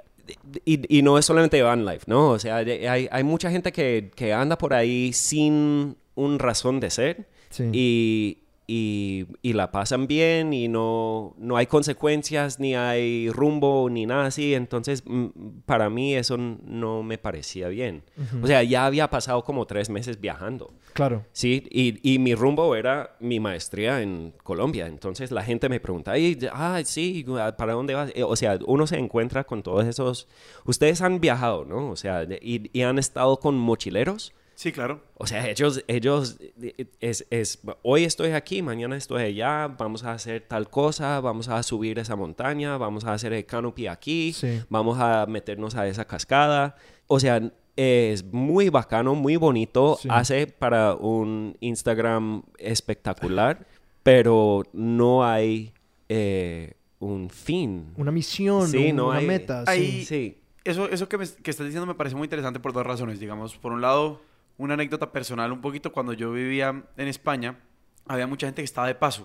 y, 0.65 0.97
y 0.97 1.01
no 1.03 1.17
es 1.17 1.23
solamente 1.25 1.61
Van 1.61 1.85
Life, 1.85 2.03
¿no? 2.07 2.31
O 2.31 2.39
sea, 2.39 2.57
hay, 2.57 3.07
hay 3.09 3.23
mucha 3.23 3.49
gente 3.49 3.71
que, 3.71 4.11
que 4.13 4.33
anda 4.33 4.57
por 4.57 4.73
ahí 4.73 5.13
sin 5.13 5.95
un 6.15 6.37
razón 6.39 6.81
de 6.81 6.89
ser 6.89 7.27
Sí. 7.49 7.63
y, 7.71 8.37
y, 8.69 9.25
y 9.41 9.53
la 9.53 9.71
pasan 9.71 10.07
bien 10.07 10.51
y 10.51 10.67
no, 10.67 11.33
no 11.37 11.55
hay 11.55 11.67
consecuencias, 11.67 12.59
ni 12.59 12.75
hay 12.75 13.29
rumbo, 13.29 13.89
ni 13.89 14.05
nada 14.05 14.25
así. 14.25 14.53
Entonces, 14.53 15.03
mm, 15.05 15.27
para 15.65 15.89
mí 15.89 16.13
eso 16.15 16.35
no 16.37 17.01
me 17.01 17.17
parecía 17.17 17.69
bien. 17.69 18.03
O 18.43 18.45
sea, 18.45 18.63
ya 18.63 18.85
había 18.85 19.09
pasado 19.09 19.43
como 19.45 19.65
tres 19.65 19.89
meses 19.89 20.19
viajando. 20.19 20.73
Claro. 20.91 21.25
Sí, 21.31 21.63
y, 21.71 21.99
y 22.13 22.19
mi 22.19 22.35
rumbo 22.35 22.75
era 22.75 23.15
mi 23.21 23.39
maestría 23.39 24.01
en 24.01 24.33
Colombia. 24.43 24.87
Entonces 24.87 25.31
la 25.31 25.43
gente 25.43 25.69
me 25.69 25.79
pregunta, 25.79 26.11
"Ay, 26.11 26.37
ah, 26.51 26.81
sí, 26.83 27.25
¿para 27.57 27.71
dónde 27.73 27.93
vas? 27.93 28.11
Eh, 28.15 28.23
O 28.23 28.35
sea, 28.35 28.59
uno 28.67 28.85
se 28.85 28.97
encuentra 28.97 29.45
con 29.45 29.63
todos 29.63 29.85
esos... 29.85 30.27
Ustedes 30.65 31.01
han 31.01 31.21
viajado, 31.21 31.63
¿no? 31.63 31.89
O 31.89 31.95
sea, 31.95 32.23
y, 32.41 32.69
y 32.77 32.81
han 32.81 32.99
estado 32.99 33.39
con 33.39 33.57
mochileros. 33.57 34.33
Sí, 34.59 34.71
claro. 34.71 35.03
O 35.13 35.27
sea, 35.27 35.47
ellos, 35.47 35.83
ellos, 35.87 36.39
es, 36.99 37.27
es, 37.29 37.59
hoy 37.83 38.05
estoy 38.05 38.31
aquí, 38.31 38.63
mañana 38.63 38.97
estoy 38.97 39.21
allá, 39.21 39.67
vamos 39.67 40.03
a 40.03 40.13
hacer 40.13 40.45
tal 40.47 40.67
cosa, 40.67 41.19
vamos 41.19 41.47
a 41.47 41.61
subir 41.61 41.99
esa 41.99 42.15
montaña, 42.15 42.75
vamos 42.77 43.05
a 43.05 43.13
hacer 43.13 43.33
el 43.33 43.45
canopy 43.45 43.85
aquí, 43.85 44.33
Sí. 44.33 44.63
vamos 44.67 44.97
a 44.99 45.27
meternos 45.27 45.75
a 45.75 45.87
esa 45.87 46.05
cascada. 46.05 46.75
O 47.05 47.19
sea, 47.19 47.39
es 47.75 48.23
muy 48.33 48.69
bacano, 48.69 49.13
muy 49.13 49.35
bonito, 49.35 49.99
Sí. 50.01 50.07
hace 50.11 50.47
para 50.47 50.95
un 50.95 51.55
Instagram 51.59 52.41
espectacular, 52.57 53.67
pero 54.01 54.63
no 54.73 55.23
hay 55.23 55.71
eh, 56.09 56.73
un 56.99 57.29
fin. 57.29 57.91
Una 57.95 58.11
misión, 58.11 58.67
Sí, 58.69 58.89
un- 58.89 58.95
no 58.95 59.09
una 59.09 59.19
hay- 59.19 59.27
meta. 59.27 59.65
sí. 59.65 59.71
hay- 59.71 60.05
Sí. 60.05 60.37
Eso, 60.63 60.89
eso 60.89 61.07
que, 61.07 61.17
me- 61.19 61.27
que 61.27 61.51
estás 61.51 61.65
diciendo 61.67 61.85
me 61.85 61.93
parece 61.93 62.15
muy 62.15 62.25
interesante 62.25 62.59
por 62.59 62.73
dos 62.73 62.85
razones. 62.87 63.19
Digamos, 63.19 63.55
por 63.57 63.71
un 63.71 63.81
lado, 63.81 64.19
una 64.57 64.73
anécdota 64.73 65.11
personal 65.11 65.51
un 65.51 65.61
poquito. 65.61 65.91
Cuando 65.91 66.13
yo 66.13 66.31
vivía 66.31 66.83
en 66.97 67.07
España, 67.07 67.59
había 68.05 68.27
mucha 68.27 68.47
gente 68.47 68.61
que 68.61 68.65
estaba 68.65 68.87
de 68.87 68.95
paso. 68.95 69.23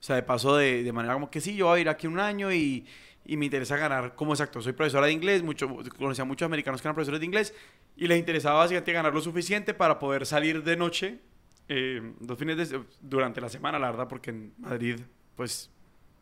O 0.00 0.02
sea, 0.02 0.16
de 0.16 0.22
paso 0.22 0.56
de, 0.56 0.82
de 0.82 0.92
manera 0.92 1.14
como 1.14 1.30
que 1.30 1.40
sí, 1.40 1.54
yo 1.54 1.66
voy 1.66 1.78
a 1.78 1.80
ir 1.82 1.88
aquí 1.88 2.06
un 2.06 2.18
año 2.18 2.52
y, 2.52 2.86
y 3.24 3.36
me 3.36 3.44
interesa 3.44 3.76
ganar 3.76 4.14
como 4.14 4.32
exacto. 4.32 4.60
Soy 4.60 4.72
profesora 4.72 5.06
de 5.06 5.12
inglés, 5.12 5.42
mucho, 5.42 5.68
conocía 5.96 6.22
a 6.22 6.26
muchos 6.26 6.46
americanos 6.46 6.82
que 6.82 6.88
eran 6.88 6.94
profesores 6.94 7.20
de 7.20 7.26
inglés 7.26 7.54
y 7.96 8.06
les 8.06 8.18
interesaba 8.18 8.58
básicamente 8.58 8.92
ganar 8.92 9.14
lo 9.14 9.20
suficiente 9.20 9.74
para 9.74 9.98
poder 9.98 10.26
salir 10.26 10.62
de 10.64 10.76
noche 10.76 11.20
eh, 11.68 12.14
dos 12.20 12.38
fines 12.38 12.70
de, 12.70 12.82
durante 13.00 13.40
la 13.40 13.48
semana, 13.48 13.78
la 13.78 13.90
verdad, 13.90 14.08
porque 14.08 14.30
en 14.30 14.52
Madrid, 14.58 15.00
pues, 15.36 15.70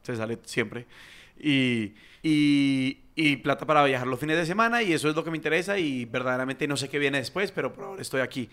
se 0.03 0.15
sale 0.17 0.39
siempre. 0.45 0.87
Y, 1.41 1.95
y, 2.23 2.99
y 3.15 3.37
plata 3.37 3.67
para 3.67 3.85
viajar 3.85 4.07
los 4.07 4.21
fines 4.21 4.37
de 4.37 4.47
semana 4.47 4.83
y 4.83 4.93
eso 4.93 5.09
es 5.09 5.17
lo 5.17 5.25
que 5.25 5.31
me 5.31 5.37
interesa 5.37 5.79
y 5.79 6.05
verdaderamente 6.05 6.67
no 6.67 6.77
sé 6.77 6.89
qué 6.89 6.99
viene 6.99 7.19
después, 7.19 7.53
pero 7.53 7.73
por 7.73 7.85
ahora 7.85 8.03
estoy 8.03 8.21
aquí. 8.21 8.49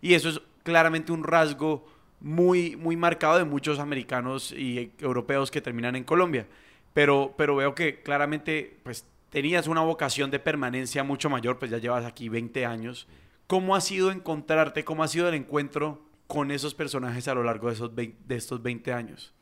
Y 0.00 0.14
eso 0.14 0.28
es 0.30 0.40
claramente 0.62 1.12
un 1.12 1.24
rasgo 1.24 1.86
muy, 2.20 2.76
muy 2.76 2.96
marcado 2.96 3.38
de 3.38 3.44
muchos 3.44 3.78
americanos 3.78 4.52
y 4.52 4.92
europeos 4.98 5.50
que 5.50 5.60
terminan 5.60 5.96
en 5.96 6.04
Colombia. 6.04 6.46
Pero, 6.92 7.34
pero 7.36 7.56
veo 7.56 7.74
que 7.74 8.02
claramente 8.02 8.78
pues 8.82 9.04
tenías 9.30 9.66
una 9.66 9.80
vocación 9.80 10.30
de 10.30 10.38
permanencia 10.38 11.02
mucho 11.04 11.30
mayor, 11.30 11.58
pues 11.58 11.70
ya 11.70 11.78
llevas 11.78 12.04
aquí 12.04 12.28
20 12.28 12.66
años. 12.66 13.06
¿Cómo 13.46 13.74
ha 13.74 13.80
sido 13.80 14.10
encontrarte, 14.10 14.84
cómo 14.84 15.02
ha 15.02 15.08
sido 15.08 15.28
el 15.28 15.34
encuentro 15.34 16.02
con 16.26 16.50
esos 16.50 16.74
personajes 16.74 17.26
a 17.26 17.34
lo 17.34 17.42
largo 17.42 17.68
de, 17.68 17.74
esos 17.74 17.94
20 17.94 18.16
de 18.26 18.36
estos 18.36 18.62
20 18.62 18.92
años? 18.92 19.32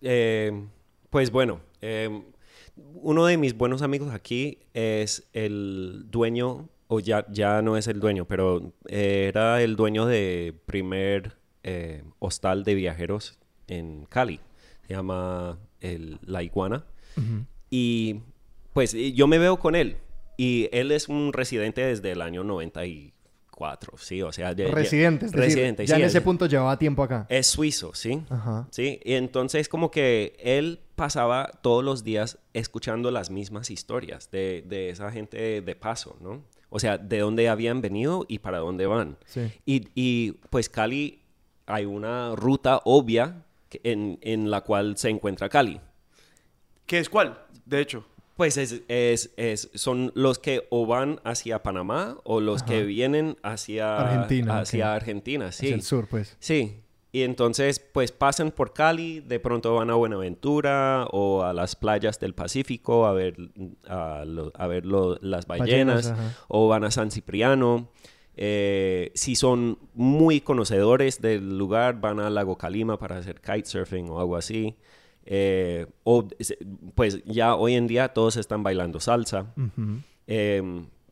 Eh, 0.00 0.52
pues 1.10 1.30
bueno, 1.30 1.60
eh, 1.82 2.22
uno 2.76 3.26
de 3.26 3.36
mis 3.36 3.56
buenos 3.56 3.82
amigos 3.82 4.12
aquí 4.12 4.58
es 4.74 5.28
el 5.32 6.06
dueño, 6.10 6.68
o 6.88 7.00
ya, 7.00 7.26
ya 7.30 7.62
no 7.62 7.76
es 7.76 7.86
el 7.86 8.00
dueño, 8.00 8.26
pero 8.26 8.72
era 8.88 9.62
el 9.62 9.76
dueño 9.76 10.06
de 10.06 10.54
primer 10.66 11.36
eh, 11.62 12.02
hostal 12.18 12.64
de 12.64 12.74
viajeros 12.74 13.38
en 13.66 14.06
Cali. 14.06 14.40
Se 14.86 14.94
llama 14.94 15.58
el, 15.80 16.18
La 16.22 16.42
Iguana. 16.42 16.84
Y 17.68 18.20
pues 18.72 18.94
y 18.94 19.12
yo 19.12 19.26
me 19.26 19.38
veo 19.38 19.58
con 19.58 19.74
él. 19.74 19.98
Y 20.36 20.68
él 20.72 20.90
es 20.90 21.08
un 21.08 21.32
residente 21.32 21.82
desde 21.82 22.12
el 22.12 22.22
año 22.22 22.42
94, 23.60 23.98
¿sí? 23.98 24.22
O 24.22 24.32
sea, 24.32 24.54
de- 24.54 24.64
de- 24.64 24.70
Residente, 24.70 25.26
es 25.26 25.32
decir, 25.32 25.76
ya 25.78 25.86
sí, 25.86 25.92
en 26.00 26.06
es- 26.06 26.12
ese 26.12 26.20
punto 26.20 26.46
llevaba 26.46 26.78
tiempo 26.78 27.02
acá. 27.02 27.26
Es 27.28 27.46
suizo, 27.46 27.94
¿sí? 27.94 28.22
Ajá. 28.30 28.66
Sí, 28.70 29.00
y 29.04 29.14
entonces 29.14 29.68
como 29.68 29.90
que 29.90 30.36
él 30.40 30.80
pasaba 30.96 31.50
todos 31.62 31.84
los 31.84 32.02
días 32.04 32.38
escuchando 32.54 33.10
las 33.10 33.30
mismas 33.30 33.70
historias 33.70 34.30
de, 34.30 34.64
de 34.66 34.90
esa 34.90 35.10
gente 35.12 35.60
de 35.60 35.76
paso, 35.76 36.16
¿no? 36.20 36.42
O 36.70 36.78
sea, 36.78 36.98
de 36.98 37.18
dónde 37.18 37.48
habían 37.48 37.80
venido 37.80 38.24
y 38.28 38.38
para 38.38 38.58
dónde 38.58 38.86
van. 38.86 39.16
Sí. 39.26 39.50
Y, 39.66 39.88
y, 39.94 40.32
pues 40.50 40.68
Cali, 40.68 41.20
hay 41.66 41.84
una 41.84 42.34
ruta 42.36 42.80
obvia 42.84 43.44
en, 43.82 44.18
en 44.22 44.50
la 44.50 44.60
cual 44.62 44.96
se 44.96 45.08
encuentra 45.10 45.48
Cali. 45.48 45.80
¿Qué 46.86 46.98
es 46.98 47.08
cuál? 47.08 47.38
De 47.64 47.80
hecho. 47.80 48.04
Pues 48.40 48.56
es, 48.56 48.80
es, 48.88 49.34
es- 49.36 49.68
son 49.74 50.12
los 50.14 50.38
que 50.38 50.66
o 50.70 50.86
van 50.86 51.20
hacia 51.24 51.62
Panamá 51.62 52.16
o 52.24 52.40
los 52.40 52.62
que 52.62 52.76
Ajá. 52.78 52.84
vienen 52.84 53.36
hacia 53.42 53.98
Argentina, 53.98 54.60
hacia 54.60 54.86
ok. 54.86 54.96
Argentina, 54.96 55.52
sí. 55.52 55.66
Hacia 55.66 55.74
el 55.74 55.82
sur, 55.82 56.08
pues. 56.08 56.38
Sí, 56.40 56.80
y 57.12 57.20
entonces 57.24 57.80
pues 57.80 58.12
pasan 58.12 58.50
por 58.50 58.72
Cali, 58.72 59.20
de 59.20 59.40
pronto 59.40 59.74
van 59.74 59.90
a 59.90 59.94
Buenaventura 59.96 61.06
o 61.12 61.42
a 61.42 61.52
las 61.52 61.76
playas 61.76 62.18
del 62.18 62.32
Pacífico 62.34 63.04
a 63.04 63.12
ver, 63.12 63.36
a 63.86 64.24
lo- 64.26 64.52
a 64.54 64.66
ver 64.68 64.86
lo- 64.86 65.18
las 65.20 65.46
ballenas, 65.46 66.10
Ballenas, 66.10 66.36
o 66.48 66.66
van 66.66 66.84
a 66.84 66.90
San 66.90 67.10
Cipriano. 67.10 67.90
Eh, 68.38 69.10
si 69.14 69.36
son 69.36 69.78
muy 69.92 70.40
conocedores 70.40 71.20
del 71.20 71.58
lugar, 71.58 72.00
van 72.00 72.20
a 72.20 72.30
Lago 72.30 72.56
Calima 72.56 72.98
para 72.98 73.18
hacer 73.18 73.38
kitesurfing 73.42 74.08
o 74.08 74.18
algo 74.18 74.36
así. 74.38 74.76
Eh, 75.32 75.86
o 76.02 76.26
pues 76.96 77.24
ya 77.24 77.54
hoy 77.54 77.74
en 77.76 77.86
día 77.86 78.08
todos 78.08 78.36
están 78.36 78.64
bailando 78.64 78.98
salsa. 78.98 79.54
Eh, 80.26 80.60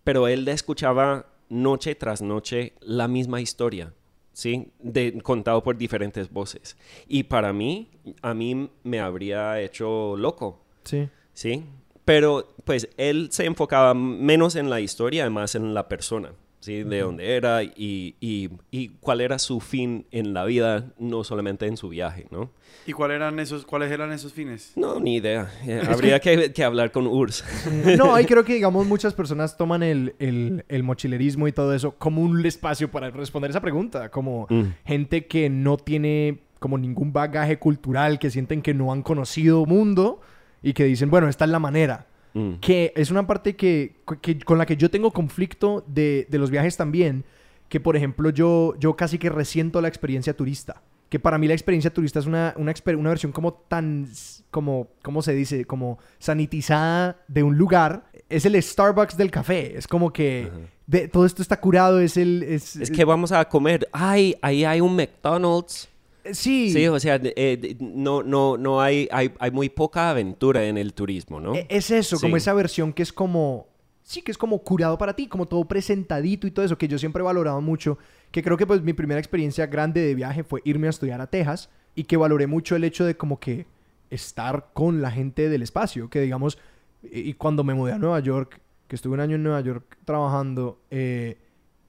pero 0.03 0.27
él 0.27 0.47
escuchaba 0.49 1.27
noche 1.49 1.95
tras 1.95 2.21
noche 2.21 2.73
la 2.81 3.07
misma 3.07 3.41
historia, 3.41 3.95
¿sí? 4.33 4.73
De, 4.81 5.21
contado 5.23 5.63
por 5.63 5.77
diferentes 5.79 6.31
voces. 6.33 6.77
Y 7.07 7.23
para 7.23 7.53
mí, 7.53 7.89
a 8.21 8.35
mí 8.35 8.71
me 8.83 8.99
habría 9.01 9.61
hecho 9.61 10.17
loco, 10.17 10.65
Sí. 10.83 11.09
¿sí? 11.33 11.65
Pero 12.05 12.49
pues 12.65 12.89
él 12.97 13.29
se 13.31 13.45
enfocaba 13.45 13.95
menos 13.95 14.57
en 14.57 14.69
la 14.69 14.81
historia, 14.81 15.31
más 15.31 15.55
en 15.55 15.75
la 15.75 15.87
persona, 15.89 16.33
¿sí? 16.61 16.83
De 16.83 17.01
dónde 17.01 17.37
era 17.37 17.63
y, 17.63 18.17
y, 18.21 18.51
y 18.71 18.89
cuál 19.01 19.21
era 19.21 19.39
su 19.39 19.61
fin 19.61 20.07
en 20.11 20.35
la 20.35 20.45
vida, 20.45 20.87
no 20.99 21.25
solamente 21.25 21.67
en 21.67 21.77
su 21.77 21.89
viaje, 21.89 22.27
¿no? 22.31 22.51
¿Y 22.87 22.93
cuál 22.93 23.11
eran 23.11 23.39
esos, 23.39 23.67
cuáles 23.67 23.91
eran 23.91 24.13
esos 24.13 24.33
fines? 24.33 24.73
No, 24.77 24.99
ni 24.99 25.17
idea. 25.17 25.51
Eh, 25.67 25.83
habría 25.87 26.21
que, 26.21 26.53
que 26.53 26.65
hablar 26.65 26.91
con 26.91 27.07
Urs. 27.07 27.45
No, 27.99 28.15
ahí 28.15 28.25
creo 28.25 28.45
que, 28.45 28.55
digamos, 28.55 28.87
muchas 28.87 29.13
personas 29.15 29.57
toman 29.57 29.83
el, 29.83 30.15
el- 30.19 30.65
el 30.69 30.83
mochilerismo 30.83 31.49
y 31.49 31.53
todo 31.53 31.75
eso 31.75 31.93
como 31.99 32.23
un 32.23 32.45
espacio 32.47 32.91
para 32.91 33.11
responder 33.11 33.51
esa 33.51 33.61
pregunta. 33.61 34.11
Como 34.11 34.47
Mm. 34.51 34.63
gente 34.87 35.27
que 35.27 35.51
no 35.51 35.77
tiene 35.77 36.39
como 36.61 36.79
ningún 36.79 37.13
bagaje 37.13 37.59
cultural, 37.59 38.19
que 38.19 38.31
sienten 38.31 38.63
que 38.63 38.73
no 38.75 38.93
han 38.93 39.03
conocido 39.03 39.65
mundo 39.67 40.21
y 40.63 40.73
que 40.73 40.85
dicen, 40.85 41.11
bueno, 41.11 41.29
esta 41.29 41.45
es 41.45 41.51
la 41.51 41.59
manera. 41.59 42.07
Mm. 42.35 42.55
Que 42.61 42.93
es 42.97 43.11
una 43.11 43.27
parte 43.27 43.57
que, 43.57 43.97
que- 44.21 44.39
con 44.41 44.59
la 44.59 44.67
que 44.67 44.77
yo 44.77 44.91
tengo 44.91 45.11
conflicto 45.13 45.85
de, 45.87 46.27
de 46.31 46.39
los 46.39 46.51
viajes 46.51 46.77
también. 46.77 47.25
Que, 47.69 47.81
por 47.81 47.97
ejemplo, 47.97 48.31
yo, 48.31 48.75
yo 48.79 48.97
casi 48.97 49.19
que 49.19 49.29
resiento 49.29 49.81
la 49.81 49.89
experiencia 49.89 50.35
turista. 50.35 50.83
Que 51.11 51.19
para 51.19 51.39
mí 51.39 51.49
la 51.49 51.55
experiencia 51.55 51.93
turista 51.93 52.19
es 52.19 52.27
una, 52.27 52.53
una, 52.57 52.73
una 52.99 53.09
versión 53.11 53.33
como 53.33 53.53
tan, 53.55 54.09
como, 54.51 54.89
¿cómo 55.03 55.23
se 55.23 55.35
dice? 55.35 55.65
Como 55.65 55.99
sanitizada 56.19 57.17
de 57.29 57.43
un 57.43 57.57
lugar. 57.59 58.05
Es 58.29 58.45
el 58.45 58.63
Starbucks 58.63 59.17
del 59.17 59.31
café. 59.31 59.77
Es 59.77 59.87
como 59.87 60.13
que 60.13 60.49
Ajá. 60.51 60.61
de- 60.87 61.09
todo 61.09 61.25
esto 61.27 61.43
está 61.43 61.59
curado. 61.61 61.99
Es 62.01 62.17
el... 62.17 62.43
Es, 62.43 62.77
Es 62.77 62.91
que 62.91 63.05
vamos 63.05 63.33
a 63.33 63.47
comer. 63.49 63.89
Ay, 63.93 64.37
ahí 64.43 64.65
hay 64.65 64.81
un 64.81 64.95
McDonald's. 64.97 65.89
Sí. 66.33 66.71
Sí, 66.73 66.87
o 66.89 66.99
sea, 67.01 67.21
eh, 67.23 67.77
no, 67.81 68.23
no, 68.23 68.57
no 68.57 68.81
hay, 68.81 69.09
hay, 69.11 69.33
hay 69.39 69.51
muy 69.51 69.69
poca 69.69 70.11
aventura 70.11 70.65
en 70.65 70.77
el 70.79 70.93
turismo, 70.95 71.41
¿no? 71.41 71.55
E- 71.55 71.67
Es 71.69 71.91
eso, 71.91 72.19
como 72.21 72.37
esa 72.37 72.53
versión 72.55 72.93
que 72.93 73.03
es 73.03 73.13
como. 73.13 73.67
Sí, 74.03 74.23
que 74.23 74.31
es 74.31 74.39
como 74.39 74.59
curado 74.63 74.97
para 74.97 75.15
ti, 75.15 75.27
como 75.27 75.47
todo 75.47 75.67
presentadito 75.67 76.47
y 76.47 76.51
todo 76.51 76.65
eso, 76.65 76.79
que 76.79 76.89
yo 76.89 76.99
siempre 76.99 77.21
he 77.21 77.25
valorado 77.25 77.61
mucho. 77.61 77.99
Que 78.31 78.43
creo 78.43 78.57
que 78.57 78.67
pues 78.67 78.83
mi 78.83 78.93
primera 78.95 79.21
experiencia 79.21 79.67
grande 79.67 80.01
de 80.01 80.15
viaje 80.15 80.45
fue 80.45 80.63
irme 80.65 80.87
a 80.87 80.91
estudiar 80.91 81.21
a 81.21 81.27
Texas 81.27 81.69
y 81.95 82.05
que 82.05 82.17
valoré 82.17 82.47
mucho 82.47 82.75
el 82.77 82.85
hecho 82.85 83.05
de 83.05 83.17
como 83.17 83.39
que 83.39 83.67
estar 84.11 84.69
con 84.73 85.03
la 85.03 85.11
gente 85.11 85.49
del 85.51 85.63
espacio. 85.63 86.09
Que 86.09 86.21
digamos, 86.23 86.59
y 87.03 87.35
cuando 87.35 87.65
me 87.65 87.75
mudé 87.75 87.93
a 87.93 87.99
Nueva 87.99 88.21
York, 88.21 88.61
que 88.87 88.97
estuve 88.97 89.13
un 89.15 89.21
año 89.21 89.37
en 89.37 89.43
Nueva 89.43 89.61
York 89.61 89.99
trabajando, 90.07 90.81
eh, 90.91 91.37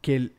que, 0.02 0.16
el- 0.18 0.34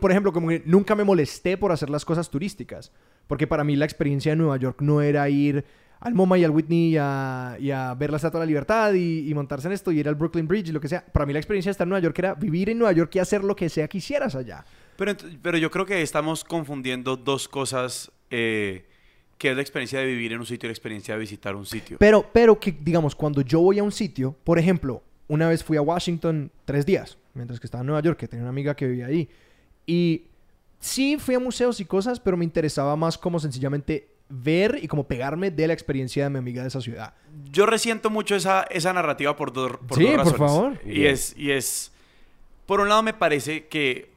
por 0.00 0.10
ejemplo, 0.10 0.32
como 0.32 0.48
que 0.48 0.62
nunca 0.64 0.94
me 0.94 1.04
molesté 1.04 1.56
por 1.56 1.72
hacer 1.72 1.90
las 1.90 2.04
cosas 2.04 2.30
turísticas. 2.30 2.92
Porque 3.26 3.46
para 3.46 3.64
mí 3.64 3.76
la 3.76 3.84
experiencia 3.84 4.32
de 4.32 4.36
Nueva 4.36 4.56
York 4.56 4.80
no 4.82 5.00
era 5.00 5.28
ir 5.28 5.64
al 6.00 6.14
MoMA 6.14 6.36
y 6.36 6.44
al 6.44 6.50
Whitney 6.50 6.90
y 6.90 6.96
a, 6.98 7.56
y 7.58 7.70
a 7.70 7.94
ver 7.94 8.10
la 8.10 8.16
Estatua 8.16 8.40
de 8.40 8.46
la 8.46 8.48
Libertad 8.48 8.92
y, 8.92 9.28
y 9.28 9.34
montarse 9.34 9.68
en 9.68 9.72
esto 9.72 9.90
y 9.90 10.00
ir 10.00 10.08
al 10.08 10.14
Brooklyn 10.14 10.46
Bridge 10.46 10.68
y 10.68 10.72
lo 10.72 10.80
que 10.80 10.88
sea. 10.88 11.04
Para 11.04 11.24
mí 11.24 11.32
la 11.32 11.38
experiencia 11.38 11.70
de 11.70 11.72
estar 11.72 11.86
en 11.86 11.90
Nueva 11.90 12.02
York 12.02 12.18
era 12.18 12.34
vivir 12.34 12.68
en 12.68 12.78
Nueva 12.78 12.92
York 12.92 13.14
y 13.14 13.18
hacer 13.20 13.42
lo 13.42 13.56
que 13.56 13.70
sea 13.70 13.88
que 13.88 13.98
hicieras 13.98 14.34
allá. 14.34 14.64
Pero, 14.96 15.14
pero 15.40 15.56
yo 15.58 15.70
creo 15.70 15.86
que 15.86 16.02
estamos 16.02 16.44
confundiendo 16.44 17.16
dos 17.16 17.48
cosas 17.48 18.12
eh, 18.30 18.84
que 19.38 19.50
es 19.50 19.56
la 19.56 19.62
experiencia 19.62 19.98
de 20.00 20.06
vivir 20.06 20.32
en 20.32 20.40
un 20.40 20.46
sitio 20.46 20.66
y 20.66 20.68
la 20.68 20.72
experiencia 20.72 21.14
de 21.14 21.20
visitar 21.20 21.56
un 21.56 21.66
sitio. 21.66 21.96
Pero, 21.98 22.26
pero 22.32 22.58
que, 22.58 22.72
digamos, 22.72 23.14
cuando 23.14 23.40
yo 23.40 23.60
voy 23.60 23.78
a 23.78 23.82
un 23.82 23.92
sitio, 23.92 24.36
por 24.44 24.58
ejemplo, 24.58 25.02
una 25.28 25.48
vez 25.48 25.64
fui 25.64 25.76
a 25.76 25.82
Washington 25.82 26.50
tres 26.64 26.84
días, 26.86 27.18
mientras 27.34 27.60
que 27.60 27.66
estaba 27.66 27.82
en 27.82 27.86
Nueva 27.86 28.02
York, 28.02 28.18
que 28.18 28.28
tenía 28.28 28.42
una 28.42 28.50
amiga 28.50 28.74
que 28.74 28.86
vivía 28.86 29.06
ahí. 29.06 29.28
Y 29.86 30.24
sí 30.80 31.16
fui 31.18 31.34
a 31.34 31.38
museos 31.40 31.80
y 31.80 31.84
cosas, 31.84 32.20
pero 32.20 32.36
me 32.36 32.44
interesaba 32.44 32.96
más 32.96 33.16
como 33.18 33.38
sencillamente 33.40 34.08
ver 34.28 34.78
y 34.82 34.88
como 34.88 35.06
pegarme 35.06 35.50
de 35.50 35.66
la 35.66 35.74
experiencia 35.74 36.24
de 36.24 36.30
mi 36.30 36.38
amiga 36.38 36.62
de 36.62 36.68
esa 36.68 36.80
ciudad. 36.80 37.14
Yo 37.50 37.66
resiento 37.66 38.10
mucho 38.10 38.34
esa, 38.34 38.62
esa 38.70 38.92
narrativa 38.92 39.36
por, 39.36 39.52
dos 39.52 39.72
por 39.86 39.98
Sí, 39.98 40.04
dos 40.04 40.12
por 40.12 40.24
razones. 40.24 40.38
favor. 40.38 40.80
Y 40.86 41.06
es, 41.06 41.34
y 41.36 41.52
es, 41.52 41.92
por 42.66 42.80
un 42.80 42.88
lado 42.88 43.02
me 43.02 43.12
parece 43.12 43.66
que, 43.66 44.10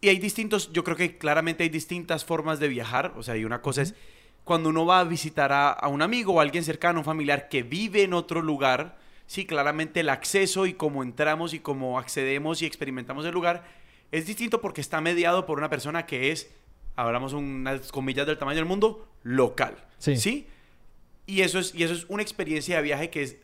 y 0.00 0.08
hay 0.08 0.18
distintos, 0.18 0.72
yo 0.72 0.84
creo 0.84 0.96
que 0.96 1.18
claramente 1.18 1.62
hay 1.64 1.68
distintas 1.68 2.24
formas 2.24 2.58
de 2.60 2.68
viajar, 2.68 3.12
o 3.16 3.22
sea, 3.22 3.36
y 3.36 3.44
una 3.44 3.60
cosa 3.60 3.82
es 3.82 3.94
cuando 4.44 4.68
uno 4.70 4.86
va 4.86 5.00
a 5.00 5.04
visitar 5.04 5.52
a, 5.52 5.70
a 5.70 5.88
un 5.88 6.02
amigo 6.02 6.34
o 6.34 6.40
a 6.40 6.42
alguien 6.42 6.64
cercano, 6.64 7.00
un 7.00 7.04
familiar 7.04 7.48
que 7.48 7.62
vive 7.62 8.04
en 8.04 8.14
otro 8.14 8.40
lugar, 8.40 8.96
sí, 9.26 9.44
claramente 9.46 10.00
el 10.00 10.08
acceso 10.08 10.66
y 10.66 10.74
cómo 10.74 11.02
entramos 11.02 11.54
y 11.54 11.58
cómo 11.60 11.98
accedemos 11.98 12.62
y 12.62 12.66
experimentamos 12.66 13.24
el 13.26 13.32
lugar 13.32 13.64
es 14.12 14.26
distinto 14.26 14.60
porque 14.60 14.80
está 14.80 15.00
mediado 15.00 15.46
por 15.46 15.58
una 15.58 15.68
persona 15.68 16.06
que 16.06 16.30
es, 16.30 16.50
hablamos 16.94 17.32
unas 17.32 17.90
comillas 17.90 18.26
del 18.26 18.38
tamaño 18.38 18.56
del 18.58 18.64
mundo, 18.66 19.08
local. 19.22 19.76
Sí. 19.98 20.16
¿Sí? 20.16 20.46
Y 21.26 21.40
eso 21.40 21.58
es, 21.58 21.74
y 21.74 21.82
eso 21.82 21.92
es 21.92 22.06
una 22.08 22.22
experiencia 22.22 22.76
de 22.76 22.82
viaje 22.82 23.10
que 23.10 23.22
es, 23.22 23.36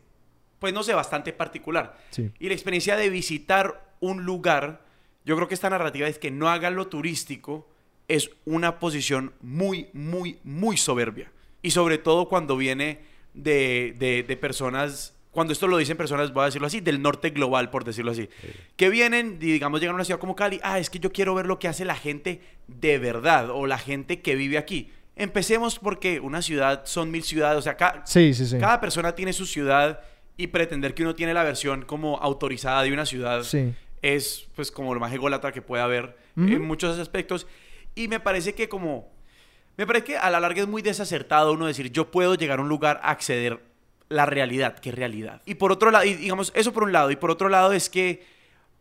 pues 0.61 0.73
no 0.73 0.85
sé, 0.85 0.95
bastante 0.95 1.33
particular. 1.33 1.99
Sí. 2.11 2.31
Y 2.39 2.47
la 2.47 2.55
experiencia 2.55 2.97
de 2.97 3.11
visitar 3.11 3.93
un 3.99 4.25
lugar, 4.25 4.85
yo 5.25 5.35
creo 5.35 5.49
que 5.49 5.55
esta 5.55 5.69
narrativa 5.69 6.07
es 6.07 6.19
que 6.19 6.31
no 6.31 6.49
haga 6.49 6.71
lo 6.71 6.87
turístico, 6.87 7.69
es 8.07 8.31
una 8.45 8.79
posición 8.79 9.33
muy, 9.41 9.89
muy, 9.93 10.39
muy 10.45 10.77
soberbia. 10.77 11.33
Y 11.61 11.73
sobre 11.73 11.99
todo 11.99 12.29
cuando 12.29 12.57
viene 12.57 13.01
de, 13.35 13.97
de- 13.99 14.23
de 14.23 14.37
personas, 14.37 15.17
cuando 15.33 15.53
esto 15.53 15.67
lo 15.67 15.77
dicen 15.79 15.97
personas, 15.97 16.33
voy 16.33 16.43
a 16.43 16.47
decirlo 16.47 16.67
así, 16.69 16.81
del 16.81 17.03
norte 17.03 17.31
global, 17.31 17.69
por 17.71 17.85
decirlo 17.85 18.13
así, 18.13 18.29
que 18.77 18.89
vienen 18.91 19.39
y 19.41 19.47
digamos 19.53 19.81
llegan 19.81 19.95
a 19.95 19.97
una 19.97 20.05
ciudad 20.05 20.21
como 20.21 20.37
Cali, 20.37 20.61
ah, 20.63 20.79
es 20.79 20.89
que 20.91 21.01
yo 21.01 21.11
quiero 21.11 21.35
ver 21.35 21.47
lo 21.47 21.59
que 21.59 21.67
hace 21.69 21.85
la 21.85 21.97
gente 21.97 22.41
de 22.69 22.99
verdad 22.99 23.51
o 23.51 23.67
la 23.67 23.79
gente 23.79 24.21
que 24.23 24.37
vive 24.37 24.59
aquí. 24.59 24.93
Empecemos 25.17 25.79
porque 25.79 26.21
una 26.21 26.41
ciudad 26.43 26.83
son 26.85 27.11
mil 27.11 27.23
ciudades, 27.23 27.59
o 27.59 27.63
sea, 27.63 27.77
ca- 27.77 28.03
Sí, 28.07 28.33
sí, 28.35 28.47
sí. 28.47 28.59
cada 28.59 28.81
persona 28.81 29.15
tiene 29.15 29.33
su 29.33 29.45
ciudad 29.47 30.01
y 30.37 30.47
pretender 30.47 30.95
que 30.95 31.03
uno 31.03 31.15
tiene 31.15 31.35
la 31.35 31.43
versión 31.45 31.83
como 31.85 32.19
autorizada 32.19 32.83
de 32.83 32.93
una 32.93 33.05
ciudad 33.07 33.43
es 34.01 34.49
pues 34.55 34.71
como 34.71 34.95
lo 34.95 35.01
más 35.01 35.13
ególatra 35.13 35.53
que 35.53 35.61
puede 35.63 35.83
haber 35.83 36.17
en 36.37 36.63
muchos 36.63 36.99
aspectos. 36.99 37.47
Y 37.95 38.09
me 38.09 38.21
parece 38.21 38.55
que 38.55 38.69
como... 38.69 39.13
Me 39.77 39.87
parece 39.87 40.05
que 40.05 40.17
a 40.19 40.29
la 40.31 40.41
larga 40.41 40.61
es 40.63 40.69
muy 40.69 40.83
desacertado 40.83 41.53
uno 41.53 41.67
decir 41.67 41.91
yo 41.93 42.11
puedo 42.11 42.35
llegar 42.35 42.59
a 42.59 42.63
un 42.63 42.69
lugar 42.69 43.01
a 43.03 43.11
acceder 43.11 43.61
la 44.13 44.27
realidad, 44.27 44.79
¿qué 44.79 44.93
realidad? 44.93 45.43
Y 45.47 45.55
por 45.55 45.73
otro 45.73 45.91
lado, 45.91 46.05
y 46.05 46.15
digamos, 46.15 46.53
eso 46.55 46.73
por 46.73 46.85
un 46.85 46.93
lado, 46.93 47.11
y 47.11 47.17
por 47.17 47.31
otro 47.31 47.49
lado 47.49 47.73
es 47.73 47.89
que, 47.91 48.25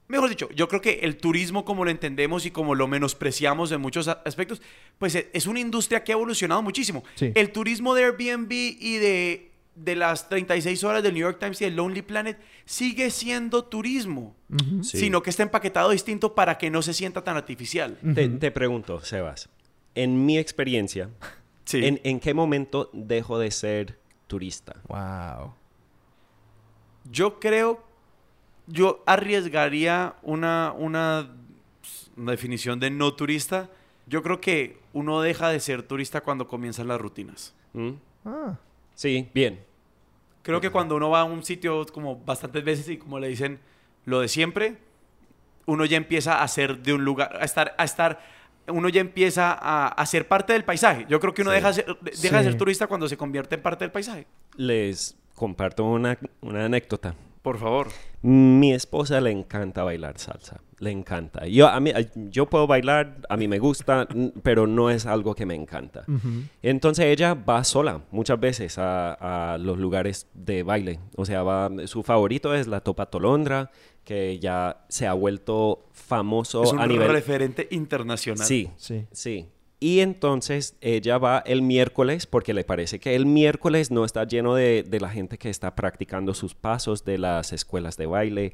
mejor 0.07 0.29
dicho, 0.29 0.49
yo 0.53 0.67
creo 0.67 0.81
que 0.81 0.99
el 1.03 1.17
turismo 1.17 1.63
como 1.65 1.85
lo 1.85 1.91
entendemos 1.91 2.45
y 2.45 2.51
como 2.51 2.75
lo 2.75 2.87
menospreciamos 2.87 3.71
en 3.71 3.81
muchos 3.81 4.07
a- 4.07 4.21
aspectos, 4.25 4.61
pues 4.97 5.15
e- 5.15 5.29
es 5.33 5.47
una 5.47 5.59
industria 5.59 6.03
que 6.03 6.11
ha 6.11 6.15
evolucionado 6.15 6.61
muchísimo. 6.61 7.03
Sí. 7.15 7.31
El 7.35 7.51
turismo 7.51 7.95
de 7.95 8.03
Airbnb 8.05 8.51
y 8.51 8.97
de, 8.97 9.51
de 9.75 9.95
las 9.95 10.27
36 10.27 10.83
horas 10.83 11.01
del 11.01 11.13
New 11.13 11.21
York 11.21 11.39
Times 11.39 11.61
y 11.61 11.65
del 11.65 11.75
Lonely 11.77 12.01
Planet 12.01 12.37
sigue 12.65 13.09
siendo 13.09 13.63
turismo. 13.63 14.35
Sí. 14.83 14.97
sino 14.97 15.23
que 15.23 15.29
está 15.29 15.43
empaquetado 15.43 15.91
distinto 15.91 16.35
para 16.35 16.57
que 16.57 16.69
no 16.69 16.81
se 16.81 16.93
sienta 16.93 17.23
tan 17.23 17.37
artificial. 17.37 17.97
Te, 18.13 18.27
te 18.27 18.51
pregunto, 18.51 18.99
Sebas, 19.01 19.47
en 19.95 20.25
mi 20.25 20.37
experiencia, 20.37 21.09
Sí. 21.63 21.85
¿en, 21.85 22.01
en 22.03 22.19
qué 22.19 22.33
momento 22.33 22.89
dejo 22.91 23.39
de 23.39 23.49
ser 23.51 23.97
turista? 24.31 24.77
Wow. 24.87 25.53
Yo 27.11 27.37
creo, 27.41 27.83
yo 28.65 29.03
arriesgaría 29.05 30.15
una, 30.21 30.73
una, 30.77 31.35
una 32.15 32.31
definición 32.31 32.79
de 32.79 32.89
no 32.91 33.13
turista. 33.13 33.69
Yo 34.07 34.23
creo 34.23 34.39
que 34.39 34.79
uno 34.93 35.19
deja 35.19 35.49
de 35.49 35.59
ser 35.59 35.83
turista 35.83 36.21
cuando 36.21 36.47
comienzan 36.47 36.87
las 36.87 37.01
rutinas. 37.01 37.53
¿Mm? 37.73 37.89
Ah. 38.23 38.57
Sí, 38.95 39.27
bien. 39.33 39.65
Creo 40.43 40.61
que 40.61 40.69
cuando 40.69 40.95
uno 40.95 41.09
va 41.09 41.21
a 41.21 41.23
un 41.25 41.43
sitio 41.43 41.85
como 41.87 42.15
bastantes 42.15 42.63
veces 42.63 42.87
y 42.87 42.97
como 42.97 43.19
le 43.19 43.27
dicen 43.27 43.59
lo 44.05 44.21
de 44.21 44.29
siempre, 44.29 44.77
uno 45.65 45.83
ya 45.83 45.97
empieza 45.97 46.41
a 46.41 46.47
ser 46.47 46.79
de 46.79 46.93
un 46.93 47.03
lugar, 47.03 47.37
a 47.37 47.43
estar, 47.43 47.75
a 47.77 47.83
estar, 47.83 48.25
uno 48.71 48.89
ya 48.89 49.01
empieza 49.01 49.51
a, 49.53 49.87
a 49.89 50.05
ser 50.05 50.27
parte 50.27 50.53
del 50.53 50.63
paisaje. 50.63 51.05
Yo 51.09 51.19
creo 51.19 51.33
que 51.33 51.41
uno 51.41 51.51
Sí. 51.51 51.55
deja, 51.55 51.67
de 51.69 51.73
ser- 51.73 51.97
deja 52.01 52.37
de 52.37 52.43
Sí. 52.43 52.49
ser 52.49 52.57
turista 52.57 52.87
cuando 52.87 53.07
se 53.07 53.17
convierte 53.17 53.55
en 53.55 53.61
parte 53.61 53.83
del 53.85 53.91
paisaje. 53.91 54.25
Les 54.55 55.17
comparto 55.35 55.85
una, 55.85 56.17
una 56.41 56.65
anécdota. 56.65 57.15
Por 57.41 57.57
favor. 57.57 57.87
Mi 58.21 58.71
esposa 58.71 59.19
le 59.19 59.31
encanta 59.31 59.83
bailar 59.83 60.19
salsa, 60.19 60.61
le 60.77 60.91
encanta. 60.91 61.47
Yo, 61.47 61.67
a 61.67 61.79
mí, 61.79 61.91
yo 62.29 62.45
puedo 62.47 62.67
bailar, 62.67 63.17
a 63.29 63.35
mí 63.35 63.47
me 63.47 63.57
gusta, 63.57 64.07
pero 64.43 64.67
no 64.67 64.91
es 64.91 65.07
algo 65.07 65.33
que 65.33 65.47
me 65.47 65.55
encanta. 65.55 66.01
Ujú. 66.07 66.43
Entonces 66.61 67.05
ella 67.07 67.33
va 67.33 67.63
sola 67.63 68.01
muchas 68.11 68.39
veces 68.39 68.77
a, 68.77 69.53
a 69.53 69.57
los 69.57 69.79
lugares 69.79 70.27
de 70.35 70.61
baile. 70.61 70.99
O 71.15 71.25
sea, 71.25 71.41
va, 71.41 71.71
su 71.87 72.03
favorito 72.03 72.53
es 72.53 72.67
la 72.67 72.81
Topa 72.81 73.07
Tolondra, 73.07 73.71
que 74.03 74.39
ya 74.39 74.85
se 74.89 75.07
ha 75.07 75.13
vuelto 75.13 75.85
famoso 75.91 76.63
es 76.63 76.71
un 76.73 76.79
a 76.79 76.87
nivel... 76.87 77.09
referente 77.09 77.67
internacional. 77.71 78.45
Sí, 78.45 78.69
Sí. 78.77 79.05
sí. 79.11 79.47
Y 79.83 80.01
entonces 80.01 80.75
ella 80.79 81.17
va 81.17 81.39
el 81.45 81.63
miércoles 81.63 82.27
porque 82.27 82.53
le 82.53 82.63
parece 82.63 82.99
que 82.99 83.15
el 83.15 83.25
miércoles 83.25 83.89
no 83.89 84.05
está 84.05 84.25
lleno 84.25 84.53
de, 84.53 84.83
de 84.83 84.99
la 84.99 85.09
gente 85.09 85.39
que 85.39 85.49
está 85.49 85.73
practicando 85.75 86.35
sus 86.35 86.53
pasos 86.53 87.03
de 87.03 87.17
las 87.17 87.51
escuelas 87.51 87.97
de 87.97 88.05
baile 88.05 88.53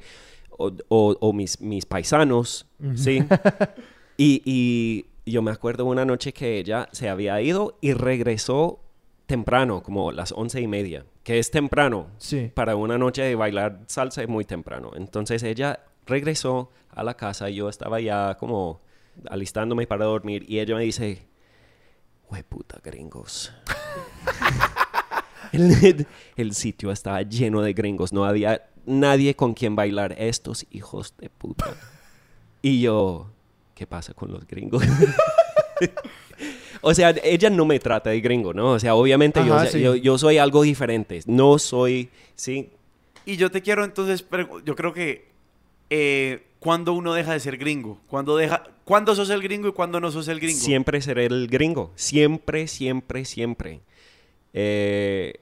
o, 0.50 0.72
o- 0.88 1.16
o 1.20 1.32
mis, 1.34 1.60
mis 1.60 1.84
paisanos, 1.84 2.66
¿sí? 2.94 3.20
y, 4.16 4.42
y 4.46 5.06
yo 5.30 5.42
me 5.42 5.50
acuerdo 5.50 5.84
una 5.84 6.04
noche 6.06 6.32
que 6.32 6.58
ella 6.58 6.88
se 6.92 7.08
había 7.10 7.40
ido 7.42 7.76
y 7.82 7.92
regresó 7.92 8.80
temprano, 9.28 9.82
como 9.82 10.10
las 10.10 10.32
once 10.32 10.58
y 10.58 10.66
media, 10.66 11.04
que 11.22 11.38
es 11.38 11.50
temprano. 11.50 12.06
Sí. 12.16 12.50
Para 12.54 12.76
una 12.76 12.96
noche 12.96 13.20
de 13.22 13.34
bailar 13.34 13.80
salsa 13.86 14.22
es 14.22 14.28
muy 14.28 14.46
temprano. 14.46 14.92
Entonces 14.96 15.42
ella 15.42 15.80
regresó 16.06 16.72
a 16.88 17.04
la 17.04 17.14
casa 17.14 17.50
y 17.50 17.56
yo 17.56 17.68
estaba 17.68 18.00
ya 18.00 18.38
como 18.38 18.80
alistándome 19.28 19.86
para 19.86 20.06
dormir 20.06 20.46
y 20.48 20.60
ella 20.60 20.74
me 20.76 20.82
dice, 20.82 21.28
"Hue 22.30 22.42
puta 22.42 22.80
gringos. 22.82 23.52
el, 25.52 26.06
el 26.36 26.54
sitio 26.54 26.90
estaba 26.90 27.20
lleno 27.20 27.60
de 27.60 27.74
gringos, 27.74 28.14
no 28.14 28.24
había 28.24 28.70
nadie 28.86 29.36
con 29.36 29.52
quien 29.52 29.76
bailar, 29.76 30.14
estos 30.18 30.66
hijos 30.70 31.14
de 31.18 31.28
puta. 31.28 31.66
Y 32.62 32.80
yo, 32.80 33.30
¿qué 33.74 33.86
pasa 33.86 34.14
con 34.14 34.32
los 34.32 34.46
gringos? 34.46 34.82
o 36.80 36.94
sea, 36.94 37.14
ella 37.22 37.50
no 37.50 37.64
me 37.66 37.78
trata 37.78 38.10
de 38.10 38.20
gringo, 38.20 38.54
¿no? 38.54 38.72
O 38.72 38.78
sea, 38.78 38.94
obviamente 38.94 39.44
yo, 39.44 39.54
Ajá, 39.54 39.66
sí. 39.66 39.80
yo, 39.80 39.96
yo 39.96 40.18
soy 40.18 40.38
algo 40.38 40.62
diferente. 40.62 41.20
No 41.26 41.58
soy, 41.58 42.10
sí, 42.34 42.70
Y 43.24 43.36
yo 43.36 43.50
te 43.50 43.62
quiero 43.62 43.84
entonces, 43.84 44.24
yo 44.64 44.74
creo 44.76 44.92
que 44.92 45.28
eh, 45.90 46.42
cuando 46.60 46.92
uno 46.92 47.14
deja 47.14 47.32
de 47.32 47.40
ser 47.40 47.56
gringo, 47.56 48.00
cuando 48.08 48.36
deja, 48.36 48.64
cuándo 48.84 49.14
sos 49.14 49.30
el 49.30 49.42
gringo 49.42 49.68
y 49.68 49.72
cuándo 49.72 50.00
no 50.00 50.10
sos 50.10 50.28
el 50.28 50.40
gringo. 50.40 50.58
siempre 50.58 51.00
seré 51.00 51.26
el 51.26 51.48
gringo. 51.48 51.92
Siempre, 51.94 52.66
siempre, 52.66 53.24
siempre. 53.24 53.80
Eh, 54.52 55.34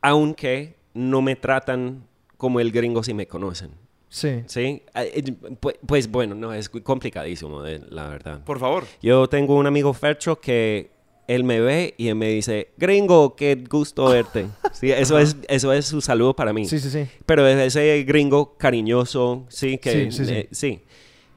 aunque 0.00 0.76
no 0.94 1.22
me 1.22 1.36
tratan 1.36 2.04
como 2.36 2.60
el 2.60 2.72
gringo 2.72 3.02
si 3.02 3.14
me 3.14 3.26
conocen. 3.26 3.70
Sí. 4.16 4.42
¿Sí? 4.46 4.82
Eh, 4.94 5.34
Pues, 5.60 5.76
pues 5.86 6.10
bueno, 6.10 6.34
no, 6.34 6.54
es 6.54 6.70
complicadísimo, 6.70 7.66
eh, 7.66 7.82
la 7.90 8.08
verdad. 8.08 8.42
Por 8.44 8.58
favor. 8.58 8.84
Yo 9.02 9.28
tengo 9.28 9.54
un 9.56 9.66
amigo 9.66 9.92
Fercho 9.92 10.40
que 10.40 10.88
él 11.28 11.44
me 11.44 11.60
ve 11.60 11.92
y 11.98 12.08
él 12.08 12.14
me 12.14 12.28
dice, 12.28 12.68
gringo, 12.78 13.36
qué 13.36 13.62
gusto 13.68 14.06
verte. 14.08 14.46
Sí, 14.72 14.90
eso, 14.90 15.18
es, 15.18 15.36
eso 15.48 15.72
es 15.72 15.84
su 15.86 16.00
saludo 16.00 16.34
para 16.34 16.54
mí. 16.54 16.64
Sí, 16.66 16.78
sí, 16.78 16.88
sí. 16.88 17.06
Pero 17.26 17.46
es 17.46 17.58
ese 17.58 18.04
gringo 18.04 18.56
cariñoso, 18.56 19.44
sí, 19.48 19.76
que... 19.76 20.10
Sí, 20.10 20.12
sí, 20.12 20.24
sí. 20.24 20.32
eh, 20.32 20.48
sí. 20.50 20.80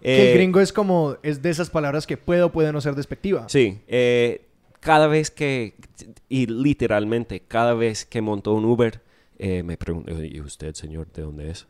que 0.02 0.28
Eh, 0.28 0.32
el 0.32 0.38
gringo 0.38 0.62
es 0.62 0.72
como, 0.72 1.18
es 1.22 1.42
de 1.42 1.50
esas 1.50 1.70
palabras 1.70 2.08
que 2.08 2.16
puede 2.16 2.44
o 2.44 2.52
puede 2.52 2.72
no 2.72 2.80
ser 2.80 2.96
despectiva. 2.96 3.48
Sí, 3.50 3.80
eh, 3.88 4.46
cada 4.80 5.08
vez 5.08 5.32
que, 5.32 5.74
y 6.30 6.46
literalmente, 6.48 7.42
cada 7.42 7.74
vez 7.74 8.06
que 8.06 8.22
monto 8.22 8.54
un 8.54 8.64
Uber, 8.64 9.02
eh, 9.38 9.64
me 9.64 9.78
pregunto, 9.78 10.24
¿y 10.24 10.40
usted, 10.42 10.74
señor, 10.76 11.12
de 11.12 11.22
dónde 11.22 11.52
es? 11.52 11.66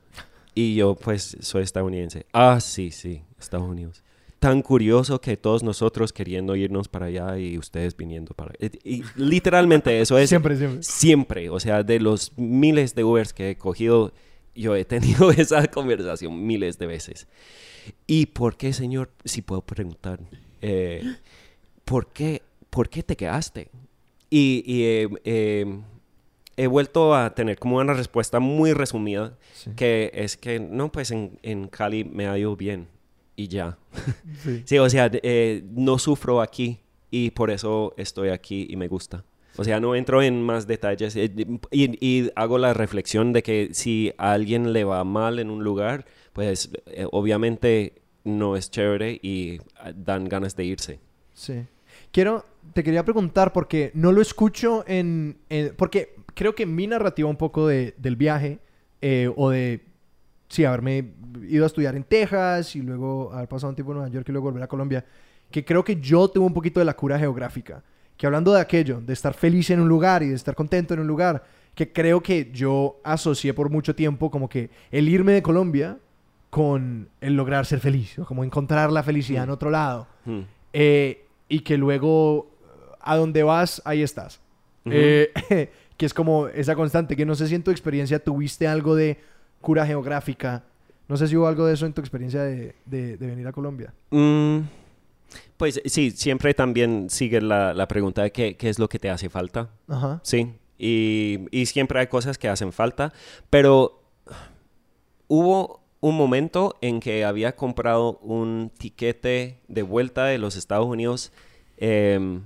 Y 0.59 0.75
yo, 0.75 0.93
pues, 0.93 1.37
soy 1.39 1.63
estadounidense. 1.63 2.25
Ah, 2.33 2.59
sí, 2.59 2.91
sí, 2.91 3.21
Estados 3.39 3.65
Unidos. 3.65 4.03
Tan 4.39 4.61
curioso 4.61 5.21
que 5.21 5.37
todos 5.37 5.63
nosotros 5.63 6.11
queriendo 6.11 6.53
irnos 6.53 6.89
para 6.89 7.05
allá 7.05 7.37
y 7.37 7.57
ustedes 7.57 7.95
viniendo 7.95 8.33
para... 8.33 8.53
Y, 8.59 8.97
y 8.97 9.03
literalmente 9.15 10.01
eso 10.01 10.17
es... 10.17 10.27
Siempre, 10.27 10.57
siempre. 10.57 10.83
Siempre, 10.83 11.49
o 11.49 11.61
sea, 11.61 11.83
de 11.83 12.01
los 12.01 12.37
miles 12.37 12.93
de 12.93 13.05
Ubers 13.05 13.31
que 13.31 13.51
he 13.51 13.57
cogido, 13.57 14.11
yo 14.53 14.75
he 14.75 14.83
tenido 14.83 15.31
esa 15.37 15.65
conversación 15.67 16.45
miles 16.45 16.77
de 16.77 16.87
veces. 16.87 17.27
¿Y 18.05 18.25
por 18.25 18.57
qué, 18.57 18.73
señor, 18.73 19.11
si 19.23 19.41
puedo 19.41 19.61
preguntar, 19.61 20.19
eh, 20.61 21.03
¿por, 21.85 22.07
qué, 22.11 22.41
¿por 22.69 22.89
qué 22.89 23.01
te 23.01 23.15
quedaste? 23.15 23.69
y, 24.29 24.63
y, 24.65 24.83
eh, 24.83 25.09
eh, 25.23 25.79
he 26.61 26.67
vuelto 26.67 27.15
a 27.15 27.33
tener 27.33 27.57
como 27.57 27.77
una 27.77 27.93
respuesta 27.93 28.39
muy 28.39 28.73
resumida, 28.73 29.37
Sí. 29.53 29.71
que 29.75 30.11
es 30.13 30.35
que, 30.37 30.59
no, 30.59 30.91
pues 30.91 31.11
en, 31.11 31.39
en 31.43 31.67
Cali 31.67 32.03
me 32.03 32.27
ha 32.27 32.37
ido 32.37 32.55
bien 32.55 32.87
y 33.35 33.47
ya. 33.47 33.77
Sí. 34.43 34.63
Sí, 34.65 34.77
o 34.77 34.89
sea, 34.89 35.09
eh, 35.13 35.63
no 35.71 35.97
sufro 35.97 36.41
aquí 36.41 36.79
y 37.11 37.31
por 37.31 37.49
eso 37.49 37.93
estoy 37.97 38.29
aquí 38.29 38.67
y 38.69 38.75
me 38.75 38.87
gusta. 38.87 39.23
O 39.57 39.63
sea, 39.63 39.79
no 39.79 39.95
entro 39.95 40.21
en 40.21 40.41
más 40.41 40.67
detalles 40.67 41.15
eh, 41.15 41.31
y, 41.71 42.05
y 42.05 42.29
hago 42.35 42.57
la 42.57 42.73
reflexión 42.73 43.33
de 43.33 43.43
que 43.43 43.69
si 43.73 44.13
a 44.17 44.31
alguien 44.33 44.71
le 44.73 44.83
va 44.85 45.03
mal 45.03 45.39
en 45.39 45.49
un 45.49 45.63
lugar, 45.63 46.05
pues 46.33 46.69
eh, 46.85 47.05
obviamente 47.11 48.01
no 48.23 48.55
es 48.55 48.69
chévere 48.71 49.19
y 49.21 49.59
ah, 49.79 49.91
dan 49.95 50.29
ganas 50.29 50.55
de 50.55 50.63
irse. 50.65 50.99
Sí. 51.33 51.63
Quiero, 52.11 52.45
te 52.73 52.83
quería 52.83 53.03
preguntar 53.03 53.51
porque 53.53 53.91
no 53.93 54.11
lo 54.11 54.21
escucho 54.21 54.83
en, 54.87 55.37
en- 55.49 55.73
porque 55.75 56.15
creo 56.39 56.55
que 56.55 56.65
mi 56.65 56.87
narrativa 56.87 57.27
un 57.27 57.35
poco 57.35 57.67
de, 57.67 57.93
del 57.97 58.15
viaje 58.15 58.59
eh, 59.01 59.29
o 59.35 59.49
de, 59.49 59.81
sí, 60.47 60.63
haberme 60.63 61.11
ido 61.49 61.65
a 61.65 61.67
estudiar 61.67 61.97
en 61.97 62.05
Texas 62.05 62.77
y 62.77 62.81
luego 62.81 63.33
haber 63.33 63.49
pasado 63.49 63.71
un 63.71 63.75
tiempo 63.75 63.91
en 63.91 63.97
Nueva 63.97 64.13
York 64.13 64.29
y 64.29 64.31
luego 64.31 64.45
volver 64.45 64.63
a 64.63 64.67
Colombia, 64.67 65.03
que 65.51 65.65
creo 65.65 65.83
que 65.83 65.97
yo 65.97 66.29
tengo 66.29 66.47
un 66.47 66.53
poquito 66.53 66.79
de 66.79 66.85
la 66.85 66.95
cura 66.95 67.19
geográfica. 67.19 67.83
Que 68.15 68.25
hablando 68.25 68.53
de 68.53 68.61
aquello, 68.61 69.01
de 69.01 69.11
estar 69.11 69.33
feliz 69.33 69.69
en 69.69 69.81
un 69.81 69.89
lugar 69.89 70.23
y 70.23 70.29
de 70.29 70.35
estar 70.35 70.55
contento 70.55 70.93
en 70.93 71.01
un 71.01 71.07
lugar, 71.07 71.43
que 71.75 71.91
creo 71.91 72.23
que 72.23 72.49
yo 72.53 73.01
asocié 73.03 73.53
por 73.53 73.69
mucho 73.69 73.93
tiempo 73.93 74.31
como 74.31 74.47
que 74.47 74.69
el 74.91 75.09
irme 75.09 75.33
de 75.33 75.41
Colombia 75.41 75.97
con 76.49 77.09
el 77.19 77.35
lograr 77.35 77.65
ser 77.65 77.81
feliz, 77.81 78.17
o 78.17 78.23
como 78.23 78.45
encontrar 78.45 78.93
la 78.93 79.03
felicidad 79.03 79.43
en 79.43 79.49
otro 79.49 79.69
lado. 79.69 80.07
Hmm. 80.23 80.43
Eh, 80.71 81.25
y 81.49 81.59
que 81.59 81.75
luego 81.75 82.49
a 83.01 83.17
donde 83.17 83.43
vas, 83.43 83.81
ahí 83.83 84.03
estás. 84.03 84.39
Ujú. 84.85 84.95
Eh, 84.95 85.69
que 85.99 86.05
es 86.05 86.13
como 86.13 86.47
esa 86.47 86.75
constante, 86.75 87.17
que 87.17 87.25
no 87.25 87.35
sé 87.35 87.47
si 87.47 87.55
en 87.55 87.61
tu 87.63 87.71
experiencia 87.71 88.23
tuviste 88.23 88.67
algo 88.69 88.95
de 88.95 89.17
cura 89.59 89.85
geográfica. 89.85 90.63
No 91.09 91.17
sé 91.17 91.27
si 91.27 91.35
hubo 91.35 91.45
algo 91.45 91.65
de 91.65 91.73
eso 91.73 91.85
en 91.85 91.91
tu 91.91 91.99
experiencia 91.99 92.41
de, 92.41 92.73
de- 92.85 93.17
de 93.17 93.27
venir 93.27 93.45
a 93.47 93.51
Colombia. 93.51 93.93
Mm, 94.11 94.59
pues 95.57 95.81
sí, 95.85 96.11
siempre 96.11 96.53
también 96.53 97.09
sigue 97.09 97.41
la, 97.41 97.73
la 97.73 97.87
pregunta 97.89 98.23
de 98.23 98.31
qué, 98.31 98.55
qué 98.55 98.69
es 98.69 98.79
lo 98.79 98.87
que 98.87 98.97
te 98.97 99.09
hace 99.09 99.29
falta. 99.29 99.69
Ajá. 99.89 100.21
Sí, 100.23 100.53
y, 100.77 101.39
y 101.51 101.65
siempre 101.65 101.99
hay 101.99 102.07
cosas 102.07 102.37
que 102.37 102.47
hacen 102.47 102.71
falta, 102.71 103.11
pero 103.49 104.01
hubo 105.27 105.81
un 105.99 106.15
momento 106.15 106.77
en 106.79 107.01
que 107.01 107.25
había 107.25 107.57
comprado 107.57 108.19
un 108.19 108.71
tiquete 108.77 109.59
de 109.67 109.81
vuelta 109.81 110.23
de 110.25 110.37
los 110.37 110.55
Estados 110.55 110.85
Unidos 110.87 111.33
em, 111.77 112.41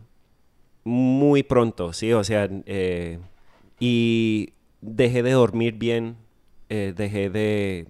muy 0.84 1.44
pronto, 1.44 1.94
sí, 1.94 2.12
o 2.14 2.24
sea, 2.24 2.50
eh, 2.66 3.20
y 3.88 4.54
dejé 4.82 5.24
de 5.24 5.32
dormir 5.32 5.74
bien, 5.76 6.16
eh, 6.70 6.94
dejé 6.96 7.30
de, 7.30 7.88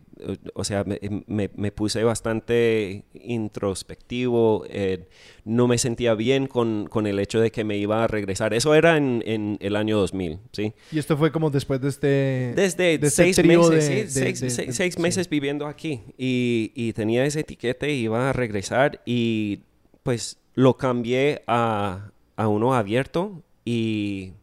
o 0.55 0.63
sea, 0.63 0.83
me, 0.83 0.99
me- 1.27 1.49
me 1.55 1.71
puse 1.71 2.03
bastante 2.03 3.03
introspectivo, 3.13 4.65
eh, 4.69 5.07
no 5.45 5.67
me 5.67 5.77
sentía 5.77 6.13
bien 6.15 6.47
con, 6.47 6.87
con 6.89 7.07
el 7.07 7.19
hecho 7.19 7.39
de 7.39 7.51
que 7.51 7.63
me 7.63 7.77
iba 7.77 8.03
a 8.03 8.07
regresar. 8.07 8.53
Eso 8.53 8.73
era 8.75 8.97
en, 8.97 9.23
en 9.25 9.57
el 9.61 9.75
año 9.75 9.97
2000, 9.97 10.39
¿sí? 10.51 10.73
Y 10.91 10.99
esto 10.99 11.17
fue 11.17 11.31
como 11.31 11.49
después 11.49 11.79
de 11.81 11.89
este... 11.89 12.53
Desde 12.55 12.97
de 12.97 13.07
este 13.07 13.09
seis 13.09 13.43
meses, 13.45 14.13
de- 14.13 14.35
sí, 14.35 14.45
de- 14.45 14.71
seis, 14.73 14.93
sí. 14.95 15.01
meses 15.01 15.29
viviendo 15.29 15.67
aquí 15.67 16.01
y, 16.17 16.71
y 16.75 16.93
tenía 16.93 17.25
ese 17.25 17.41
etiquete, 17.41 17.91
iba 17.93 18.29
a 18.29 18.33
regresar 18.33 19.01
y 19.05 19.59
pues 20.03 20.37
lo 20.55 20.75
cambié 20.77 21.41
a, 21.47 22.11
a 22.35 22.47
uno 22.47 22.73
abierto 22.75 23.41
y 23.65 24.33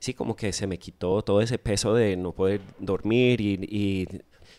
sí, 0.00 0.14
como 0.14 0.34
que 0.34 0.52
se 0.52 0.66
me 0.66 0.78
quitó 0.78 1.22
todo 1.22 1.40
ese 1.40 1.58
peso 1.58 1.94
de 1.94 2.16
no 2.16 2.32
poder 2.32 2.60
dormir 2.78 3.40
y... 3.40 3.58
y- 3.70 4.08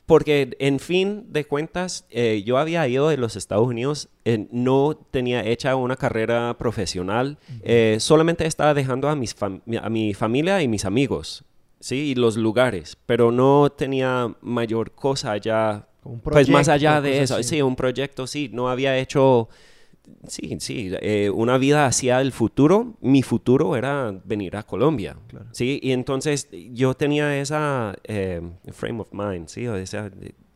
porque 0.06 0.56
en 0.60 0.80
fin 0.80 1.26
de 1.32 1.46
cuentas, 1.46 2.06
eh, 2.10 2.44
yo 2.46 2.58
había 2.58 2.86
ido 2.88 3.08
de 3.08 3.18
los 3.18 3.36
Estados 3.36 3.68
Unidos, 3.68 4.10
eh, 4.26 4.48
no 4.52 4.98
tenía 5.12 5.46
hecha 5.46 5.76
una 5.76 5.96
carrera 5.96 6.58
profesional, 6.58 7.38
eh, 7.64 7.98
solamente 8.00 8.46
estaba 8.46 8.74
dejando 8.74 9.08
a, 9.10 9.16
mis 9.16 9.36
a 9.42 9.90
mi 9.90 10.14
familia 10.14 10.62
y 10.62 10.68
mis 10.68 10.84
amigos, 10.86 11.46
¿sí? 11.80 12.12
Y 12.12 12.16
los 12.16 12.36
lugares, 12.36 12.98
pero 13.06 13.32
no 13.32 13.70
tenía 13.72 14.36
mayor 14.42 14.92
cosa 14.92 15.32
allá, 15.32 15.88
un 16.04 16.20
pues 16.20 16.50
más 16.50 16.66
proyecto, 16.68 16.72
allá 16.90 17.02
de 17.02 17.22
eso, 17.22 17.36
así. 17.36 17.44
sí, 17.50 17.62
un 17.62 17.76
proyecto, 17.76 18.28
sí, 18.28 18.50
no 18.52 18.70
había 18.70 18.98
hecho, 18.98 19.48
sí, 20.28 20.58
sí, 20.60 20.92
eh, 21.02 21.30
una 21.30 21.58
vida 21.58 21.86
hacia 21.86 22.22
el 22.22 22.32
futuro, 22.32 22.96
mi 23.02 23.22
futuro 23.24 23.76
era 23.76 24.14
venir 24.26 24.56
a 24.56 24.64
Colombia, 24.64 25.16
Claro. 25.28 25.46
sí, 25.52 25.80
y 25.82 25.92
entonces 25.92 26.48
yo 26.72 26.94
tenía 26.94 27.40
esa 27.40 27.96
eh, 28.04 28.42
frame 28.72 29.02
of 29.02 29.12
mind, 29.14 29.48
sí, 29.48 29.68
o 29.68 29.76
esa, 29.76 30.12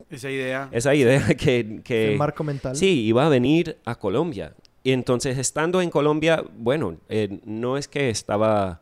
Esa 0.10 0.30
idea. 0.32 0.70
esa 0.72 0.93
idea 0.96 1.26
que... 1.38 1.82
que 1.84 2.12
El 2.14 2.18
marco 2.18 2.43
mental. 2.43 2.76
Sí, 2.76 3.04
iba 3.06 3.26
a 3.26 3.30
venir 3.30 3.78
a 3.86 3.96
Colombia. 3.96 4.54
Y 4.84 4.91
entonces, 4.91 5.38
estando 5.39 5.82
en 5.82 5.89
Colombia, 5.89 6.43
bueno, 6.58 6.98
eh, 7.10 7.39
no 7.43 7.76
es 7.78 7.88
que 7.88 8.10
estaba 8.12 8.82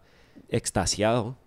extasiado, 0.49 1.37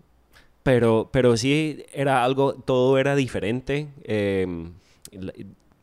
pero, 0.62 1.10
pero 1.12 1.36
sí 1.36 1.84
era 1.92 2.24
algo, 2.24 2.54
todo 2.54 2.96
era 2.98 3.14
diferente. 3.14 3.88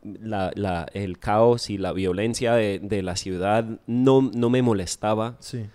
La- 0.04 0.52
la- 0.56 0.88
el 0.94 1.20
caos 1.20 1.70
y 1.70 1.78
la 1.78 1.92
violencia 1.94 2.54
de, 2.56 2.80
de 2.80 3.02
la 3.02 3.16
ciudad 3.16 3.66
no, 3.88 4.22
no 4.34 4.50
me 4.50 4.62
molestaba. 4.62 5.38
Sí. 5.40 5.66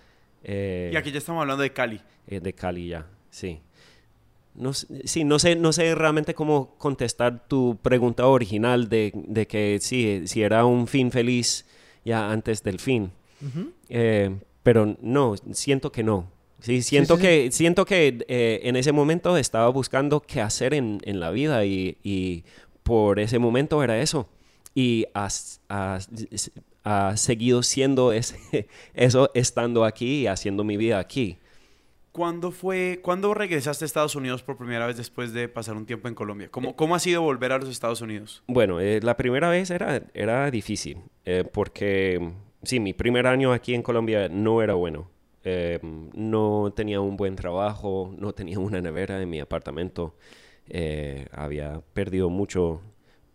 eh, 0.45 0.91
Y 0.93 0.97
aquí 0.97 1.11
ya 1.13 1.19
estamos 1.19 1.41
hablando 1.43 1.63
de 1.63 1.73
Cali. 1.73 2.01
eh, 2.27 2.41
de 2.41 2.53
Cali 2.53 2.89
ya, 2.89 3.07
sí. 3.31 3.61
No, 4.55 4.73
sí, 4.73 5.23
no 5.25 5.39
sé, 5.39 5.55
no 5.55 5.73
sé 5.73 5.95
realmente 5.95 6.35
cómo 6.35 6.75
contestar 6.79 7.47
tu 7.47 7.79
pregunta 7.81 8.27
original 8.27 8.89
de, 8.89 9.13
de 9.15 9.47
que 9.47 9.79
sí, 9.81 10.23
si 10.27 10.43
era 10.43 10.65
un 10.65 10.89
fin 10.89 11.13
feliz 11.13 11.65
ya 12.05 12.31
antes 12.33 12.63
del 12.65 12.81
fin. 12.81 13.13
Eh, 13.89 14.37
pero 14.65 14.97
no, 15.01 15.37
siento 15.53 15.93
que 15.93 16.03
no. 16.03 16.29
Sí, 16.61 16.83
siento 16.83 17.15
sí, 17.17 17.21
sí. 17.23 17.27
que, 17.29 17.53
siento 17.53 17.85
que 17.85 18.25
eh, 18.27 18.61
en 18.65 18.75
ese 18.75 18.91
momento 18.91 19.37
estaba 19.37 19.69
buscando 19.69 20.21
qué 20.21 20.41
hacer 20.41 20.75
en, 20.75 20.99
en 21.05 21.21
la 21.21 21.31
vida 21.31 21.65
y, 21.65 21.97
y 22.03 22.43
por 22.89 23.19
ese 23.21 23.39
momento 23.39 23.83
era 23.85 24.01
eso. 24.01 24.29
Y 24.75 25.07
has, 25.15 25.61
has- 25.69 26.09
ha 26.85 27.17
seguido 27.17 27.63
siendo 27.63 28.13
ese, 28.13 28.67
eso 28.95 29.31
estando 29.35 29.85
aquí 29.85 30.23
y 30.23 30.27
haciendo 30.27 30.65
mi 30.65 30.77
vida 30.77 30.99
aquí. 30.99 31.37
¿Cuándo 32.13 32.51
fue, 32.51 33.01
cuándo 33.03 33.33
regresaste 33.35 33.85
a 33.85 33.87
Estados 33.87 34.17
Unidos 34.17 34.43
por 34.43 34.57
primera 34.57 34.87
vez 34.87 34.97
después 34.97 35.33
de 35.33 35.49
pasar 35.49 35.77
un 35.77 35.87
tiempo 35.87 36.09
en 36.09 36.15
Colombia? 36.15 36.49
¿Cómo, 36.51 36.75
cómo 36.75 36.95
ha 36.95 36.99
sido 36.99 37.23
volver 37.23 37.53
a 37.53 37.59
los 37.59 37.69
Estados 37.69 38.01
Unidos? 38.01 38.43
Bueno, 38.49 38.81
eh, 38.81 39.01
la 39.03 39.17
primera 39.17 39.49
vez 39.51 39.71
era, 39.71 40.03
era 40.15 40.51
difícil, 40.51 40.99
eh, 41.25 41.45
porque 41.53 42.33
sí, 42.65 42.81
mi 42.81 42.93
primer 42.95 43.27
año 43.27 43.53
aquí 43.53 43.75
en 43.75 43.83
Colombia 43.83 44.29
no 44.29 44.63
era 44.63 44.75
bueno. 44.75 45.11
Eh, 45.45 45.79
no 45.83 46.73
tenía 46.75 47.01
un 47.01 47.17
buen 47.17 47.37
trabajo, 47.37 48.13
no 48.19 48.33
tenía 48.33 48.59
una 48.59 48.81
nevera 48.81 49.23
en 49.23 49.31
mi 49.31 49.39
apartamento, 49.39 50.17
eh, 50.71 51.27
había 51.33 51.81
perdido 51.93 52.31
mucho 52.31 52.81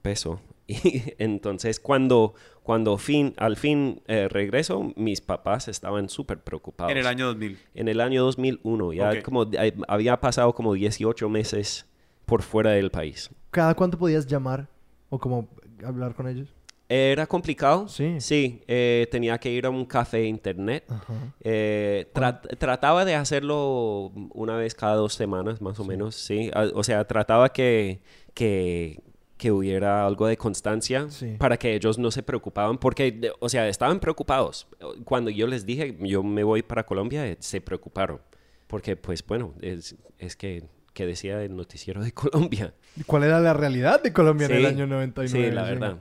peso. 0.01 0.39
Y 0.65 1.03
entonces 1.17 1.79
cuando, 1.81 2.35
cuando 2.63 2.97
fin, 2.97 3.33
al 3.35 3.57
fin 3.57 4.01
eh, 4.07 4.29
regreso, 4.29 4.93
mis 4.95 5.19
papás 5.19 5.67
estaban 5.67 6.07
súper 6.07 6.39
preocupados. 6.39 6.89
En 6.91 6.97
el 6.97 7.05
año 7.05 7.25
2000. 7.27 7.57
En 7.75 7.87
el 7.89 7.99
año 7.99 8.23
2001, 8.23 8.93
ya 8.93 9.09
Ok. 9.11 9.21
como 9.23 9.43
eh, 9.51 9.73
había 9.89 10.21
pasado 10.21 10.53
como 10.53 10.73
18 10.73 11.27
meses 11.27 11.85
por 12.25 12.43
fuera 12.43 12.71
del 12.71 12.91
país. 12.91 13.29
¿Cada 13.51 13.75
cuánto 13.75 13.97
podías 13.97 14.25
llamar 14.25 14.69
o 15.09 15.19
como 15.19 15.49
hablar 15.85 16.15
con 16.15 16.29
ellos? 16.29 16.47
Era 16.95 17.25
complicado. 17.27 17.87
Sí. 17.87 18.17
Sí, 18.19 18.61
eh, 18.67 19.07
tenía 19.09 19.37
que 19.39 19.49
ir 19.51 19.65
a 19.65 19.69
un 19.69 19.85
café 19.85 20.25
internet. 20.25 20.83
Ajá. 20.89 21.13
Eh, 21.41 22.07
tra- 22.13 22.41
trataba 22.57 23.03
de 23.05 23.15
hacerlo 23.15 24.11
una 24.33 24.55
vez 24.57 24.75
cada 24.75 24.95
dos 24.95 25.13
semanas, 25.15 25.61
más 25.61 25.79
o 25.79 25.85
menos, 25.85 26.15
sí. 26.15 26.51
O 26.75 26.83
sea, 26.83 27.05
trataba 27.07 27.49
que, 27.51 28.01
que, 28.35 29.01
que 29.37 29.51
hubiera 29.51 30.05
algo 30.05 30.27
de 30.27 30.37
constancia 30.37 31.09
Sí. 31.09 31.35
para 31.39 31.57
que 31.57 31.73
ellos 31.73 31.97
no 31.97 32.11
se 32.11 32.21
preocupaban, 32.21 32.77
porque, 32.77 33.11
de- 33.11 33.33
o 33.39 33.49
sea, 33.49 33.67
estaban 33.67 33.99
preocupados. 33.99 34.67
Cuando 35.03 35.31
yo 35.31 35.47
les 35.47 35.65
dije, 35.65 35.97
yo 35.99 36.21
me 36.21 36.43
voy 36.43 36.61
para 36.61 36.85
Colombia, 36.85 37.25
eh, 37.27 37.37
se 37.39 37.59
preocuparon. 37.59 38.21
Porque, 38.67 38.95
pues, 38.97 39.25
bueno, 39.25 39.53
es, 39.61 39.95
es 40.19 40.35
que, 40.35 40.63
que 40.93 41.05
decía 41.05 41.41
el 41.43 41.55
noticiero 41.55 42.03
de 42.03 42.11
Colombia. 42.13 42.73
¿Y 42.95 43.03
¿Cuál 43.03 43.23
era 43.23 43.39
la 43.39 43.53
realidad 43.53 44.03
de 44.03 44.13
Colombia 44.13 44.45
en 44.45 44.51
el 44.53 44.59
Sí, 44.61 44.65
año 44.67 44.85
99? 44.87 45.49
Sí, 45.49 45.55
la 45.55 45.63
verdad. 45.63 45.97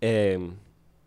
Eh, 0.00 0.38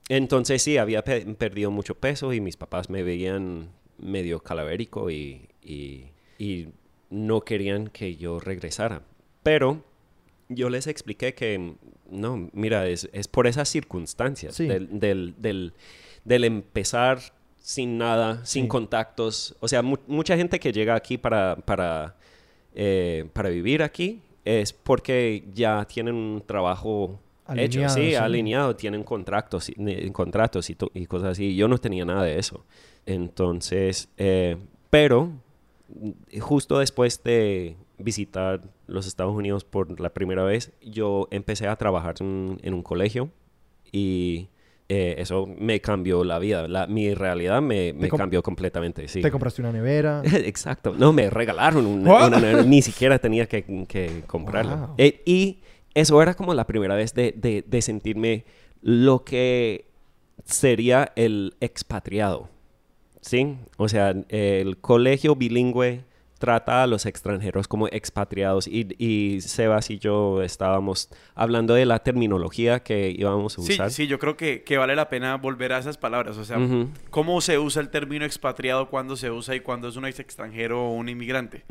entonces 0.09 0.61
sí, 0.61 0.77
había 0.77 1.03
pe- 1.03 1.25
perdido 1.35 1.71
mucho 1.71 1.95
peso 1.95 2.33
y 2.33 2.41
mis 2.41 2.57
papás 2.57 2.89
me 2.89 3.03
veían 3.03 3.69
medio 3.97 4.39
calavérico 4.41 5.09
y, 5.09 5.47
y- 5.61 6.05
y 6.37 6.67
no 7.09 7.41
querían 7.41 7.87
que 7.87 8.15
yo 8.17 8.39
regresara. 8.39 9.01
Pero 9.43 9.83
yo 10.49 10.69
les 10.69 10.87
expliqué 10.87 11.33
que 11.33 11.75
no, 12.09 12.49
mira, 12.53 12.87
es, 12.87 13.09
es 13.13 13.27
por 13.27 13.47
esas 13.47 13.69
circunstancias 13.69 14.55
Sí. 14.55 14.67
del, 14.67 14.99
del, 14.99 15.33
del- 15.37 15.73
del 16.25 16.43
empezar 16.43 17.19
sin 17.59 17.97
nada, 17.97 18.45
sin 18.45 18.63
Sí. 18.63 18.67
contactos. 18.67 19.55
O 19.61 19.67
sea, 19.69 19.81
mu- 19.81 19.97
mucha 20.07 20.35
gente 20.35 20.59
que 20.59 20.73
llega 20.73 20.95
aquí 20.95 21.17
para, 21.17 21.55
para, 21.55 22.17
eh, 22.75 23.25
para 23.33 23.49
vivir 23.49 23.81
aquí 23.83 24.21
es 24.43 24.73
porque 24.73 25.45
ya 25.53 25.85
tienen 25.85 26.15
un 26.15 26.43
trabajo 26.45 27.19
hecho, 27.49 27.79
Alineado, 27.79 27.95
sí, 27.95 28.09
sí. 28.09 28.15
alineado, 28.15 28.75
tienen 28.75 29.03
contratos, 29.03 29.69
eh, 29.69 30.09
contratos 30.13 30.69
y, 30.69 30.77
y 30.93 31.05
cosas 31.05 31.31
así. 31.31 31.55
Yo 31.55 31.67
no 31.67 31.77
tenía 31.77 32.05
nada 32.05 32.23
de 32.23 32.39
eso. 32.39 32.63
Entonces, 33.05 34.09
eh, 34.17 34.57
pero 34.89 35.29
mm, 35.89 36.39
justo 36.39 36.79
después 36.79 37.21
de 37.23 37.75
visitar 37.97 38.61
los 38.87 39.07
Estados 39.07 39.33
Unidos 39.35 39.63
por 39.63 39.99
la 39.99 40.09
primera 40.11 40.43
vez, 40.43 40.71
yo 40.81 41.27
empecé 41.31 41.67
a 41.67 41.75
trabajar 41.75 42.15
en, 42.19 42.59
en 42.63 42.73
un 42.73 42.81
colegio 42.83 43.29
y 43.91 44.49
eh, 44.89 45.15
eso 45.19 45.47
me 45.59 45.79
cambió 45.79 46.23
la 46.23 46.39
vida. 46.39 46.67
La- 46.67 46.87
mi 46.87 47.13
realidad 47.13 47.61
me, 47.61 47.93
me 47.93 48.09
com- 48.09 48.17
cambió 48.17 48.43
completamente, 48.43 49.07
sí. 49.07 49.21
Te 49.21 49.31
compraste 49.31 49.61
una 49.61 49.71
nevera. 49.71 50.21
Exacto. 50.33 50.93
No, 50.97 51.13
me 51.13 51.29
regalaron 51.29 51.85
una 51.85 52.29
nevera, 52.29 52.63
Ni 52.63 52.81
siquiera 52.81 53.19
tenía 53.19 53.45
que, 53.47 53.63
que 53.87 54.23
comprarlo. 54.27 54.75
Wow. 54.77 54.95
Eh, 54.97 55.21
y 55.25 55.59
eso 55.95 56.21
era 56.21 56.33
como 56.33 56.53
la 56.53 56.65
primera 56.67 56.95
vez 56.95 57.13
de, 57.13 57.33
de- 57.35 57.63
de 57.67 57.81
sentirme 57.81 58.45
lo 58.81 59.23
que 59.23 59.85
sería 60.45 61.11
el 61.15 61.55
expatriado. 61.61 62.49
¿Sí? 63.21 63.55
O 63.77 63.87
sea, 63.87 64.13
el 64.27 64.77
colegio 64.79 65.35
bilingüe 65.37 66.03
trata 66.39 66.83
a 66.83 66.87
los 66.87 67.05
extranjeros 67.05 67.69
como 67.69 67.87
expatriados 67.87 68.67
y, 68.67 68.85
y 68.97 69.39
Sebas 69.39 69.89
y 69.89 69.97
yo 69.97 70.41
estábamos 70.41 71.09
hablando 71.35 71.73
de 71.73 71.85
la 71.85 71.99
terminología 71.99 72.81
que 72.83 73.15
íbamos 73.17 73.57
a 73.57 73.61
Sí, 73.61 73.71
usar. 73.75 73.91
sí, 73.91 74.07
yo 74.07 74.19
creo 74.19 74.35
que, 74.35 74.63
que 74.63 74.75
vale 74.77 74.97
la 74.97 75.07
pena 75.07 75.37
volver 75.37 75.71
a 75.71 75.77
esas 75.77 75.97
palabras. 75.97 76.35
O 76.37 76.43
sea. 76.43 76.57
¿cómo 77.11 77.39
se 77.39 77.57
usa 77.59 77.81
el 77.81 77.87
término 77.87 78.25
expatriado? 78.25 78.89
¿Cuándo 78.89 79.15
se 79.15 79.31
usa 79.31 79.55
y 79.55 79.61
cuándo 79.61 79.87
es 79.87 79.95
un 79.95 80.03
ex 80.05 80.19
extranjero 80.19 80.85
o 80.85 80.91
un 80.91 81.07
inmigrante? 81.07 81.63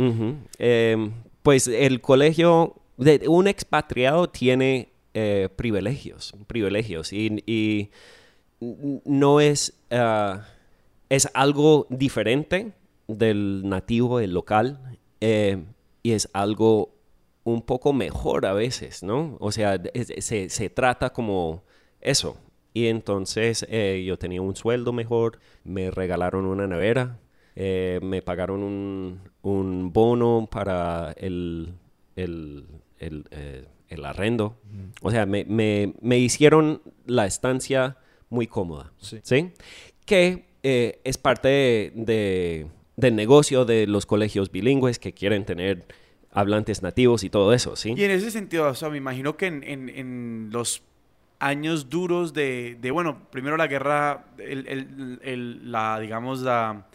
Eh, 0.58 1.10
pues 1.42 1.68
el 1.68 2.00
colegio, 2.00 2.76
de, 2.96 3.28
un 3.28 3.48
expatriado 3.48 4.28
tiene 4.28 4.92
eh, 5.14 5.48
privilegios, 5.56 6.34
privilegios 6.46 7.12
y, 7.12 7.42
y 7.46 7.90
no 9.04 9.40
es, 9.40 9.74
ah, 9.90 10.46
es 11.08 11.28
algo 11.34 11.86
diferente 11.90 12.72
del 13.08 13.62
nativo, 13.64 14.18
del 14.18 14.32
local, 14.32 14.98
eh, 15.20 15.64
y 16.02 16.12
es 16.12 16.28
algo 16.32 16.94
un 17.44 17.62
poco 17.62 17.92
mejor 17.92 18.46
a 18.46 18.52
veces, 18.52 19.02
¿no? 19.02 19.36
O 19.40 19.52
sea, 19.52 19.80
se, 20.18 20.48
se 20.48 20.70
trata 20.70 21.12
como 21.12 21.64
eso. 22.00 22.36
Y 22.74 22.86
entonces 22.86 23.66
eh, 23.68 24.02
yo 24.06 24.18
tenía 24.18 24.40
un 24.40 24.56
sueldo 24.56 24.92
mejor, 24.92 25.40
me 25.64 25.90
regalaron 25.90 26.46
una 26.46 26.66
nevera, 26.66 27.18
me 27.54 28.22
pagaron 28.22 28.62
un, 28.62 29.20
un 29.42 29.92
bono 29.92 30.48
para 30.50 31.12
el, 31.18 31.74
el, 32.16 32.66
el, 32.98 33.24
eh, 33.30 33.64
el 33.88 34.04
arrendo. 34.04 34.56
O 35.02 35.10
sea, 35.10 35.26
me, 35.26 35.44
me- 35.44 35.94
me 36.00 36.18
hicieron 36.18 36.82
la 37.06 37.26
estancia 37.26 37.96
muy 38.30 38.46
cómoda. 38.46 38.92
Sí. 38.98 39.20
¿sí? 39.22 39.50
Que 40.06 40.46
eh, 40.62 41.00
es 41.04 41.18
parte 41.18 41.48
de, 41.48 41.92
de- 41.94 42.66
del 42.96 43.16
negocio 43.16 43.64
de 43.64 43.86
los 43.86 44.06
colegios 44.06 44.50
bilingües 44.52 44.98
que 44.98 45.12
quieren 45.12 45.44
tener 45.44 45.86
hablantes 46.30 46.82
nativos 46.82 47.24
y 47.24 47.30
todo 47.30 47.52
eso, 47.52 47.76
¿sí? 47.76 47.94
Y 47.96 48.04
en 48.04 48.10
ese 48.10 48.30
sentido, 48.30 48.68
o 48.68 48.74
sea, 48.74 48.88
me 48.88 48.96
imagino 48.96 49.36
que 49.36 49.46
en, 49.46 49.62
en- 49.64 49.88
en 49.90 50.48
los 50.52 50.82
años 51.38 51.90
duros 51.90 52.32
de, 52.32 52.76
de, 52.80 52.90
bueno, 52.90 53.26
primero 53.30 53.56
la 53.56 53.66
guerra, 53.66 54.26
el- 54.38 54.66
el- 54.68 55.18
el- 55.22 55.72
la, 55.72 55.98
digamos, 55.98 56.40
la, 56.40 56.86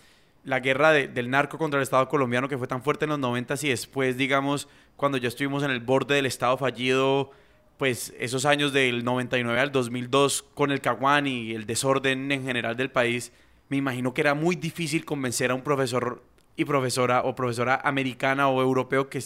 la 0.44 0.60
guerra 0.62 0.92
de- 0.92 1.08
del 1.10 1.30
narco 1.30 1.58
contra 1.58 1.78
el 1.80 1.84
Estado 1.84 2.08
colombiano 2.08 2.48
que 2.48 2.58
fue 2.58 2.68
tan 2.68 2.82
fuerte 2.82 3.06
en 3.06 3.10
los 3.10 3.20
90 3.20 3.56
y 3.64 3.70
después, 3.70 4.16
digamos, 4.18 4.68
cuando 4.98 5.18
ya 5.18 5.30
estuvimos 5.30 5.64
en 5.64 5.72
el 5.72 5.80
borde 5.80 6.16
del 6.16 6.26
Estado 6.26 6.58
fallido, 6.58 7.32
pues 7.78 8.14
esos 8.20 8.46
años 8.46 8.74
del 8.74 9.04
99 9.06 9.60
al 9.60 9.72
2002 9.72 10.44
con 10.54 10.72
el 10.72 10.82
Caguán 10.82 11.28
y 11.28 11.54
el 11.54 11.66
desorden 11.66 12.32
en 12.32 12.44
general 12.44 12.76
del 12.76 12.92
país, 12.92 13.32
me 13.70 13.78
imagino 13.78 14.14
que 14.14 14.22
era 14.22 14.34
muy 14.34 14.56
difícil 14.56 15.06
convencer 15.06 15.52
a 15.52 15.56
un 15.56 15.62
profesor 15.62 16.24
y 16.56 16.66
profesora 16.66 17.22
o 17.22 17.36
profesora 17.36 17.80
americana 17.84 18.50
o 18.50 18.62
europeo 18.62 19.10
que 19.10 19.22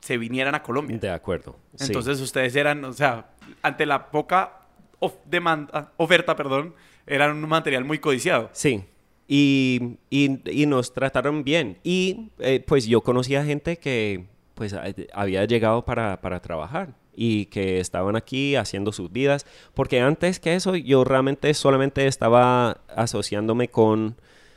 se 0.00 0.18
vinieran 0.18 0.54
a 0.54 0.62
Colombia. 0.62 0.98
De 0.98 1.08
acuerdo. 1.10 1.56
sí. 1.76 1.84
Entonces 1.86 2.20
ustedes 2.20 2.54
eran, 2.56 2.84
o 2.84 2.92
sea, 2.92 3.30
ante 3.62 3.86
la 3.86 4.10
poca 4.10 4.60
of- 4.98 5.14
demanda, 5.24 5.92
oferta, 5.96 6.34
perdón, 6.36 6.74
eran 7.06 7.36
un 7.42 7.48
material 7.48 7.84
muy 7.84 8.00
codiciado. 8.00 8.50
Sí. 8.52 8.82
Y, 9.28 9.98
y- 10.10 10.40
y 10.50 10.66
nos 10.66 10.92
trataron 10.92 11.44
bien. 11.44 11.78
Y 11.84 12.30
eh, 12.40 12.62
pues 12.66 12.86
yo 12.86 13.00
conocía 13.02 13.44
gente 13.44 13.78
que 13.78 14.26
pues 14.54 14.74
había 15.12 15.44
llegado 15.44 15.84
para, 15.84 16.20
para 16.20 16.40
trabajar 16.40 16.94
y 17.16 17.46
que 17.46 17.80
estaban 17.80 18.16
aquí 18.16 18.56
haciendo 18.56 18.92
sus 18.92 19.12
vidas. 19.12 19.46
Porque 19.74 20.00
antes 20.00 20.40
que 20.40 20.54
eso 20.54 20.74
yo 20.76 21.04
realmente 21.04 21.52
solamente 21.54 22.06
estaba 22.06 22.78
asociándome 22.94 23.68
con 23.68 24.16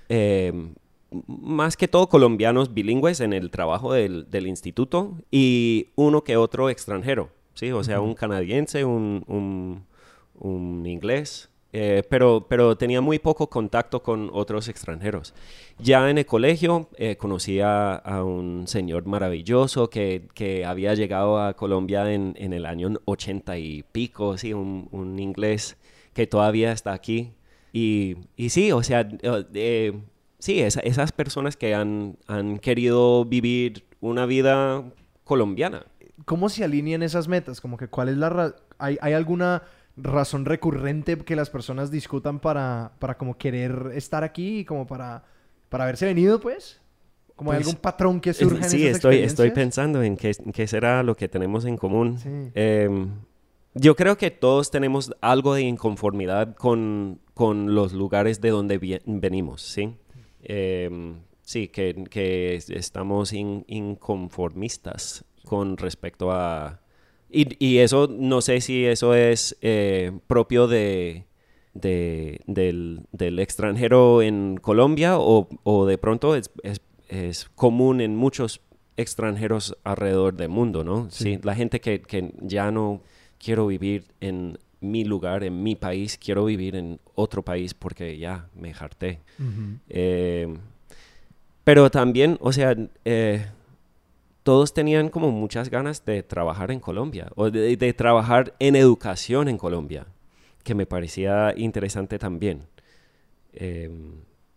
eh, 0.09 0.53
más 1.27 1.77
que 1.77 1.87
todo 1.87 2.07
colombianos 2.09 2.73
bilingües 2.73 3.19
en 3.21 3.33
el 3.33 3.49
trabajo 3.51 3.93
del, 3.93 4.29
del 4.29 4.47
instituto 4.47 5.15
y 5.31 5.89
uno 5.95 6.23
que 6.23 6.37
otro 6.37 6.69
extranjero. 6.69 7.29
Sí, 7.53 7.71
o 7.71 7.83
sea, 7.83 8.01
un 8.01 8.13
canadiense, 8.13 8.85
un, 8.85 9.23
un- 9.27 9.85
un 10.39 10.85
inglés, 10.85 11.49
eh, 11.79 12.01
pero, 12.09 12.47
pero 12.49 12.75
tenía 12.75 13.01
muy 13.01 13.19
poco 13.19 13.51
contacto 13.51 14.01
con 14.01 14.31
otros 14.33 14.67
extranjeros. 14.67 15.35
Ya 15.77 16.09
en 16.09 16.17
el 16.17 16.25
colegio 16.25 16.89
eh, 16.97 17.17
conocí 17.17 17.59
a, 17.61 18.01
un 18.25 18.67
señor 18.67 19.05
maravilloso 19.05 19.87
que, 19.91 20.27
que 20.33 20.65
había 20.65 20.95
llegado 20.95 21.39
a 21.39 21.53
Colombia 21.55 22.11
en, 22.11 22.33
en 22.39 22.53
el 22.53 22.65
año 22.65 22.93
80 23.05 23.59
y 23.59 23.83
pico, 23.83 24.39
sí, 24.39 24.53
un, 24.53 24.87
un 24.91 25.19
inglés 25.19 25.77
que 26.13 26.25
todavía 26.25 26.71
está 26.71 26.93
aquí. 26.93 27.33
Y, 27.71 28.15
y 28.35 28.49
sí, 28.49 28.71
o 28.71 28.81
sea, 28.81 29.01
eh, 29.21 29.45
eh, 29.53 29.93
sí, 30.39 30.59
esa- 30.61 30.79
esas 30.79 31.11
personas 31.11 31.57
que 31.57 31.75
han, 31.75 32.17
han 32.25 32.57
querido 32.57 33.23
vivir 33.25 33.85
una 34.01 34.25
vida 34.25 34.83
colombiana. 35.23 35.85
¿Cómo 36.25 36.49
se 36.49 36.63
alinean 36.63 37.03
esas 37.03 37.27
metas? 37.27 37.61
Como 37.61 37.77
que 37.77 37.87
cuál 37.87 38.09
es 38.09 38.17
la 38.17 38.55
¿Hay, 38.79 38.97
hay 39.01 39.13
alguna 39.13 39.61
razón 39.97 40.45
recurrente 40.45 41.17
que 41.17 41.35
las 41.35 41.49
personas 41.49 41.89
discutan 41.91 42.39
para, 42.39 42.91
para 42.99 43.17
como 43.17 43.37
querer 43.37 43.91
estar 43.95 44.23
aquí 44.23 44.59
y 44.59 44.65
como 44.65 44.85
para, 44.87 45.23
para 45.69 45.83
haberse 45.85 46.05
venido, 46.05 46.39
pues? 46.39 46.79
¿Como 47.35 47.51
hay 47.51 47.57
Pues, 47.57 47.67
algún 47.67 47.81
patrón 47.81 48.19
que 48.21 48.33
surja 48.33 48.63
en 48.65 48.69
Sí, 48.71 48.83
esas 48.83 48.97
estoy, 48.97 49.17
estoy 49.19 49.51
pensando 49.51 50.01
en 50.01 50.17
qué, 50.17 50.35
en 50.43 50.51
qué 50.51 50.67
será 50.67 51.03
lo 51.03 51.15
que 51.15 51.27
tenemos 51.27 51.65
en 51.65 51.77
común. 51.77 52.17
Sí. 52.19 52.29
Em, 52.55 53.09
yo 53.75 53.95
creo 53.95 54.17
que 54.17 54.31
todos 54.31 54.71
tenemos 54.71 55.13
algo 55.21 55.53
de 55.53 55.61
inconformidad 55.61 56.55
con, 56.55 57.19
con 57.35 57.75
los 57.75 57.93
lugares 57.93 58.41
de 58.41 58.49
donde 58.49 58.77
vi- 58.79 58.99
venimos, 59.05 59.61
¿sí? 59.61 59.95
Em, 60.41 61.19
sí, 61.43 61.67
que, 61.67 62.05
que 62.09 62.55
es- 62.55 62.69
estamos 62.71 63.33
in- 63.33 63.65
inconformistas 63.67 65.23
con 65.45 65.77
respecto 65.77 66.31
a... 66.31 66.79
Y, 67.29 67.63
y 67.65 67.79
eso, 67.79 68.07
no 68.09 68.41
sé 68.41 68.61
si 68.61 68.85
eso 68.85 69.13
es 69.13 69.57
eh, 69.61 70.11
propio 70.27 70.67
de, 70.67 71.25
de- 71.73 72.39
del, 72.47 73.01
del 73.11 73.39
extranjero 73.39 74.21
en 74.21 74.57
Colombia 74.61 75.17
o, 75.19 75.47
o 75.63 75.85
de 75.85 75.97
pronto 75.97 76.35
es, 76.35 76.49
es- 76.63 76.81
es 77.09 77.49
común 77.55 78.01
en 78.01 78.15
muchos 78.15 78.61
extranjeros 78.97 79.77
alrededor 79.83 80.35
del 80.35 80.49
mundo, 80.49 80.83
¿no? 80.83 81.07
Sí. 81.11 81.35
Sí, 81.35 81.39
la 81.43 81.55
gente 81.55 81.79
que, 81.81 82.01
que 82.01 82.33
ya 82.41 82.71
no 82.71 83.01
quiero 83.37 83.67
vivir 83.67 84.05
en 84.21 84.57
mi 84.81 85.03
lugar, 85.05 85.43
en 85.43 85.63
mi 85.63 85.75
país, 85.75 86.17
quiero 86.17 86.45
vivir 86.45 86.75
en 86.75 86.99
otro 87.15 87.43
país 87.43 87.73
porque 87.73 88.17
ya 88.17 88.47
me 88.55 88.73
harté. 88.73 89.19
Eh, 89.89 90.53
pero 91.63 91.89
también, 91.91 92.37
o 92.39 92.51
sea, 92.53 92.75
eh, 93.05 93.45
todos 94.47 94.73
tenían 94.73 95.09
como 95.09 95.29
muchas 95.29 95.69
ganas 95.69 96.05
de 96.05 96.23
trabajar 96.23 96.71
en 96.71 96.79
Colombia 96.79 97.29
o 97.35 97.51
de, 97.51 97.75
de 97.75 97.93
trabajar 97.93 98.55
en 98.59 98.77
educación 98.77 99.49
en 99.49 99.57
Colombia, 99.57 100.07
que 100.63 100.73
me 100.73 100.85
parecía 100.85 101.53
interesante 101.57 102.17
también. 102.17 102.65
Eh, 103.51 103.91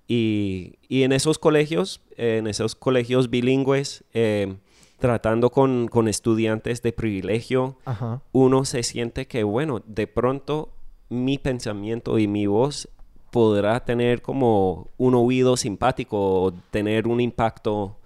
y, 0.07 0.76
y 0.88 1.03
en 1.03 1.11
esos 1.11 1.41
colegios, 1.41 2.03
en 2.16 2.47
esos 2.47 2.76
colegios 2.76 3.30
bilingües, 3.30 4.05
eh, 4.14 4.55
tratando 5.01 5.51
con, 5.51 5.88
con 5.88 6.07
estudiantes 6.07 6.82
de 6.82 6.93
privilegio, 6.93 7.76
Ajá. 7.84 8.22
uno 8.30 8.64
se 8.64 8.84
siente 8.84 9.26
que, 9.26 9.43
bueno, 9.43 9.82
de 9.84 10.07
pronto 10.07 10.68
mi 11.09 11.36
pensamiento 11.36 12.20
y 12.20 12.28
mi 12.28 12.47
voz 12.47 12.88
podrá 13.32 13.84
tener 13.84 14.22
como 14.22 14.86
un 14.99 15.16
oído 15.16 15.57
simpático 15.57 16.45
o 16.45 16.53
tener 16.53 17.09
un 17.09 17.20
impacto 17.20 17.97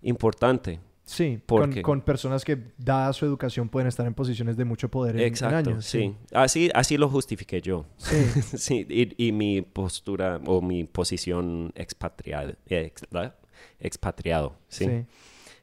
importante. 0.00 0.80
Sí, 1.08 1.38
¿Por 1.46 1.82
con, 1.82 2.00
personas 2.00 2.44
que, 2.44 2.58
dada 2.78 3.12
su 3.12 3.24
educación, 3.24 3.68
pueden 3.68 3.86
estar 3.86 4.04
en 4.08 4.12
posiciones 4.14 4.56
de 4.56 4.64
mucho 4.64 4.90
poder 4.90 5.14
en, 5.14 5.20
en 5.22 5.26
Exacto, 5.28 5.70
años. 5.70 5.84
sí. 5.84 6.14
Así, 6.32 6.68
así 6.74 6.98
lo 6.98 7.08
justifiqué 7.08 7.62
yo. 7.62 7.86
Sí. 7.96 8.16
sí, 8.58 8.86
y, 8.90 9.28
y 9.28 9.30
mi 9.32 9.62
postura 9.62 10.40
o 10.46 10.60
mi 10.60 10.82
posición 10.82 11.70
expatriado, 11.76 12.54
ex- 12.66 13.06
¿verdad? 13.10 13.36
expatriado, 13.78 14.56
sí. 14.68 14.84
sí. 14.86 15.04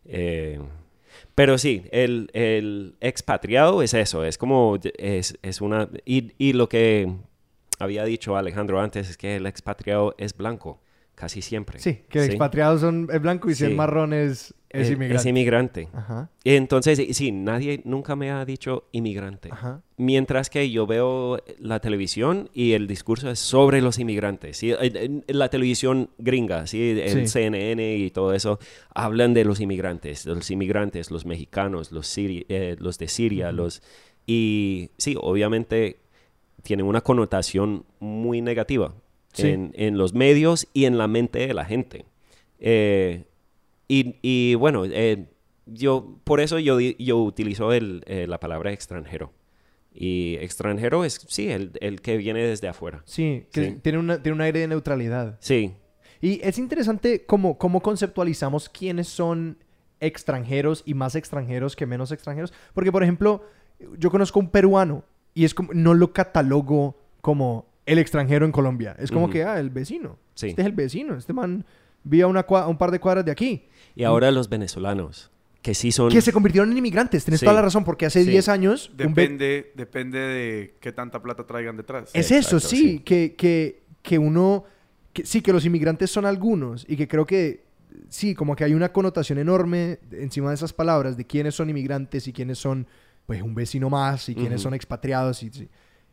Eh, 0.06 0.60
pero 1.36 1.58
sí, 1.58 1.84
el, 1.92 2.30
el 2.34 2.96
expatriado 3.02 3.82
es 3.84 3.94
eso, 3.94 4.24
es 4.24 4.38
como, 4.38 4.78
es, 4.98 5.38
es 5.42 5.62
una, 5.62 5.90
y, 6.06 6.32
y 6.38 6.54
lo 6.54 6.70
que 6.70 7.14
había 7.80 8.06
dicho 8.06 8.38
Alejandro 8.38 8.80
antes 8.80 9.10
es 9.10 9.18
que 9.18 9.36
el 9.36 9.46
expatriado 9.46 10.16
es 10.18 10.36
blanco, 10.38 10.82
casi 11.16 11.42
siempre. 11.42 11.80
Sí, 11.80 12.02
que 12.10 12.24
expatriados 12.26 12.82
son 12.82 13.08
blanco 13.08 13.50
y 13.50 13.56
si 13.56 13.66
Sí. 13.66 13.72
es 13.72 13.76
marrón 13.78 14.14
es, 14.74 14.90
Eh, 14.90 14.94
inmigrante. 14.94 15.16
Es 15.22 15.26
inmigrante. 15.26 15.88
Ajá, 15.94 16.30
Entonces, 16.44 17.00
sí, 17.16 17.32
nadie 17.32 17.82
nunca 17.86 18.16
me 18.16 18.32
ha 18.32 18.44
dicho 18.44 18.86
inmigrante. 18.92 19.50
ajá. 19.52 19.82
Mientras 19.98 20.50
que 20.50 20.70
yo 20.72 20.86
veo 20.88 21.40
la 21.60 21.80
televisión 21.80 22.50
y 22.54 22.74
el 22.74 22.88
discurso 22.88 23.30
es 23.30 23.40
sobre 23.40 23.80
los 23.82 24.00
inmigrantes. 24.00 24.62
en 24.64 25.24
La 25.28 25.50
televisión 25.50 26.10
gringa, 26.18 26.68
¿sí? 26.68 26.96
en 27.00 27.28
Sí. 27.28 27.28
CNN 27.28 27.96
y 27.98 28.10
todo 28.10 28.34
eso, 28.34 28.60
hablan 28.94 29.34
de 29.34 29.46
los 29.46 29.60
inmigrantes, 29.62 30.26
los 30.26 30.50
inmigrantes, 30.52 31.12
los 31.12 31.26
mexicanos, 31.26 31.92
los, 31.92 32.08
siri- 32.08 32.46
eh, 32.50 32.76
los 32.80 32.98
de 32.98 33.08
Siria, 33.08 33.52
los... 33.52 33.82
Y 34.26 34.90
sí, 34.98 35.16
obviamente 35.20 36.00
tienen 36.64 36.86
una 36.86 37.02
connotación 37.02 37.86
muy 38.00 38.42
negativa 38.42 38.94
Sí. 39.34 39.50
en, 39.50 39.72
en 39.76 39.98
los 39.98 40.14
medios 40.14 40.68
y 40.74 40.86
en 40.86 40.98
la 40.98 41.08
mente 41.08 41.48
de 41.48 41.54
la 41.54 41.66
gente. 41.66 42.06
Eh, 42.60 43.24
y, 43.88 44.18
y 44.22 44.56
bueno, 44.56 44.84
eh, 44.86 45.28
yo 45.66 46.20
por 46.24 46.40
eso 46.40 46.60
yo, 46.60 46.80
yo 46.80 47.18
utilizo 47.22 47.74
el, 47.74 48.04
eh, 48.08 48.28
la 48.28 48.40
palabra 48.40 48.72
extranjero. 48.72 49.34
Y 49.96 50.38
extranjero 50.42 51.06
es, 51.06 51.24
sí, 51.30 51.50
el, 51.52 51.72
el 51.80 52.02
que 52.02 52.18
viene 52.18 52.42
desde 52.42 52.68
afuera. 52.68 53.04
Sí, 53.06 53.46
que 53.52 53.64
Sí. 53.66 53.80
Tiene, 53.82 54.00
una, 54.00 54.22
tiene 54.22 54.36
un 54.36 54.42
aire 54.42 54.62
de 54.62 54.68
neutralidad. 54.68 55.38
Sí, 55.40 55.76
Y 56.20 56.40
es 56.44 56.58
interesante 56.58 57.26
cómo, 57.26 57.58
cómo 57.60 57.82
conceptualizamos 57.82 58.70
quiénes 58.70 59.08
son 59.08 59.58
extranjeros 60.00 60.82
y 60.86 60.96
más 60.96 61.16
extranjeros 61.16 61.76
que 61.76 61.86
menos 61.86 62.12
extranjeros. 62.12 62.54
Porque, 62.74 62.92
por 62.92 63.04
ejemplo, 63.04 63.44
yo 63.98 64.10
conozco 64.10 64.40
un 64.40 64.50
peruano 64.50 65.06
y 65.34 65.46
es 65.46 65.54
como, 65.54 65.74
no 65.74 65.94
lo 65.94 66.12
catalogo 66.12 66.98
como 67.22 67.68
el 67.86 68.00
extranjero 68.00 68.46
en 68.46 68.52
Colombia. 68.52 68.96
Es 68.98 69.12
como 69.12 69.30
que, 69.30 69.44
ah, 69.44 69.60
el 69.60 69.70
vecino. 69.70 70.18
Sí. 70.34 70.48
Este 70.50 70.62
es 70.62 70.66
el 70.66 70.74
vecino. 70.74 71.16
Este 71.16 71.34
man 71.34 71.66
vive 72.04 72.24
a, 72.24 72.28
una 72.28 72.46
un 72.68 72.78
par 72.78 72.92
de 72.92 73.00
cuadras 73.00 73.26
de 73.26 73.32
aquí. 73.32 73.68
y 73.96 74.04
ahora 74.04 74.32
los 74.32 74.50
venezolanos, 74.50 75.30
que 75.62 75.74
sí 75.74 75.92
son... 75.92 76.10
Que 76.10 76.22
se 76.22 76.34
convirtieron 76.34 76.72
en 76.72 76.78
inmigrantes. 76.78 77.24
Tienes 77.24 77.40
Sí. 77.40 77.46
toda 77.46 77.56
la 77.56 77.62
razón, 77.62 77.84
porque 77.86 78.06
hace 78.06 78.24
Sí. 78.24 78.30
10 78.32 78.50
años... 78.50 78.90
un 78.90 78.98
Depende, 78.98 79.72
depende 79.76 80.20
de 80.20 80.76
qué 80.82 80.92
tanta 80.92 81.22
plata 81.22 81.46
traigan 81.46 81.78
detrás. 81.78 82.10
Es 82.14 82.32
eso, 82.32 82.58
Exacto, 82.58 82.60
sí, 82.68 82.78
sí. 82.78 83.00
Que, 83.00 83.36
que, 83.36 83.84
que 84.02 84.18
uno, 84.20 84.66
que, 85.14 85.26
sí, 85.26 85.42
que 85.42 85.54
los 85.54 85.66
inmigrantes 85.66 86.10
son 86.12 86.26
algunos 86.26 86.86
y 86.90 86.98
que 86.98 87.08
creo 87.08 87.26
que, 87.26 87.64
sí, 88.10 88.36
como 88.36 88.56
que 88.56 88.64
hay 88.66 88.74
una 88.74 88.92
connotación 88.92 89.38
enorme 89.38 90.00
encima 90.12 90.50
de 90.50 90.56
esas 90.56 90.74
palabras 90.74 91.16
de 91.16 91.26
quiénes 91.26 91.56
son 91.56 91.70
inmigrantes 91.70 92.28
y 92.28 92.34
quiénes 92.34 92.58
son, 92.58 92.86
pues, 93.26 93.42
un 93.42 93.56
vecino 93.56 93.90
más 93.90 94.28
y 94.28 94.34
quiénes 94.36 94.56
Ujú. 94.60 94.64
son 94.64 94.74
expatriados 94.74 95.44
y 95.44 95.50
sí, 95.52 95.70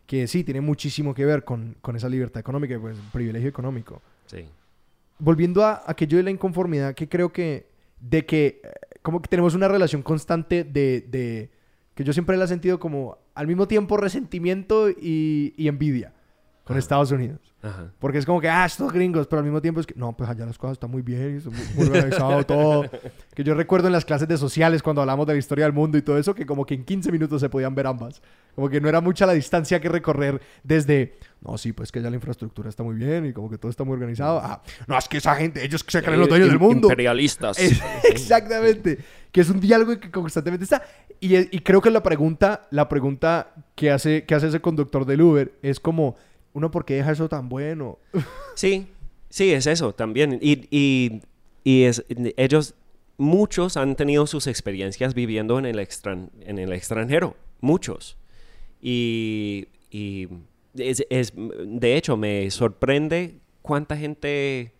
que 0.06 0.26
sí, 0.28 0.44
tiene 0.44 0.60
muchísimo 0.60 1.12
que 1.14 1.24
ver 1.24 1.44
con, 1.44 1.76
con 1.80 1.96
esa 1.96 2.08
libertad 2.08 2.38
económica 2.40 2.74
y 2.74 2.78
pues 2.78 2.96
privilegio 3.12 3.48
económico. 3.48 4.00
Sí. 4.26 4.44
Volviendo 5.20 5.64
a 5.64 5.82
aquello 5.86 6.16
de 6.16 6.24
la 6.24 6.30
inconformidad, 6.30 6.94
que 6.94 7.08
creo 7.08 7.32
que, 7.32 7.68
de 8.00 8.26
que, 8.26 8.60
eh, 8.64 8.70
como 9.02 9.22
que 9.22 9.28
tenemos 9.28 9.54
una 9.54 9.68
relación 9.68 10.02
constante 10.02 10.64
de, 10.64 11.06
de 11.08 11.50
que 11.94 12.04
yo 12.04 12.12
siempre 12.12 12.36
la 12.36 12.46
he 12.46 12.48
sentido 12.48 12.80
como 12.80 13.18
al 13.34 13.46
mismo 13.46 13.68
tiempo 13.68 13.96
resentimiento 13.96 14.90
y, 14.90 15.54
y 15.56 15.68
envidia 15.68 16.12
con 16.70 16.76
Ajá. 16.76 16.78
Estados 16.78 17.10
Unidos. 17.10 17.40
Ajá. 17.62 17.90
Porque 17.98 18.18
es 18.18 18.24
como 18.24 18.40
que, 18.40 18.48
ah, 18.48 18.64
estos 18.64 18.92
gringos, 18.92 19.26
pero 19.26 19.40
al 19.40 19.44
mismo 19.44 19.60
tiempo 19.60 19.80
es 19.80 19.86
que, 19.88 19.94
no, 19.96 20.16
pues 20.16 20.30
allá 20.30 20.46
las 20.46 20.56
cosas 20.56 20.74
están 20.74 20.88
muy 20.88 21.02
bien, 21.02 21.38
está 21.38 21.50
muy, 21.50 21.58
muy 21.74 21.86
organizado 21.88 22.46
todo. 22.46 22.84
Que 23.34 23.42
yo 23.42 23.54
recuerdo 23.54 23.88
en 23.88 23.92
las 23.92 24.04
clases 24.04 24.28
de 24.28 24.36
sociales 24.36 24.82
cuando 24.82 25.00
hablamos 25.02 25.26
de 25.26 25.32
la 25.32 25.38
historia 25.40 25.64
del 25.64 25.72
mundo 25.72 25.98
y 25.98 26.02
todo 26.02 26.16
eso, 26.16 26.32
que 26.32 26.46
como 26.46 26.64
que 26.64 26.74
en 26.74 26.84
15 26.84 27.10
minutos 27.10 27.40
se 27.40 27.48
podían 27.48 27.74
ver 27.74 27.88
ambas. 27.88 28.22
Como 28.54 28.68
que 28.68 28.80
no 28.80 28.88
era 28.88 29.00
mucha 29.00 29.26
la 29.26 29.32
distancia 29.32 29.80
que 29.80 29.88
recorrer 29.88 30.40
desde, 30.62 31.16
no, 31.40 31.58
sí, 31.58 31.72
pues 31.72 31.90
que 31.90 32.00
ya 32.00 32.08
la 32.08 32.16
infraestructura 32.16 32.68
está 32.68 32.84
muy 32.84 32.94
bien 32.94 33.26
y 33.26 33.32
como 33.32 33.50
que 33.50 33.58
todo 33.58 33.70
está 33.70 33.82
muy 33.82 33.94
organizado. 33.94 34.40
Ah, 34.40 34.62
no, 34.86 34.96
es 34.96 35.08
que 35.08 35.16
esa 35.18 35.34
gente, 35.34 35.64
ellos 35.64 35.84
se 35.86 36.02
creen 36.02 36.20
los 36.20 36.28
dueños 36.28 36.48
del 36.48 36.58
mundo. 36.58 36.86
Imperialistas. 36.86 37.58
Exactamente. 38.08 38.98
Que 39.32 39.40
es 39.40 39.50
un 39.50 39.58
diálogo 39.58 39.98
que 39.98 40.10
constantemente 40.10 40.64
está. 40.64 40.82
Y, 41.18 41.36
y 41.36 41.60
creo 41.60 41.80
que 41.80 41.90
la 41.90 42.02
pregunta, 42.02 42.68
la 42.70 42.88
pregunta 42.88 43.54
que 43.74 43.90
hace, 43.90 44.24
que 44.24 44.34
hace 44.34 44.48
ese 44.48 44.60
conductor 44.60 45.04
del 45.04 45.22
Uber 45.22 45.52
es 45.62 45.80
como, 45.80 46.16
uno, 46.52 46.70
¿por 46.70 46.84
qué 46.84 46.94
deja 46.94 47.12
eso 47.12 47.28
tan 47.28 47.48
bueno? 47.48 47.98
Sí, 48.54 48.88
sí, 49.28 49.52
es 49.52 49.66
eso 49.66 49.92
también. 49.94 50.38
Y, 50.42 50.66
y, 50.70 51.22
y 51.64 51.84
es, 51.84 52.04
ellos, 52.36 52.74
muchos 53.16 53.76
han 53.76 53.96
tenido 53.96 54.26
sus 54.26 54.46
experiencias 54.46 55.14
viviendo 55.14 55.58
en 55.58 55.66
el, 55.66 55.78
extran, 55.78 56.30
en 56.40 56.58
el 56.58 56.72
extranjero, 56.72 57.36
muchos. 57.60 58.16
Y, 58.82 59.68
y 59.90 60.28
es, 60.76 61.04
es- 61.10 61.32
de 61.36 61.96
hecho, 61.96 62.16
me 62.16 62.50
sorprende 62.50 63.36
cuánta 63.62 63.96
gente, 63.96 64.72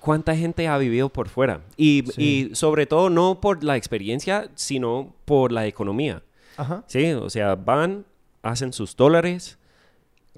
cuánta 0.00 0.36
gente 0.36 0.68
ha 0.68 0.76
vivido 0.78 1.08
por 1.08 1.28
fuera. 1.28 1.62
Y, 1.76 2.04
Sí. 2.14 2.50
y 2.50 2.54
sobre 2.54 2.86
todo 2.86 3.10
no 3.10 3.40
por 3.40 3.64
la 3.64 3.76
experiencia, 3.76 4.50
sino 4.54 5.14
por 5.24 5.52
la 5.52 5.66
economía. 5.66 6.22
Ajá. 6.56 6.84
Sí, 6.86 7.12
o 7.12 7.30
sea, 7.30 7.54
van, 7.54 8.04
hacen 8.42 8.72
sus 8.72 8.94
dólares, 8.96 9.56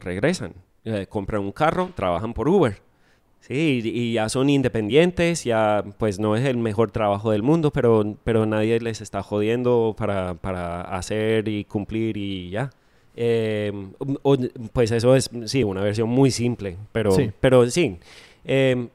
regresan, 0.03 0.53
eh, 0.85 1.07
compran 1.09 1.41
un 1.43 1.53
carro, 1.53 1.91
trabajan 1.95 2.35
por 2.35 2.49
Uber. 2.49 2.77
Sí, 3.41 3.81
y, 3.83 4.13
ya 4.13 4.29
son 4.29 4.51
independientes, 4.51 5.43
ya 5.43 5.83
pues 5.99 6.21
no 6.21 6.37
es 6.37 6.45
el 6.45 6.59
mejor 6.59 6.93
trabajo 6.93 7.33
del 7.33 7.43
mundo, 7.43 7.73
pero, 7.73 8.17
pero 8.23 8.47
nadie 8.47 8.79
les 8.79 9.01
está 9.01 9.23
jodiendo 9.23 9.97
para, 9.99 10.35
para 10.35 10.83
hacer 10.83 11.49
y 11.49 11.65
cumplir 11.65 12.17
y 12.17 12.51
ya. 12.51 12.71
Eh, 13.17 13.73
o- 14.23 14.37
pues 14.73 14.93
eso 14.93 15.17
es, 15.17 15.29
sí, 15.47 15.65
una 15.65 15.83
versión 15.83 16.09
muy 16.09 16.31
simple, 16.31 16.77
pero 16.93 17.11
Sí. 17.13 17.31
pero 17.41 17.69
sí. 17.69 17.99
Eh, 18.45 18.87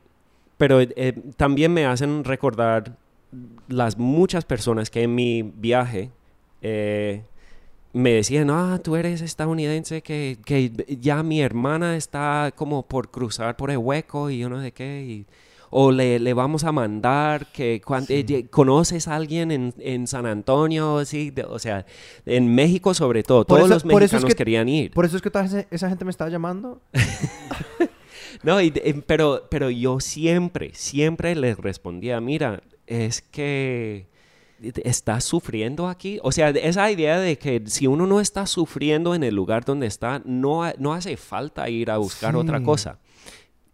pero 0.58 0.80
eh, 0.82 1.14
también 1.36 1.74
me 1.74 1.86
hacen 1.86 2.24
recordar 2.24 2.96
las 3.68 3.98
muchas 3.98 4.46
personas 4.46 4.90
que 4.90 5.04
en 5.04 5.14
mi 5.14 5.42
viaje 5.44 6.10
eh, 6.62 7.22
me 7.98 8.12
decían, 8.14 8.50
ah, 8.50 8.80
tú 8.84 8.96
eres 8.96 9.22
estadounidense, 9.22 10.02
que, 10.02 10.38
que 10.46 10.72
ya 11.02 11.24
mi 11.24 11.42
hermana 11.42 11.96
está 11.98 12.52
como 12.56 12.88
por 12.88 13.10
cruzar 13.12 13.56
por 13.58 13.72
el 13.72 13.78
hueco 13.78 14.30
y 14.30 14.40
yo 14.40 14.50
no 14.50 14.62
sé 14.62 14.72
qué. 14.72 15.04
y- 15.08 15.26
o 15.70 15.92
le, 15.92 16.18
le 16.20 16.34
vamos 16.34 16.64
a 16.64 16.72
mandar 16.72 17.52
que 17.52 17.82
cuan- 17.86 18.06
Sí. 18.06 18.26
eh, 18.30 18.48
conoces 18.50 19.10
a 19.10 19.16
alguien 19.18 19.52
en, 19.52 19.74
en 19.80 20.08
San 20.08 20.26
Antonio, 20.26 21.04
sí, 21.04 21.30
de- 21.30 21.44
o 21.44 21.60
sea, 21.60 21.86
en 22.26 22.56
México 22.56 22.94
sobre 22.94 23.22
todo, 23.22 23.40
Por 23.46 23.58
todos 23.58 23.66
eso- 23.66 23.74
los 23.74 23.84
por 23.84 23.92
eso 24.02 24.16
es 24.16 24.24
mexicanos 24.24 24.30
que- 24.30 24.36
querían 24.38 24.70
ir. 24.70 24.92
Por 24.92 25.04
eso 25.04 25.18
es 25.18 25.22
que 25.22 25.30
esa 25.70 25.90
gente 25.90 26.06
me 26.06 26.12
estaba 26.12 26.30
llamando. 26.30 26.82
No, 28.44 28.62
y 28.62 28.72
eh, 28.76 29.02
pero, 29.06 29.48
pero 29.50 29.70
yo 29.70 30.00
siempre, 30.00 30.72
siempre 30.74 31.36
les 31.36 31.58
respondía, 31.58 32.22
mira, 32.22 32.62
es 32.86 33.22
que 33.22 34.06
estás 34.84 35.24
sufriendo 35.24 35.88
aquí. 35.88 36.20
O 36.24 36.32
sea, 36.32 36.50
esa 36.50 36.90
idea 36.92 37.20
de 37.20 37.38
que 37.38 37.64
si 37.68 37.88
uno 37.88 38.08
no 38.08 38.20
está 38.20 38.46
sufriendo 38.46 39.16
en 39.16 39.24
el 39.24 39.36
lugar 39.36 39.66
donde 39.66 39.88
está, 39.88 40.22
no, 40.26 40.72
no 40.78 40.94
hace 40.94 41.18
falta 41.18 41.70
ir 41.70 41.92
a 41.92 41.98
buscar 41.98 42.36
otra 42.36 42.62
cosa. 42.62 43.00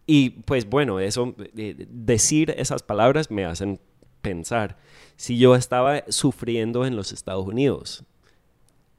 Y 0.06 0.32
pues 0.32 0.70
bueno, 0.70 1.00
eso, 1.00 1.36
eh, 1.56 1.88
decir 1.90 2.54
esas 2.58 2.84
palabras 2.84 3.32
me 3.32 3.46
hacen 3.46 3.80
pensar 4.22 4.78
si 5.16 5.38
yo 5.38 5.56
estaba 5.56 6.04
sufriendo 6.10 6.86
en 6.86 6.96
los 6.96 7.12
Estados 7.12 7.48
Unidos. 7.48 8.04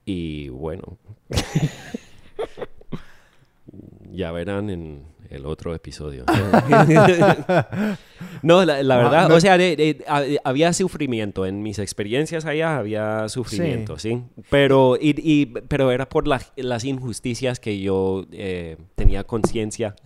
Y 0.06 0.48
bueno, 0.48 0.98
ya 4.12 4.32
verán 4.32 4.70
en 4.70 5.13
el 5.30 5.46
otro 5.46 5.74
episodio. 5.74 6.24
no, 8.42 8.64
la, 8.64 8.82
la 8.82 8.94
Ah, 8.94 8.98
verdad, 8.98 9.28
no- 9.28 9.34
o 9.36 9.40
sea, 9.40 9.58
de- 9.58 9.76
de- 9.76 10.04
ha- 10.08 10.22
había 10.44 10.72
sufrimiento. 10.72 11.46
En 11.46 11.62
mis 11.62 11.78
experiencias 11.78 12.44
allá 12.44 12.78
había 12.78 13.28
sufrimiento, 13.28 13.98
¿sí? 13.98 14.22
Pero, 14.50 14.96
y, 15.00 15.14
y- 15.20 15.46
pero 15.46 15.90
era 15.90 16.08
por 16.08 16.26
la- 16.28 16.40
las 16.56 16.84
injusticias 16.84 17.60
que 17.60 17.80
yo 17.80 18.24
eh, 18.32 18.76
tenía 18.94 19.24
conciencia. 19.24 19.94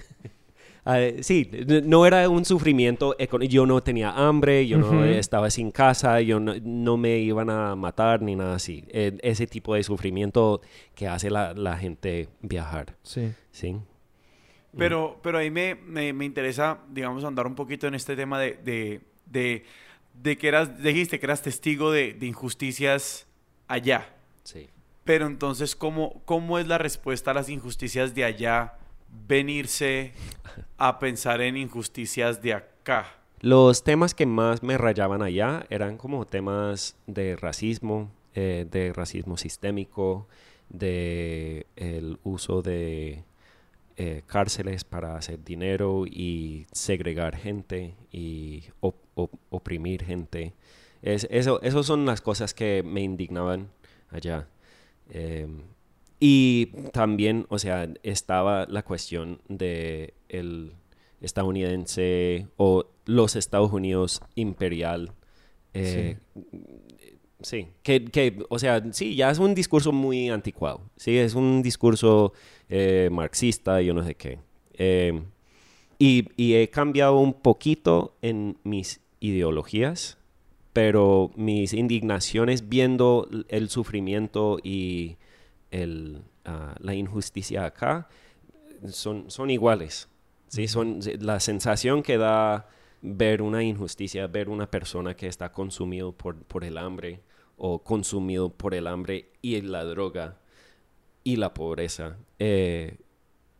Ah, 0.90 1.00
sí, 1.20 1.50
no 1.84 2.06
era 2.06 2.30
un 2.30 2.46
sufrimiento, 2.46 3.14
yo 3.46 3.66
no 3.66 3.82
tenía 3.82 4.10
hambre, 4.12 4.66
yo 4.66 4.78
no 4.78 5.04
estaba 5.04 5.50
sin 5.50 5.70
casa, 5.70 6.22
yo 6.22 6.40
no, 6.40 6.54
no 6.62 6.96
me 6.96 7.18
iban 7.18 7.50
a 7.50 7.76
matar 7.76 8.22
ni 8.22 8.34
nada 8.36 8.54
así. 8.54 8.84
Eh, 8.88 9.18
ese 9.20 9.46
tipo 9.46 9.74
de 9.74 9.82
sufrimiento 9.82 10.62
que 10.94 11.06
hace 11.06 11.28
la, 11.28 11.52
la 11.52 11.76
gente 11.76 12.30
viajar, 12.40 12.96
Sí. 13.02 13.32
¿sí? 13.50 13.76
Pero, 14.76 15.18
pero 15.22 15.38
ahí 15.38 15.50
me, 15.50 15.74
me, 15.74 16.12
me 16.12 16.24
interesa, 16.24 16.78
digamos, 16.90 17.24
andar 17.24 17.46
un 17.46 17.54
poquito 17.54 17.86
en 17.86 17.94
este 17.94 18.16
tema 18.16 18.38
de, 18.38 18.58
de, 18.64 19.00
de, 19.26 19.64
de 20.22 20.38
que 20.38 20.48
eras, 20.48 20.82
dijiste 20.82 21.18
que 21.18 21.26
eras 21.26 21.42
testigo 21.42 21.90
de, 21.90 22.14
de 22.14 22.26
injusticias 22.26 23.26
allá. 23.66 24.14
Sí. 24.44 24.68
Pero 25.04 25.26
entonces, 25.26 25.74
¿cómo, 25.74 26.20
¿cómo 26.26 26.58
es 26.58 26.66
la 26.66 26.78
respuesta 26.78 27.30
a 27.30 27.34
las 27.34 27.48
injusticias 27.48 28.14
de 28.14 28.24
allá 28.24 28.74
venirse 29.26 30.12
a 30.78 30.98
pensar 30.98 31.40
en 31.40 31.56
injusticias 31.56 32.42
de 32.42 32.54
acá? 32.54 33.06
Los 33.40 33.84
temas 33.84 34.14
que 34.14 34.26
más 34.26 34.62
me 34.62 34.76
rayaban 34.76 35.22
allá 35.22 35.64
eran 35.70 35.96
como 35.96 36.26
temas 36.26 36.96
de 37.06 37.36
racismo, 37.36 38.10
eh, 38.34 38.66
de 38.70 38.92
racismo 38.92 39.36
sistémico, 39.36 40.26
de 40.68 41.66
el 41.76 42.18
uso 42.24 42.62
de 42.62 43.22
eh, 44.00 44.22
cárceles 44.26 44.84
para 44.84 45.16
hacer 45.16 45.42
dinero 45.44 46.04
y 46.06 46.66
segregar 46.72 47.36
gente 47.36 47.94
y 48.12 48.62
op- 48.80 49.04
op- 49.16 49.38
oprimir 49.50 50.04
gente. 50.04 50.54
Es, 51.02 51.26
eso, 51.30 51.60
esas 51.62 51.84
son 51.84 52.06
las 52.06 52.20
cosas 52.20 52.54
que 52.54 52.82
me 52.84 53.00
indignaban 53.02 53.70
allá. 54.10 54.48
Em, 55.10 55.62
y 56.20 56.66
también, 56.92 57.46
o 57.48 57.58
sea, 57.58 57.88
estaba 58.02 58.66
la 58.66 58.82
cuestión 58.84 59.40
de 59.48 60.14
el 60.28 60.72
estadounidense 61.20 62.46
o 62.56 62.86
los 63.04 63.36
Estados 63.36 63.72
Unidos 63.72 64.20
imperial. 64.34 65.12
eh, 65.74 66.16
sí. 66.34 66.40
Que, 67.82 68.04
que, 68.06 68.44
o 68.48 68.58
sea, 68.58 68.82
sí, 68.92 69.14
ya 69.14 69.30
es 69.30 69.38
un 69.38 69.54
discurso 69.54 69.92
muy 69.92 70.28
anticuado. 70.28 70.80
Sí, 70.96 71.16
es 71.16 71.34
un 71.34 71.62
discurso 71.62 72.32
eh, 72.68 73.08
marxista, 73.12 73.80
yo 73.80 73.94
no 73.94 74.04
sé 74.04 74.16
qué. 74.16 74.40
Eh, 74.74 75.22
y, 75.98 76.28
y 76.36 76.54
he 76.54 76.68
cambiado 76.70 77.18
un 77.18 77.34
poquito 77.34 78.16
en 78.22 78.58
mis 78.64 79.00
ideologías, 79.20 80.18
pero 80.72 81.30
mis 81.36 81.72
indignaciones 81.72 82.68
viendo 82.68 83.28
el 83.48 83.68
sufrimiento 83.68 84.58
y 84.62 85.16
el, 85.70 86.22
ah, 86.44 86.74
la 86.80 86.94
injusticia 86.94 87.66
acá 87.66 88.08
son, 88.88 89.30
son 89.30 89.50
iguales. 89.50 90.08
¿sí? 90.48 90.66
Son, 90.66 91.00
la 91.20 91.40
sensación 91.40 92.02
que 92.02 92.18
da 92.18 92.68
ver 93.00 93.42
una 93.42 93.62
injusticia, 93.62 94.26
ver 94.26 94.48
una 94.48 94.70
persona 94.70 95.14
que 95.14 95.28
está 95.28 95.52
consumido 95.52 96.12
por, 96.12 96.36
por 96.44 96.64
el 96.64 96.78
hambre 96.78 97.20
o 97.58 97.82
consumido 97.82 98.50
por 98.50 98.74
el 98.74 98.86
hambre 98.86 99.32
y 99.42 99.60
la 99.60 99.84
droga 99.84 100.38
y 101.24 101.36
la 101.36 101.52
pobreza 101.52 102.16
eh, 102.38 102.98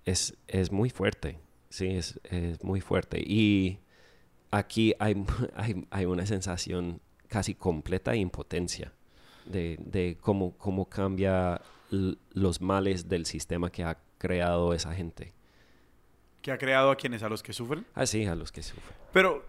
es, 0.05 0.37
es 0.47 0.73
muy 0.73 0.91
fuerte. 0.91 1.39
Sí, 1.69 1.89
es, 1.89 2.19
es 2.25 2.65
muy 2.65 2.81
fuerte. 2.81 3.21
Y 3.21 3.81
aquí 4.51 4.95
hay, 4.99 5.23
hay, 5.55 5.87
hay 5.91 6.05
una 6.07 6.25
sensación 6.25 7.01
casi 7.29 7.55
completa 7.55 8.13
de 8.13 8.19
impotencia 8.19 8.93
de, 9.45 9.77
de 9.81 10.17
cómo, 10.21 10.57
cómo 10.57 10.89
cambia 10.89 11.61
los 11.91 12.61
males 12.61 13.09
del 13.09 13.27
sistema 13.27 13.71
que 13.71 13.83
ha 13.83 13.99
creado 14.19 14.75
esa 14.75 14.95
gente. 14.95 15.33
Que 16.43 16.53
ha 16.53 16.59
creado 16.59 16.91
a 16.91 16.97
quienes, 16.97 17.23
a 17.23 17.29
los 17.29 17.43
que 17.43 17.53
sufren. 17.53 17.87
Así 17.95 18.25
a 18.27 18.35
los 18.35 18.53
que 18.53 18.63
sufren. 18.63 18.97
Pero 19.13 19.45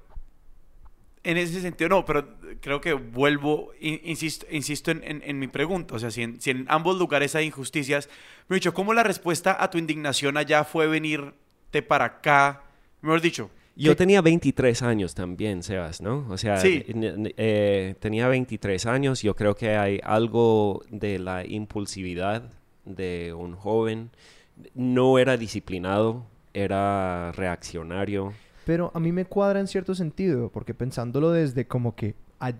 en 1.30 1.38
ese 1.38 1.62
sentido, 1.62 1.90
no, 1.90 2.06
pero 2.06 2.28
creo 2.62 2.82
que 2.82 2.94
vuelvo, 2.94 3.72
in- 3.80 4.02
insisto, 4.04 4.46
insisto 4.52 4.92
en, 4.92 5.04
en- 5.04 5.22
en 5.26 5.40
mi 5.40 5.48
pregunta. 5.48 5.96
O 5.96 6.00
sea, 6.00 6.12
si 6.12 6.24
en, 6.24 6.40
si 6.42 6.50
en 6.52 6.66
ambos 6.70 6.98
lugares 6.98 7.36
hay 7.36 7.46
injusticias, 7.46 8.10
me 8.48 8.56
he 8.56 8.60
dicho, 8.60 8.74
¿cómo 8.74 8.94
la 8.94 9.04
respuesta 9.04 9.56
a 9.62 9.70
tu 9.70 9.78
indignación 9.78 10.38
allá 10.38 10.64
fue 10.64 10.88
venirte 10.88 11.82
para 11.82 12.06
acá? 12.06 12.64
Mejor 13.02 13.22
dicho, 13.22 13.50
Yo 13.76 13.92
¿qué- 13.92 13.96
tenía 13.98 14.22
23 14.22 14.82
años 14.82 15.16
también, 15.16 15.64
Sebas, 15.64 16.02
¿no? 16.02 16.26
O 16.30 16.38
sea, 16.38 16.58
Sí. 16.58 16.84
eh, 17.38 17.96
tenía 18.00 18.28
23 18.28 18.86
años. 18.86 19.22
Yo 19.22 19.36
creo 19.36 19.56
que 19.56 19.78
hay 19.78 20.00
algo 20.04 20.84
de 20.90 21.18
la 21.20 21.46
impulsividad 21.46 22.44
de 22.86 23.34
un 23.34 23.56
joven. 23.56 24.10
No 24.74 25.18
era 25.20 25.38
disciplinado, 25.38 26.26
era 26.54 27.32
reaccionario. 27.34 28.34
Pero 28.70 28.92
a 28.94 29.00
mí 29.00 29.12
me 29.12 29.26
cuadra 29.26 29.60
en 29.60 29.66
cierto 29.66 29.96
sentido, 29.96 30.52
porque 30.52 30.76
pensándolo 30.76 31.32
desde 31.32 31.66
como 31.66 31.96
que, 31.96 32.14
all- 32.40 32.54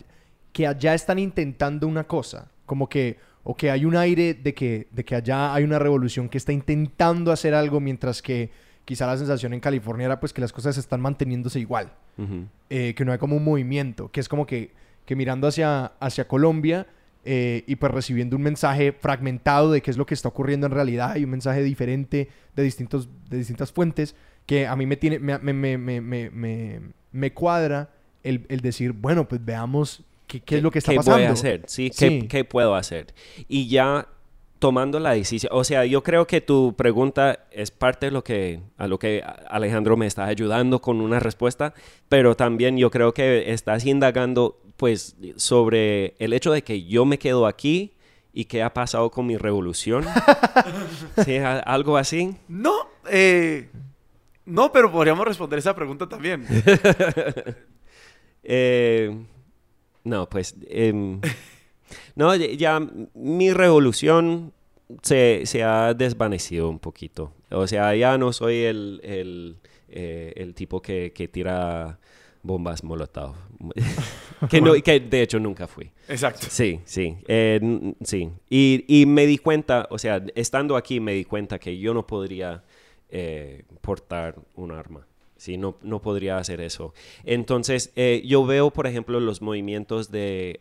que 0.52 0.66
allá 0.66 0.96
están 0.96 1.20
intentando 1.20 1.86
una 1.88 2.06
cosa, 2.06 2.50
como 2.66 2.90
que, 2.90 3.18
o 3.44 3.56
que 3.56 3.70
hay 3.70 3.86
un 3.86 3.96
aire 3.96 4.34
de 4.34 4.56
que, 4.56 4.88
de 4.90 5.06
que 5.06 5.14
allá 5.14 5.54
hay 5.54 5.64
una 5.64 5.78
revolución 5.78 6.28
que 6.28 6.40
está 6.40 6.52
intentando 6.52 7.32
hacer 7.32 7.54
algo, 7.54 7.80
mientras 7.80 8.24
que 8.24 8.50
quizá 8.86 9.06
la 9.06 9.18
sensación 9.18 9.54
en 9.54 9.60
California 9.60 10.08
era 10.08 10.20
pues 10.20 10.34
que 10.34 10.42
las 10.42 10.52
cosas 10.52 10.80
están 10.80 11.00
manteniéndose 11.00 11.60
igual, 11.60 11.92
eh, 12.72 12.96
que 12.96 13.06
no 13.06 13.12
hay 13.12 13.20
como 13.20 13.36
un 13.36 13.44
movimiento, 13.44 14.10
que 14.12 14.20
es 14.20 14.28
como 14.28 14.48
que, 14.48 14.72
que 15.06 15.16
mirando 15.16 15.46
hacia, 15.48 15.86
hacia 16.00 16.28
Colombia 16.28 16.88
eh, 17.24 17.64
y 17.68 17.76
pues 17.76 17.92
recibiendo 17.94 18.36
un 18.36 18.42
mensaje 18.42 18.94
fragmentado 18.94 19.72
de 19.72 19.82
qué 19.84 19.92
es 19.92 19.98
lo 19.98 20.08
que 20.08 20.16
está 20.16 20.30
ocurriendo 20.30 20.66
en 20.66 20.74
realidad 20.74 21.18
y 21.18 21.24
un 21.26 21.30
mensaje 21.30 21.62
diferente 21.62 22.30
de, 22.56 22.64
distintos, 22.64 23.10
de 23.30 23.38
distintas 23.38 23.72
fuentes 23.72 24.16
que 24.50 24.66
a 24.66 24.76
mí 24.76 24.88
me 24.88 24.98
tiene 24.98 25.20
me, 25.20 25.38
me, 25.38 25.54
me, 25.54 25.78
me, 25.78 26.02
me, 26.02 26.30
me- 26.32 26.80
me 27.12 27.34
cuadra 27.34 27.92
el, 28.24 28.48
el 28.50 28.62
decir, 28.62 28.94
bueno, 28.94 29.28
pues 29.28 29.46
veamos 29.46 30.02
qué, 30.26 30.40
qué 30.42 30.58
es 30.58 30.64
lo 30.64 30.72
que 30.72 30.80
está 30.80 30.92
¿Qué 30.92 30.98
pasando. 30.98 31.18
voy 31.20 31.28
a 31.28 31.32
hacer? 31.34 31.62
¿Sí? 31.68 31.92
¿Qué, 31.92 32.10
Sí. 32.22 32.28
qué 32.28 32.44
puedo 32.46 32.74
hacer? 32.74 33.14
Y 33.48 33.68
ya 33.68 34.08
tomando 34.58 35.00
la 35.00 35.12
decisión, 35.12 35.52
o 35.56 35.64
sea, 35.64 35.86
yo 35.86 36.02
creo 36.02 36.26
que 36.26 36.42
tu 36.42 36.74
pregunta 36.76 37.46
es 37.52 37.70
parte 37.70 38.08
de 38.08 38.12
lo 38.12 38.24
que, 38.24 38.60
a 38.78 38.88
lo 38.88 38.98
que 38.98 39.24
Alejandro 39.50 39.96
me 39.98 40.08
está 40.08 40.26
ayudando 40.26 40.82
con 40.82 41.00
una 41.00 41.20
respuesta, 41.20 41.76
pero 42.10 42.36
también 42.36 42.76
yo 42.76 42.90
creo 42.90 43.14
que 43.14 43.54
estás 43.54 43.86
indagando, 43.86 44.60
pues, 44.78 45.16
sobre 45.36 46.16
el 46.18 46.34
hecho 46.34 46.52
de 46.52 46.64
que 46.64 46.84
yo 46.86 47.06
me 47.06 47.20
quedo 47.20 47.46
aquí 47.46 47.94
y 48.34 48.46
qué 48.46 48.64
ha 48.64 48.74
pasado 48.74 49.12
con 49.12 49.28
mi 49.28 49.38
revolución. 49.38 50.06
¿Sí? 51.24 51.38
Algo 51.38 51.98
así. 51.98 52.36
no, 52.48 52.74
eh, 53.12 53.70
no, 54.50 54.72
pero 54.72 54.92
podríamos 54.92 55.26
responder 55.28 55.60
esa 55.60 55.76
pregunta 55.76 56.08
también. 56.10 56.46
Eh, 58.44 59.16
no, 60.04 60.30
pues. 60.30 60.56
em, 60.70 61.20
no, 62.16 62.36
ya- 62.36 62.80
mi 63.14 63.52
revolución 63.52 64.54
se, 65.02 65.42
se 65.46 65.64
ha 65.64 65.94
desvanecido 65.94 66.70
un 66.70 66.80
poquito. 66.80 67.34
O 67.52 67.68
sea, 67.68 67.96
ya 67.96 68.18
no 68.18 68.32
soy 68.34 68.58
el, 68.64 69.02
el, 69.04 69.58
eh, 69.90 70.34
el 70.36 70.54
tipo 70.54 70.82
que, 70.82 71.12
que 71.14 71.28
tira 71.28 72.00
bombas 72.42 72.84
molotov. 72.84 73.36
que, 74.50 74.62
no, 74.62 74.74
que 74.74 75.00
de 75.00 75.22
hecho 75.22 75.40
nunca 75.40 75.68
fui. 75.68 75.92
Exacto. 76.08 76.48
Sí, 76.50 76.80
sí, 76.86 77.18
eh, 77.28 77.94
sí. 78.04 78.30
Y, 78.50 78.86
y 78.88 79.06
me 79.06 79.26
di 79.26 79.38
cuenta, 79.38 79.88
o 79.92 79.98
sea, 80.00 80.24
estando 80.36 80.78
aquí 80.78 81.00
me 81.00 81.14
di 81.14 81.26
cuenta 81.26 81.60
que 81.60 81.78
yo 81.78 81.94
no 81.94 82.08
podría 82.08 82.64
eh, 83.10 83.64
portar 83.82 84.36
un 84.56 84.72
arma. 84.72 85.06
Sí, 85.38 85.58
no, 85.58 85.78
no 85.82 86.02
podría 86.02 86.38
hacer 86.38 86.60
eso. 86.60 86.94
Entonces, 87.24 87.92
eh, 87.96 88.22
yo 88.26 88.46
veo, 88.46 88.72
por 88.72 88.88
ejemplo, 88.88 89.20
los 89.22 89.42
movimientos 89.42 90.12
de 90.12 90.60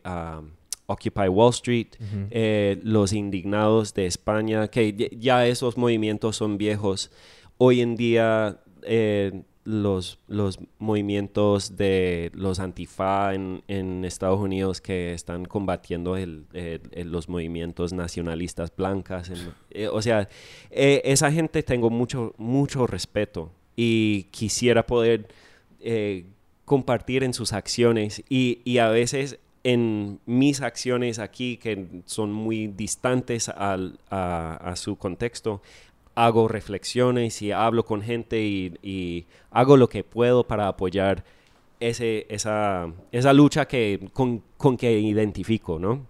Occupy 0.87 1.29
Wall 1.29 1.51
Street, 1.51 1.89
eh, 2.31 2.79
los 2.83 3.13
indignados 3.13 3.93
de 3.95 4.07
España, 4.07 4.69
que 4.69 4.93
ya- 4.95 5.09
ya 5.11 5.47
esos 5.47 5.77
movimientos 5.77 6.37
son 6.37 6.57
viejos. 6.59 7.11
Hoy 7.59 7.81
en 7.81 7.97
día, 7.97 8.61
eh, 8.83 9.43
los, 9.69 10.19
los 10.29 10.59
movimientos 10.79 11.77
de 11.77 12.31
los 12.33 12.59
antifa 12.59 13.35
en, 13.35 13.63
en 13.69 14.03
Estados 14.07 14.41
Unidos 14.41 14.81
que 14.81 15.13
están 15.13 15.45
combatiendo 15.45 16.17
el- 16.17 16.47
los 16.95 17.29
movimientos 17.29 17.93
nacionalistas 17.93 18.75
blancas. 18.75 19.31
eh, 19.71 19.89
o 19.89 20.01
sea, 20.01 20.27
eh, 20.71 21.03
esa 21.05 21.31
gente 21.31 21.63
tengo 21.63 21.91
mucho, 21.91 22.35
mucho 22.39 22.87
respeto 22.87 23.51
y 23.77 24.23
quisiera 24.31 24.87
poder 24.87 25.29
eh, 25.81 26.25
compartir 26.65 27.23
en 27.23 27.35
sus 27.35 27.53
acciones 27.53 28.23
y, 28.31 28.61
y 28.65 28.79
a 28.79 28.89
veces 28.89 29.39
en 29.65 30.19
mis 30.25 30.63
acciones 30.63 31.19
aquí 31.19 31.59
que 31.59 31.87
son 32.07 32.33
muy 32.33 32.69
distantes 32.69 33.51
al- 33.51 33.99
a, 34.09 34.55
a 34.57 34.77
su 34.77 34.97
contexto, 34.97 35.61
hago 36.25 36.49
reflexiones 36.49 37.41
y 37.43 37.53
hablo 37.53 37.85
con 37.85 38.03
gente 38.03 38.43
y, 38.43 38.75
y 38.83 39.27
hago 39.51 39.77
lo 39.77 39.89
que 39.89 40.03
puedo 40.05 40.45
para 40.45 40.67
apoyar 40.69 41.25
ese, 41.81 42.27
esa, 42.29 42.91
esa 43.13 43.33
lucha 43.33 43.67
que, 43.69 44.09
con, 44.13 44.43
con 44.57 44.77
que 44.77 44.99
identifico, 44.99 45.79
¿no? 45.79 46.07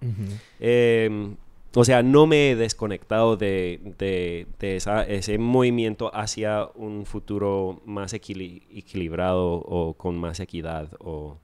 Eh, 0.61 1.35
o 1.75 1.85
sea, 1.85 2.03
no 2.03 2.27
me 2.27 2.51
he 2.51 2.57
desconectado 2.57 3.37
de, 3.37 3.79
de- 3.99 4.47
de 4.59 4.77
esa- 4.77 5.05
ese 5.07 5.37
movimiento 5.39 6.11
hacia 6.15 6.67
un 6.75 7.05
futuro 7.05 7.83
más 7.85 8.15
equili- 8.15 8.63
equilibrado 8.75 9.47
o 9.57 9.93
con 9.93 10.17
más 10.19 10.41
equidad. 10.41 10.89
O, 11.01 11.37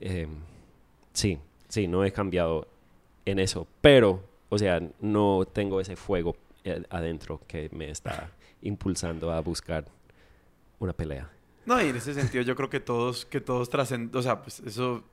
eh, 0.00 0.28
sí, 1.12 1.38
sí, 1.68 1.88
no 1.88 2.04
he 2.04 2.12
cambiado 2.12 2.68
en 3.24 3.40
eso. 3.40 3.66
Pero, 3.80 4.20
o 4.48 4.56
sea, 4.58 4.80
no 5.00 5.44
tengo 5.52 5.80
ese 5.80 5.96
fuego 5.96 6.36
adentro 6.90 7.40
que 7.46 7.68
me 7.72 7.90
está 7.90 8.30
impulsando 8.62 9.32
a 9.32 9.40
buscar 9.40 9.84
una 10.78 10.92
pelea. 10.92 11.30
No, 11.64 11.80
y 11.82 11.88
en 11.88 11.96
ese 11.96 12.14
sentido 12.14 12.44
yo 12.44 12.54
creo 12.54 12.70
que 12.70 12.80
todos, 12.80 13.26
que 13.26 13.40
todos 13.40 13.68
trascendemos, 13.68 14.16
o 14.16 14.22
sea, 14.22 14.42
pues 14.42 14.60
eso 14.60 15.04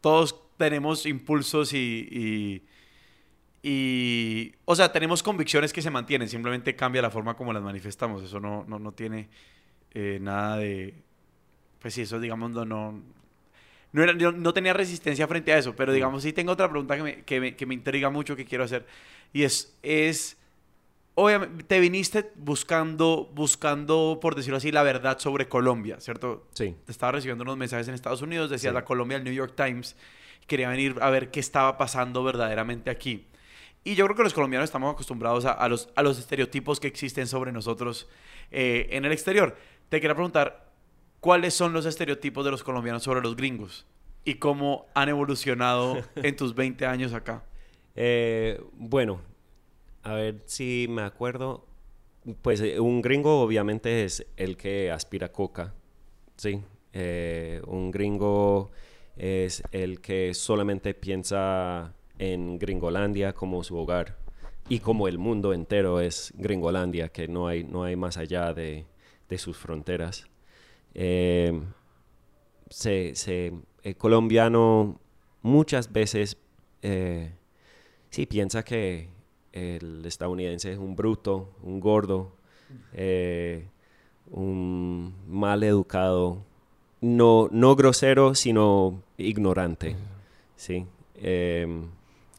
todos 0.00 0.40
tenemos 0.56 1.06
impulsos 1.06 1.72
y, 1.72 2.62
y, 3.62 3.68
y, 3.68 4.54
o 4.64 4.76
sea, 4.76 4.92
tenemos 4.92 5.22
convicciones 5.22 5.72
que 5.72 5.82
se 5.82 5.90
mantienen, 5.90 6.28
simplemente 6.28 6.76
cambia 6.76 7.02
la 7.02 7.10
forma 7.10 7.36
como 7.36 7.52
las 7.52 7.62
manifestamos, 7.62 8.22
eso 8.22 8.38
no, 8.38 8.64
no, 8.68 8.78
no 8.78 8.92
tiene 8.92 9.28
eh, 9.92 10.18
nada 10.20 10.58
de, 10.58 10.94
pues 11.80 11.94
sí, 11.94 12.02
eso 12.02 12.20
digamos 12.20 12.52
no, 12.52 12.64
no, 12.64 13.02
no, 13.92 14.02
era, 14.02 14.16
yo 14.16 14.32
no 14.32 14.54
tenía 14.54 14.72
resistencia 14.72 15.26
frente 15.26 15.52
a 15.52 15.58
eso, 15.58 15.74
pero 15.74 15.92
digamos 15.92 16.22
sí 16.22 16.32
tengo 16.32 16.52
otra 16.52 16.70
pregunta 16.70 16.96
que 16.96 17.02
me, 17.02 17.22
que 17.24 17.40
me, 17.40 17.56
que 17.56 17.66
me 17.66 17.74
intriga 17.74 18.10
mucho 18.10 18.36
que 18.36 18.44
quiero 18.44 18.64
hacer 18.64 18.86
y 19.32 19.42
es, 19.42 19.76
es, 19.82 20.37
obviamente, 21.20 21.64
te 21.64 21.80
viniste 21.80 22.30
buscando, 22.36 23.28
buscando, 23.34 24.18
por 24.22 24.36
decirlo 24.36 24.56
así, 24.58 24.70
la 24.70 24.82
verdad 24.84 25.18
sobre 25.18 25.48
Colombia, 25.48 25.98
¿cierto? 26.00 26.46
Sí. 26.54 26.76
Te 26.84 26.92
estaba 26.92 27.12
recibiendo 27.12 27.42
unos 27.42 27.56
mensajes 27.56 27.88
en 27.88 27.94
Estados 27.94 28.22
Unidos, 28.22 28.50
decía 28.50 28.70
Sí. 28.70 28.74
la 28.74 28.84
Colombia, 28.84 29.16
el 29.16 29.24
New 29.24 29.32
York 29.34 29.54
Times, 29.56 29.96
quería 30.46 30.68
venir 30.68 30.96
a 31.00 31.10
ver 31.10 31.30
qué 31.30 31.40
estaba 31.40 31.76
pasando 31.76 32.22
verdaderamente 32.22 32.88
aquí. 32.90 33.26
Y 33.84 33.94
yo 33.96 34.04
creo 34.04 34.16
que 34.16 34.22
los 34.22 34.32
colombianos 34.34 34.64
estamos 34.68 34.92
acostumbrados 34.92 35.44
a, 35.44 35.52
a 35.52 35.68
los, 35.68 35.88
a 35.96 36.02
los 36.02 36.18
estereotipos 36.18 36.78
que 36.78 36.86
existen 36.86 37.26
sobre 37.26 37.50
nosotros 37.52 38.08
eh, 38.50 38.88
en 38.92 39.04
el 39.04 39.12
exterior. 39.12 39.56
Te 39.88 40.00
quería 40.00 40.14
preguntar, 40.14 40.70
¿cuáles 41.20 41.52
son 41.54 41.72
los 41.72 41.84
estereotipos 41.84 42.44
de 42.44 42.50
los 42.52 42.62
colombianos 42.62 43.02
sobre 43.02 43.20
los 43.22 43.34
gringos? 43.34 43.86
¿Y 44.24 44.34
cómo 44.34 44.86
han 44.94 45.08
evolucionado 45.08 45.96
en 46.16 46.36
tus 46.36 46.54
20 46.54 46.86
años 46.86 47.12
acá? 47.12 47.44
Eh, 47.96 48.60
bueno, 48.74 49.20
a 50.02 50.14
ver 50.14 50.42
si 50.46 50.86
me 50.88 51.02
acuerdo. 51.02 51.66
Pues 52.42 52.60
eh, 52.60 52.80
un 52.80 53.00
gringo 53.02 53.40
obviamente 53.42 54.04
es 54.04 54.26
el 54.36 54.56
que 54.56 54.90
aspira 54.90 55.32
coca, 55.32 55.74
¿sí? 56.36 56.62
Eh, 56.92 57.62
un 57.66 57.90
gringo 57.90 58.70
es 59.16 59.62
el 59.72 60.00
que 60.00 60.34
solamente 60.34 60.94
piensa 60.94 61.94
en 62.18 62.58
Gringolandia 62.58 63.32
como 63.34 63.64
su 63.64 63.76
hogar 63.76 64.18
y 64.68 64.80
como 64.80 65.08
el 65.08 65.18
mundo 65.18 65.52
entero 65.54 66.00
es 66.00 66.32
Gringolandia, 66.36 67.08
que 67.10 67.28
no 67.28 67.46
hay, 67.48 67.64
no 67.64 67.84
hay 67.84 67.96
más 67.96 68.18
allá 68.18 68.52
de, 68.52 68.86
de 69.28 69.38
sus 69.38 69.56
fronteras. 69.56 70.26
Eh, 70.94 71.60
se, 72.70 73.14
se- 73.14 73.52
el 73.82 73.96
colombiano 73.96 75.00
muchas 75.42 75.92
veces 75.92 76.36
sí 78.10 78.26
piensa 78.26 78.64
que 78.64 79.08
el 79.52 80.04
estadounidense 80.04 80.72
es 80.72 80.78
un 80.78 80.96
bruto, 80.96 81.48
un 81.62 81.80
gordo, 81.80 82.32
eh, 82.92 83.66
un 84.30 85.14
mal 85.28 85.62
educado, 85.62 86.38
no, 87.00 87.48
no 87.50 87.76
grosero, 87.76 88.34
sino 88.34 89.02
ignorante, 89.16 89.96
¿sí? 90.56 90.86
Em, 91.16 91.88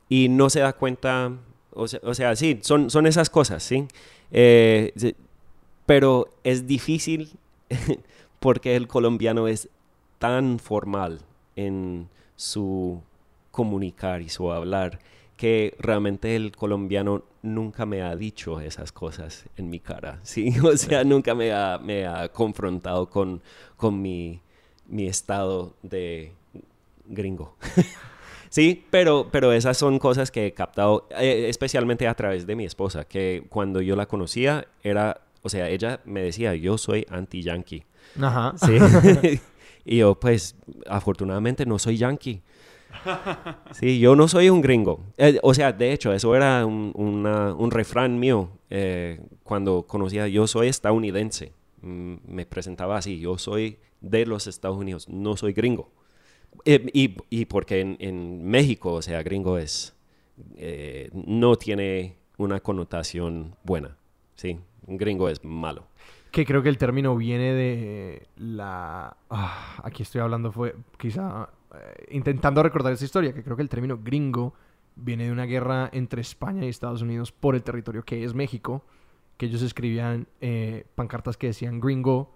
y 0.08 0.30
no 0.30 0.50
se 0.50 0.60
da 0.62 0.74
cuenta, 0.74 1.32
o 1.72 1.88
sea, 1.88 2.36
sí, 2.36 2.60
son, 2.62 2.90
son 2.90 3.08
esas 3.08 3.30
cosas, 3.30 3.64
¿sí? 3.64 3.88
Eh, 4.32 4.94
pero 5.86 6.28
es 6.44 6.68
difícil 6.68 7.32
porque 8.40 8.76
el 8.76 8.88
colombiano 8.88 9.48
es 9.48 9.70
tan 10.20 10.60
formal 10.60 11.22
en 11.56 12.10
su 12.36 13.02
comunicar 13.52 14.22
y 14.22 14.30
su 14.30 14.52
hablar 14.52 15.00
que 15.40 15.74
realmente 15.80 16.36
el 16.36 16.52
colombiano 16.52 17.24
nunca 17.44 17.86
me 17.86 18.02
ha 18.02 18.14
dicho 18.18 18.60
esas 18.60 18.92
cosas 18.92 19.46
en 19.56 19.70
mi 19.70 19.80
cara, 19.80 20.20
¿sí? 20.24 20.54
O 20.62 20.76
sea, 20.76 21.06
nunca 21.06 21.34
me 21.34 21.54
ha, 21.54 21.80
me 21.82 22.06
ha 22.06 22.28
confrontado 22.28 23.10
con, 23.10 23.42
con 23.78 24.02
mi, 24.02 24.42
mi 24.86 25.08
estado 25.08 25.78
de 25.82 26.34
gringo. 27.06 27.56
Sí, 28.52 28.84
pero, 28.90 29.30
pero 29.32 29.54
esas 29.54 29.78
son 29.78 30.00
cosas 30.00 30.32
que 30.32 30.48
he 30.48 30.54
captado, 30.56 31.08
eh, 31.12 31.46
especialmente 31.50 32.08
a 32.08 32.16
través 32.16 32.48
de 32.48 32.56
mi 32.56 32.66
esposa, 32.66 33.06
que 33.06 33.46
cuando 33.48 33.80
yo 33.80 33.96
la 33.96 34.08
conocía 34.08 34.66
era, 34.82 35.22
o 35.44 35.50
sea, 35.50 35.70
ella 35.70 36.00
me 36.04 36.24
decía, 36.24 36.56
yo 36.56 36.80
soy 36.80 37.06
anti-yankee. 37.12 37.86
Ajá. 38.20 38.56
Sí. 38.58 39.40
y 39.86 39.98
yo, 39.98 40.20
pues, 40.20 40.56
afortunadamente 40.88 41.68
no 41.68 41.78
soy 41.78 41.98
yankee. 41.98 42.42
Sí, 43.72 44.00
yo 44.00 44.16
no 44.16 44.28
soy 44.28 44.50
un 44.50 44.62
gringo. 44.62 45.06
Eh, 45.18 45.40
o 45.44 45.54
sea, 45.54 45.72
de 45.72 45.94
hecho, 45.94 46.14
eso 46.14 46.36
era 46.36 46.66
un, 46.66 47.72
refrán 47.72 48.20
mío 48.20 48.50
eh, 48.70 49.20
cuando 49.44 49.84
conocía, 49.84 50.28
yo 50.28 50.48
soy 50.48 50.68
estadounidense. 50.68 51.54
Mm, 51.82 52.16
me 52.28 52.46
presentaba 52.46 52.98
así, 52.98 53.20
yo 53.20 53.38
soy 53.38 53.78
de 54.02 54.26
los 54.26 54.48
Estados 54.48 54.78
Unidos, 54.78 55.08
no 55.10 55.38
soy 55.38 55.54
gringo. 55.54 55.92
Eh, 56.66 56.86
y, 56.94 57.46
porque 57.46 57.80
en, 57.82 58.44
México, 58.44 58.94
o 58.94 59.02
sea, 59.02 59.22
gringo 59.24 59.58
es, 59.58 59.96
no 61.14 61.56
tiene 61.56 62.16
una 62.38 62.60
connotación 62.60 63.56
buena. 63.64 63.98
Sí, 64.36 64.58
un 64.88 64.98
gringo 64.98 65.30
es 65.30 65.44
malo. 65.44 65.86
Que 66.32 66.46
creo 66.46 66.62
que 66.62 66.70
el 66.70 66.78
término 66.78 67.16
viene 67.16 67.54
de 67.54 68.28
la... 68.38 69.18
ah, 69.30 69.82
aquí 69.84 70.04
estoy 70.04 70.22
hablando, 70.22 70.52
fue 70.52 70.76
quizá 70.98 71.50
eh, 71.76 72.08
intentando 72.12 72.64
recordar 72.64 72.94
esa 72.94 73.06
historia, 73.06 73.34
que 73.34 73.44
creo 73.44 73.56
que 73.56 73.62
el 73.62 73.70
término 73.70 73.98
gringo 73.98 74.54
viene 74.96 75.26
de 75.26 75.32
una 75.32 75.46
guerra 75.46 75.90
entre 75.94 76.22
España 76.22 76.66
y 76.66 76.70
Estados 76.70 77.02
Unidos 77.02 77.32
por 77.32 77.56
el 77.56 77.64
territorio 77.64 78.04
que 78.04 78.24
es 78.24 78.34
México, 78.34 78.84
que 79.38 79.46
ellos 79.46 79.62
escribían 79.62 80.28
eh, 80.42 80.86
pancartas 80.96 81.38
que 81.38 81.48
decían 81.48 81.80
gringo 81.80 82.34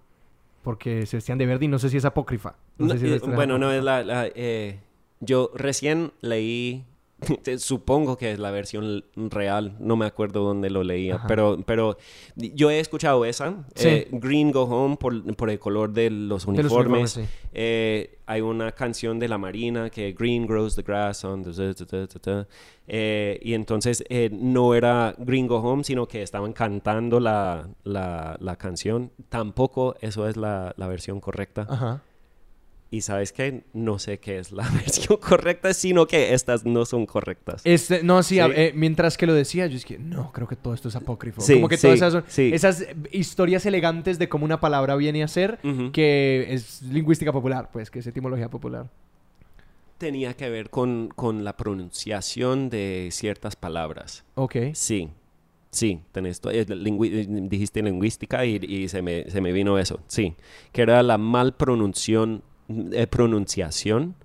porque 0.63 1.05
se 1.05 1.17
vestían 1.17 1.37
de 1.37 1.45
verde 1.45 1.65
y 1.65 1.67
no 1.67 1.77
sé 1.77 1.89
si 1.89 1.97
es 1.97 2.05
apócrifa. 2.05 2.55
No 2.77 2.87
No, 2.87 2.93
sé 2.93 2.99
si 2.99 3.13
esa 3.13 3.25
eh, 3.25 3.35
bueno, 3.35 3.57
no 3.57 3.71
es 3.71 3.83
la... 3.83 4.03
la, 4.03 4.27
eh, 4.27 4.79
yo 5.19 5.51
recién 5.53 6.11
leí, 6.21 6.85
supongo 7.57 8.17
que 8.17 8.31
es 8.31 8.39
la 8.39 8.51
versión 8.51 9.03
real, 9.15 9.75
no 9.79 9.95
me 9.95 10.05
acuerdo 10.05 10.43
dónde 10.43 10.69
lo 10.69 10.83
leía, 10.83 11.15
Ajá. 11.15 11.27
pero, 11.27 11.57
pero 11.65 11.97
yo 12.35 12.69
he 12.69 12.79
escuchado 12.79 13.25
esa, 13.25 13.65
Sí. 13.75 13.87
eh, 13.87 14.07
Green 14.11 14.51
Go 14.51 14.63
Home, 14.63 14.97
por, 14.97 15.35
por 15.35 15.49
el 15.49 15.59
color 15.59 15.91
de 15.93 16.09
los 16.09 16.45
De 16.45 16.63
los 16.63 16.71
uniformes. 16.71 17.11
sí. 17.11 17.21
Eh, 17.53 18.17
hay 18.25 18.39
una 18.41 18.71
canción 18.71 19.19
de 19.19 19.27
la 19.27 19.37
Marina 19.37 19.89
que 19.89 20.13
Green 20.13 20.47
grows 20.47 20.75
the 20.75 20.81
grass 20.81 21.23
on 21.25 21.43
the... 21.43 21.51
ta, 21.51 21.73
ta, 21.73 21.85
ta, 21.85 22.07
ta, 22.07 22.19
ta. 22.19 22.47
Eh, 22.87 23.37
y 23.43 23.53
entonces 23.53 24.03
no 24.31 24.73
era 24.73 25.13
Green 25.17 25.45
Go 25.47 25.57
Home, 25.57 25.83
sino 25.83 26.07
que 26.07 26.21
estaban 26.21 26.53
cantando 26.53 27.19
la, 27.19 27.67
la, 27.83 28.37
la 28.39 28.55
canción. 28.55 29.11
Tampoco 29.29 29.95
eso 30.01 30.27
es 30.27 30.37
la, 30.37 30.73
la 30.77 30.87
versión 30.87 31.19
correcta. 31.19 31.67
Ajá. 31.69 32.01
Y 32.93 33.01
sabes 33.01 33.33
qué, 33.33 33.63
no 33.73 33.97
sé 33.97 34.19
qué 34.19 34.37
es 34.37 34.51
la 34.51 34.69
versión 34.73 35.17
correcta, 35.17 35.73
sino 35.73 36.05
que 36.05 36.35
estas 36.35 36.63
no 36.63 36.85
son 36.85 37.07
correctas. 37.07 37.61
Este, 37.65 38.03
no, 38.03 38.21
sí, 38.21 38.35
Sí. 38.35 38.41
eh, 38.55 38.71
mientras 38.75 39.17
que 39.17 39.25
lo 39.25 39.33
decía, 39.33 39.65
yo 39.65 39.77
es 39.77 39.83
que 39.83 39.97
no, 39.97 40.31
creo 40.31 40.47
que 40.47 40.55
todo 40.55 40.75
esto 40.75 40.89
es 40.89 40.95
apócrifo. 40.95 41.41
Sí, 41.41 41.55
Como 41.55 41.69
que 41.69 41.77
sí, 41.77 41.87
todas 41.87 41.97
esas, 42.01 42.23
sí. 42.27 42.51
esas 42.53 42.85
historias 43.11 43.65
elegantes 43.65 44.19
de 44.19 44.29
cómo 44.29 44.45
una 44.45 44.59
palabra 44.59 44.95
viene 44.95 45.23
a 45.23 45.27
ser, 45.27 45.57
que 45.91 46.45
es 46.53 46.83
lingüística 46.83 47.31
popular, 47.31 47.69
pues, 47.73 47.89
que 47.89 47.97
es 47.97 48.05
etimología 48.05 48.49
popular. 48.49 48.91
Tenía 49.97 50.35
que 50.35 50.49
ver 50.51 50.69
con, 50.69 51.09
con 51.15 51.43
la 51.43 51.57
pronunciación 51.57 52.69
de 52.69 53.09
ciertas 53.11 53.55
palabras. 53.55 54.23
Ok. 54.35 54.55
Sí, 54.73 55.09
sí, 55.71 55.99
tenés 56.11 56.41
eh, 56.51 56.65
lingüi- 56.67 57.11
eh, 57.11 57.25
dijiste 57.49 57.81
lingüística 57.81 58.45
y, 58.45 58.57
y 58.57 58.87
se, 58.89 59.01
me, 59.01 59.29
se 59.31 59.41
me 59.41 59.51
vino 59.51 59.79
eso. 59.79 59.99
Sí, 60.07 60.35
que 60.71 60.81
era 60.83 61.01
la 61.03 61.17
mal 61.17 61.55
pronunciación, 61.55 62.43
eh, 62.69 63.07
pronunciación 63.07 64.15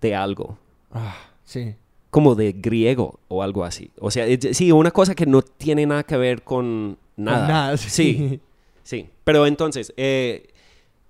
de 0.00 0.14
algo. 0.14 0.58
Ah, 0.92 1.16
sí. 1.44 1.74
como 2.10 2.34
de 2.36 2.52
griego 2.52 3.18
o 3.28 3.42
algo 3.42 3.64
así. 3.64 3.90
O 3.98 4.10
sea, 4.10 4.26
es- 4.26 4.56
sí, 4.56 4.70
una 4.70 4.92
cosa 4.92 5.14
que 5.16 5.26
no 5.26 5.42
tiene 5.42 5.84
nada 5.86 6.04
que 6.04 6.16
ver 6.16 6.42
con 6.42 6.96
nada. 7.16 7.48
nada, 7.48 7.76
sí. 7.76 7.90
sí. 7.90 8.40
sí. 8.84 9.08
Pero 9.24 9.46
entonces, 9.46 9.92
eh, 9.96 10.46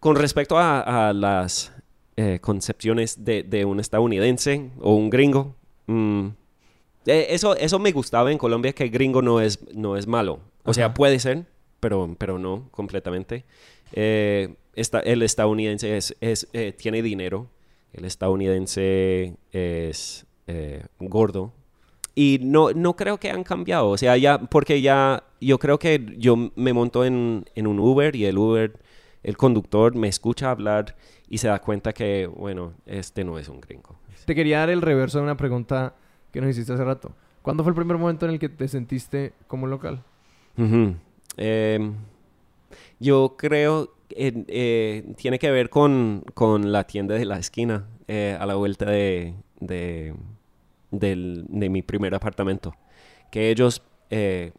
con 0.01 0.17
respecto 0.17 0.57
a, 0.59 1.09
a 1.09 1.13
las 1.13 1.73
eh, 2.17 2.39
concepciones 2.41 3.25
de, 3.25 3.43
de 3.43 3.65
un 3.67 3.81
estadounidense 3.81 4.71
o 4.81 4.95
un 4.95 5.11
gringo, 5.11 5.55
mm, 5.87 6.27
eh, 7.07 7.27
eso, 7.31 7.55
eso 7.57 7.79
me 7.79 7.93
gustaba 7.93 8.33
en 8.33 8.39
Colombia, 8.39 8.73
que 8.73 8.89
gringo 8.89 9.21
no 9.21 9.41
es, 9.43 9.59
no 9.75 9.97
es 9.99 10.07
malo. 10.07 10.39
O 10.65 10.73
sea, 10.73 10.95
puede 10.95 11.19
ser, 11.19 11.45
pero, 11.81 12.15
pero 12.19 12.39
no 12.39 12.69
completamente. 12.71 13.45
Eh, 13.97 14.55
el 14.75 15.23
estadounidense 15.23 15.97
es, 15.97 16.17
es, 16.21 16.49
eh, 16.53 16.73
tiene 16.73 17.01
dinero, 17.01 17.49
el 17.93 18.05
estadounidense 18.05 19.37
es 19.53 20.27
eh, 20.49 20.85
gordo. 20.99 21.53
Y 22.17 22.41
no, 22.43 22.73
no 22.73 22.95
creo 22.95 23.19
que 23.19 23.31
han 23.31 23.43
cambiado, 23.43 23.89
o 23.89 23.97
sea, 23.97 24.17
ya, 24.17 24.39
porque 24.39 24.81
ya, 24.81 25.25
yo 25.41 25.59
creo 25.59 25.79
que 25.79 26.15
yo 26.17 26.51
me 26.55 26.73
monto 26.73 27.05
en, 27.05 27.45
en 27.55 27.67
un 27.67 27.79
Uber 27.81 28.15
y 28.15 28.25
el 28.27 28.39
Uber, 28.39 28.79
el 29.23 29.37
conductor 29.37 29.97
me 29.97 30.09
escucha 30.09 30.51
hablar 30.51 30.97
y 31.29 31.39
se 31.39 31.49
da 31.49 31.61
cuenta 31.61 31.93
que, 31.93 32.27
bueno, 32.27 32.75
este 32.87 33.25
no 33.25 33.39
es 33.39 33.49
un 33.49 33.61
gringo. 33.61 33.97
Te 34.27 34.35
quería 34.35 34.61
dar 34.61 34.71
el 34.71 34.83
reverso 34.83 35.19
de 35.19 35.25
una 35.25 35.37
pregunta 35.37 35.95
que 36.33 36.41
nos 36.41 36.51
hiciste 36.51 36.73
hace 36.73 36.85
rato. 36.85 37.15
¿Cuándo 37.43 37.63
fue 37.63 37.71
el 37.71 37.77
primer 37.77 37.99
momento 37.99 38.27
en 38.27 38.33
el 38.33 38.39
que 38.39 38.49
te 38.49 38.69
sentiste 38.69 39.33
como 39.47 39.67
local? 39.67 40.03
Yo 43.01 43.37
creo 43.39 43.95
que 44.09 44.45
eh, 44.49 45.15
tiene 45.17 45.39
que 45.39 45.51
ver 45.51 45.71
con, 45.71 46.25
con 46.35 46.73
la 46.73 46.85
tienda 46.87 47.15
de 47.15 47.25
la 47.25 47.39
esquina. 47.39 47.87
eh, 48.07 48.37
a 48.39 48.45
la 48.47 48.55
vuelta 48.55 48.85
de, 48.91 49.35
de, 49.61 50.15
del- 50.91 51.47
de 51.49 51.69
mi 51.71 51.83
primer 51.83 52.15
apartamento. 52.15 52.75
Que 53.31 53.51
ellos, 53.51 53.83
eh, 54.11 54.53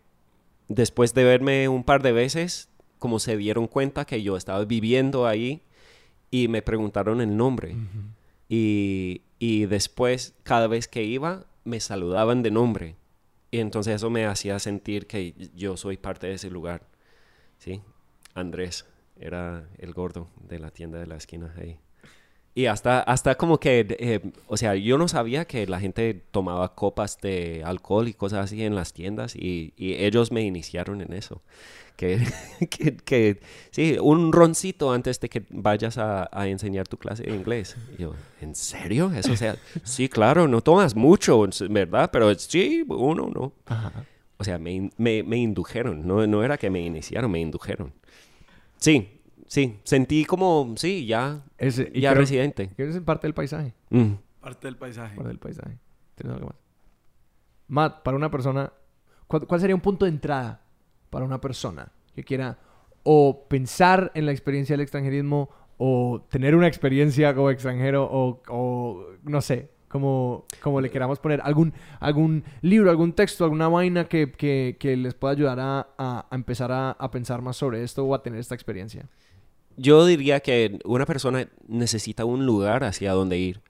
después 0.67 1.13
de 1.13 1.23
verme 1.23 1.67
un 1.69 1.83
par 1.83 2.01
de 2.01 2.11
veces, 2.11 2.69
como 2.99 3.19
se 3.19 3.37
dieron 3.37 3.67
cuenta 3.67 4.05
que 4.05 4.23
yo 4.23 4.35
estaba 4.35 4.65
viviendo 4.65 5.27
ahí 5.27 5.61
y 6.31 6.47
me 6.47 6.61
preguntaron 6.63 7.21
el 7.21 7.37
nombre. 7.37 7.75
Y, 8.49 9.21
y 9.39 9.65
después, 9.67 10.33
cada 10.43 10.67
vez 10.67 10.87
que 10.87 11.03
iba, 11.03 11.45
me 11.63 11.79
saludaban 11.79 12.41
de 12.43 12.49
nombre. 12.51 12.95
Y 13.51 13.59
entonces 13.59 13.95
eso 13.95 14.09
me 14.09 14.25
hacía 14.25 14.57
sentir 14.59 15.05
que 15.07 15.33
yo 15.55 15.77
soy 15.77 15.97
parte 15.97 16.27
de 16.27 16.33
ese 16.33 16.49
lugar. 16.49 16.81
¿Sí? 17.59 17.81
Andrés 18.35 18.85
era 19.17 19.67
el 19.79 19.93
gordo 19.93 20.27
de 20.47 20.59
la 20.59 20.69
tienda 20.69 20.99
de 20.99 21.07
la 21.07 21.15
esquina 21.15 21.53
ahí. 21.57 21.79
Y 22.57 22.67
hasta, 22.67 23.01
hasta 23.01 23.35
como 23.35 23.59
que, 23.59 23.85
eh, 23.99 24.21
o 24.47 24.55
sea, 24.55 24.75
yo 24.75 24.97
no 24.97 25.09
sabía 25.09 25.43
que 25.43 25.67
la 25.67 25.77
gente 25.79 26.13
tomaba 26.31 26.73
copas 26.73 27.19
de 27.19 27.63
alcohol 27.65 28.07
y 28.07 28.13
cosas 28.13 28.45
así 28.45 28.63
en 28.63 28.75
las 28.75 28.93
tiendas 28.93 29.35
y, 29.35 29.73
y 29.75 29.95
ellos 29.95 30.31
me 30.31 30.41
iniciaron 30.41 31.01
en 31.01 31.11
eso. 31.11 31.41
Que, 31.97 32.25
que, 32.69 32.95
que, 32.95 33.41
sí, 33.71 33.97
un 34.01 34.31
roncito 34.31 34.93
antes 34.93 35.19
de 35.19 35.27
que 35.27 35.43
vayas 35.49 35.97
a, 35.97 36.29
a 36.31 36.47
enseñar 36.47 36.87
tu 36.87 36.97
clase 36.97 37.23
de 37.23 37.35
inglés. 37.35 37.75
Y 37.97 38.03
yo, 38.03 38.15
¿en 38.39 38.55
serio? 38.55 39.11
Eso 39.13 39.33
o 39.33 39.37
sea, 39.37 39.57
sí, 39.83 40.07
claro, 40.07 40.47
no 40.47 40.61
tomas 40.61 40.95
mucho, 40.95 41.45
¿verdad? 41.69 42.09
Pero 42.11 42.33
sí, 42.35 42.85
uno 42.87 43.29
no. 43.33 43.51
O 44.37 44.43
sea, 44.45 44.57
me, 44.59 44.91
me, 44.97 45.23
me 45.23 45.37
indujeron, 45.37 46.07
no, 46.07 46.25
no 46.25 46.41
era 46.41 46.57
que 46.57 46.69
me 46.69 46.81
iniciaron, 46.81 47.31
me 47.31 47.39
indujeron. 47.39 47.93
Sí, 48.85 49.21
sí, 49.47 49.79
sentí 49.83 50.25
como, 50.25 50.75
sí, 50.77 51.07
ya, 51.07 51.43
Ese- 51.57 51.91
y 51.91 52.01
ya 52.01 52.11
creo- 52.11 52.21
residente. 52.21 52.69
que 52.77 52.87
es 52.87 52.99
parte 53.01 53.25
del 53.25 53.33
paisaje. 53.33 53.73
Mm. 53.89 54.11
Parte 54.39 54.67
del 54.67 54.77
paisaje. 54.77 55.15
Parte 55.15 55.29
del 55.29 55.39
paisaje. 55.39 55.79
¿Tienes 56.13 56.35
algo 56.37 56.47
más? 56.49 56.57
Matt, 57.67 58.03
para 58.03 58.15
una 58.15 58.29
persona, 58.29 58.71
¿cuál, 59.27 59.47
cuál 59.47 59.59
sería 59.59 59.75
un 59.75 59.81
punto 59.81 60.05
de 60.05 60.11
entrada 60.11 60.61
para 61.09 61.25
una 61.25 61.41
persona 61.41 61.91
que 62.13 62.23
quiera 62.23 62.59
o 63.03 63.47
pensar 63.47 64.11
en 64.13 64.27
la 64.27 64.31
experiencia 64.31 64.73
del 64.73 64.81
extranjerismo 64.81 65.49
o 65.77 66.25
tener 66.29 66.55
una 66.55 66.67
experiencia 66.67 67.33
como 67.33 67.49
extranjero 67.49 68.07
o, 68.09 68.41
o 68.49 69.05
no 69.23 69.41
sé, 69.41 69.71
como, 69.87 70.45
como 70.61 70.81
le 70.81 70.89
queramos 70.89 71.19
poner, 71.19 71.41
algún, 71.41 71.73
algún 71.99 72.43
libro, 72.61 72.89
algún 72.89 73.13
texto, 73.13 73.43
alguna 73.43 73.67
vaina 73.67 74.05
que, 74.05 74.31
que- 74.31 74.77
que 74.79 74.97
les 74.97 75.13
pueda 75.13 75.33
ayudar 75.33 75.59
a, 75.59 75.87
a- 75.97 76.27
empezar 76.31 76.71
a, 76.71 76.91
a 76.91 77.11
pensar 77.11 77.41
más 77.41 77.57
sobre 77.57 77.83
esto 77.83 78.03
o 78.05 78.13
a 78.15 78.21
tener 78.23 78.39
esta 78.39 78.55
experiencia? 78.55 79.07
Yo 79.77 80.05
diría 80.05 80.39
que 80.39 80.79
una 80.85 81.05
persona 81.05 81.47
necesita 81.67 82.25
un 82.25 82.45
lugar 82.45 82.83
hacia 82.83 83.11
donde 83.13 83.37
ir 83.37 83.61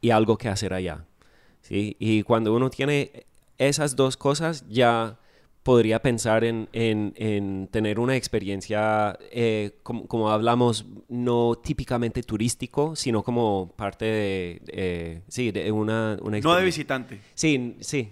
y 0.00 0.10
algo 0.10 0.36
que 0.36 0.48
hacer 0.48 0.74
allá. 0.74 1.04
¿sí? 1.62 1.96
Y 1.98 2.22
cuando 2.22 2.54
uno 2.54 2.68
tiene 2.70 3.24
esas 3.58 3.96
dos 3.96 4.16
cosas, 4.16 4.66
ya 4.68 5.18
podría 5.62 6.02
pensar 6.02 6.42
en, 6.44 6.68
en- 6.72 7.12
en 7.16 7.68
tener 7.70 8.00
una 8.00 8.16
experiencia, 8.16 9.16
eh, 9.30 9.72
como, 9.82 10.06
como 10.08 10.30
hablamos, 10.30 10.86
no 11.08 11.54
típicamente 11.54 12.22
turístico, 12.22 12.96
sino 12.96 13.22
como 13.22 13.72
parte 13.76 14.04
de, 14.04 14.62
eh, 14.68 15.22
sí, 15.28 15.52
de 15.52 15.70
una, 15.70 16.18
una 16.22 16.40
No 16.40 16.54
de 16.54 16.64
visitante. 16.64 17.20
Sí, 17.34 17.76
sí, 17.80 18.10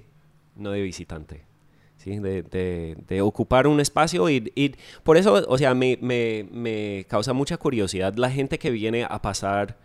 no 0.57 0.71
de 0.71 0.83
visitante. 0.83 1.43
Sí, 1.97 2.19
de, 2.19 2.43
de- 2.43 2.97
de 3.09 3.21
ocupar 3.21 3.67
un 3.67 3.79
espacio 3.81 4.31
y, 4.31 4.51
y 4.55 4.73
por 5.03 5.17
eso, 5.19 5.45
o 5.49 5.59
sea, 5.59 5.75
me, 5.75 5.99
me- 6.01 6.47
me 6.51 7.05
causa 7.09 7.33
mucha 7.35 7.57
curiosidad 7.59 8.15
la 8.15 8.31
gente 8.31 8.59
que 8.59 8.71
viene 8.71 9.05
a 9.05 9.21
pasar 9.21 9.77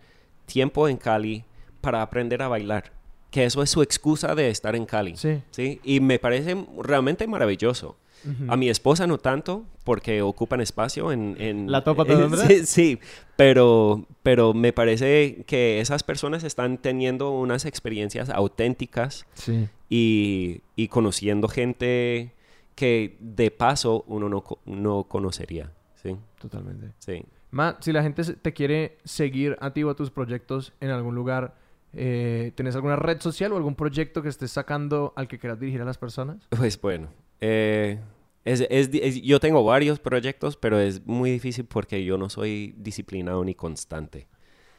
tiempo 0.46 0.88
en 0.88 0.96
Cali 0.96 1.44
para 1.82 2.00
aprender 2.00 2.40
a 2.42 2.48
bailar. 2.48 2.92
Que 3.30 3.44
eso 3.44 3.62
es 3.62 3.70
su 3.70 3.82
excusa 3.82 4.34
de 4.34 4.50
estar 4.50 4.74
en 4.76 4.86
Cali. 4.86 5.16
Sí. 5.16 5.42
¿sí? 5.50 5.80
Y 5.84 6.00
me 6.00 6.18
parece 6.18 6.56
realmente 6.82 7.26
maravilloso. 7.26 7.96
A 8.48 8.56
mi 8.56 8.68
esposa 8.68 9.06
no 9.06 9.18
tanto, 9.18 9.64
porque 9.84 10.20
ocupan 10.20 10.60
espacio 10.60 11.12
en... 11.12 11.36
en 11.38 11.70
¿La 11.70 11.84
topa 11.84 12.02
vendrá? 12.04 12.44
sí, 12.48 12.66
sí, 12.66 12.98
pero, 13.36 14.04
pero 14.24 14.52
me 14.52 14.72
parece 14.72 15.44
que 15.46 15.78
esas 15.80 16.02
personas 16.02 16.42
están 16.42 16.78
teniendo 16.78 17.30
unas 17.30 17.66
experiencias 17.66 18.28
auténticas 18.30 19.26
Sí. 19.34 19.68
y, 19.88 20.62
y 20.74 20.88
conociendo 20.88 21.46
gente 21.46 22.32
que 22.74 23.16
de 23.20 23.52
paso 23.52 24.02
uno 24.08 24.28
no, 24.28 24.42
no 24.64 25.04
conocería. 25.04 25.72
Sí, 26.02 26.16
Totalmente. 26.40 26.92
sí. 26.98 27.24
Matt, 27.52 27.82
si 27.84 27.92
la 27.92 28.02
gente 28.02 28.24
te 28.24 28.52
quiere 28.52 28.98
seguir 29.04 29.56
a 29.60 29.72
ti 29.72 29.84
o 29.84 29.90
a 29.90 29.94
tus 29.94 30.10
proyectos 30.10 30.72
en 30.80 30.90
algún 30.90 31.14
lugar, 31.14 31.54
eh, 31.96 32.52
¿tienes 32.54 32.74
alguna 32.76 32.96
red 32.96 33.20
social 33.20 33.52
o 33.52 33.56
algún 33.56 33.74
proyecto 33.74 34.22
que 34.22 34.28
estés 34.28 34.50
sacando 34.52 35.12
al 35.16 35.26
que 35.28 35.38
quieras 35.38 35.58
dirigir 35.58 35.80
a 35.82 35.84
las 35.84 35.98
personas? 35.98 36.46
Pues 36.50 36.80
bueno, 36.80 37.08
eh, 37.40 37.98
es, 38.44 38.60
es 38.70 38.90
es- 38.92 39.22
yo 39.22 39.40
tengo 39.40 39.64
varios 39.64 39.98
proyectos, 39.98 40.56
pero 40.56 40.78
es 40.78 41.04
muy 41.06 41.30
difícil 41.30 41.64
porque 41.64 42.04
yo 42.04 42.18
no 42.18 42.28
soy 42.28 42.74
disciplinado 42.78 43.44
ni 43.44 43.54
constante. 43.54 44.28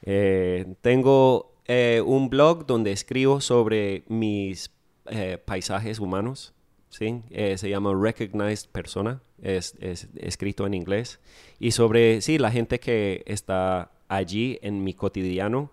Eh, 0.03 0.75
tengo 0.81 1.55
eh, 1.65 2.01
un 2.05 2.29
blog 2.29 2.65
donde 2.65 2.91
escribo 2.91 3.41
sobre 3.41 4.03
mis 4.07 4.71
eh, 5.07 5.37
paisajes 5.43 5.99
humanos, 5.99 6.53
¿sí? 6.89 7.21
Eh, 7.31 7.57
se 7.57 7.69
llama 7.69 7.93
Recognized 7.99 8.69
Persona, 8.71 9.21
es, 9.41 9.75
es 9.79 10.07
escrito 10.17 10.65
en 10.65 10.73
inglés, 10.75 11.19
y 11.59 11.71
sobre, 11.71 12.21
sí, 12.21 12.37
la 12.37 12.51
gente 12.51 12.79
que 12.79 13.23
está 13.25 13.91
allí 14.07 14.59
en 14.61 14.83
mi 14.83 14.93
cotidiano, 14.93 15.71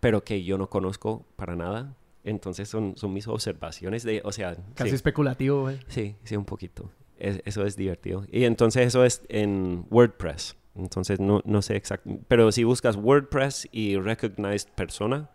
pero 0.00 0.24
que 0.24 0.42
yo 0.44 0.58
no 0.58 0.68
conozco 0.70 1.24
para 1.36 1.54
nada. 1.56 1.94
Entonces 2.24 2.68
son, 2.68 2.96
son 2.96 3.12
mis 3.12 3.26
observaciones 3.28 4.02
de, 4.02 4.20
o 4.24 4.32
sea, 4.32 4.56
Casi 4.74 4.90
sí. 4.90 4.96
especulativo, 4.96 5.62
güey. 5.62 5.78
Sí, 5.88 6.16
sí, 6.24 6.36
un 6.36 6.44
poquito. 6.44 6.90
Es- 7.18 7.40
eso 7.44 7.64
es 7.64 7.76
divertido. 7.76 8.26
Y 8.30 8.44
entonces 8.44 8.86
eso 8.86 9.04
es 9.04 9.22
en 9.28 9.86
WordPress. 9.90 10.56
Entonces 10.74 11.18
no, 11.20 11.42
no 11.44 11.62
sé 11.62 11.76
exactamente. 11.76 12.24
Pero 12.28 12.52
si 12.52 12.64
buscas 12.64 12.96
WordPress 12.96 13.68
y 13.72 13.96
Recognized 13.98 14.68
Persona, 14.74 15.30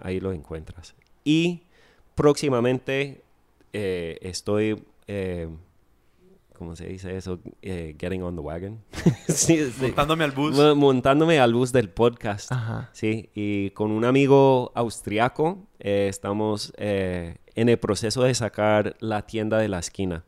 ahí 0.00 0.20
lo 0.20 0.32
encuentras. 0.32 0.94
Y 1.24 1.64
próximamente 2.14 3.22
eh, 3.72 4.18
estoy, 4.22 4.84
eh, 5.06 5.48
¿cómo 6.62 6.76
se 6.76 6.86
dice 6.86 7.16
eso? 7.16 7.40
Eh, 7.60 7.96
getting 7.98 8.22
on 8.22 8.36
the 8.36 8.40
wagon. 8.40 8.80
sí, 9.28 9.68
sí. 9.70 9.82
Montándome 9.82 10.22
al 10.22 10.30
bus. 10.30 10.56
Mo- 10.56 10.76
Montándome 10.76 11.40
al 11.40 11.52
bus 11.54 11.72
del 11.72 11.90
podcast. 11.90 12.52
Ajá. 12.52 12.88
Sí, 12.92 13.30
y 13.34 13.70
con 13.70 13.90
un 13.90 14.04
amigo 14.04 14.70
austriaco 14.76 15.66
eh, 15.80 16.06
estamos 16.08 16.72
eh, 16.76 17.38
en 17.56 17.68
el 17.68 17.78
proceso 17.80 18.22
de 18.22 18.32
sacar 18.34 18.94
la 19.00 19.22
tienda 19.26 19.58
de 19.58 19.66
la 19.66 19.80
esquina, 19.80 20.24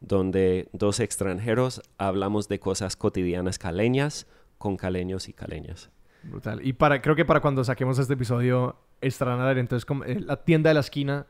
donde 0.00 0.70
dos 0.72 0.98
extranjeros 1.00 1.82
hablamos 1.98 2.48
de 2.48 2.58
cosas 2.58 2.96
cotidianas 2.96 3.58
caleñas 3.58 4.26
con 4.56 4.78
caleños 4.78 5.28
y 5.28 5.34
caleñas. 5.34 5.90
Brutal. 6.22 6.66
Y 6.66 6.72
para, 6.72 7.02
creo 7.02 7.14
que 7.16 7.26
para 7.26 7.40
cuando 7.40 7.62
saquemos 7.64 7.98
este 7.98 8.14
episodio 8.14 8.76
estarán 9.02 9.40
a 9.40 9.44
ver 9.46 9.58
entonces 9.58 9.84
como, 9.84 10.04
eh, 10.04 10.20
la 10.20 10.42
tienda 10.42 10.70
de 10.70 10.74
la 10.74 10.80
esquina 10.80 11.26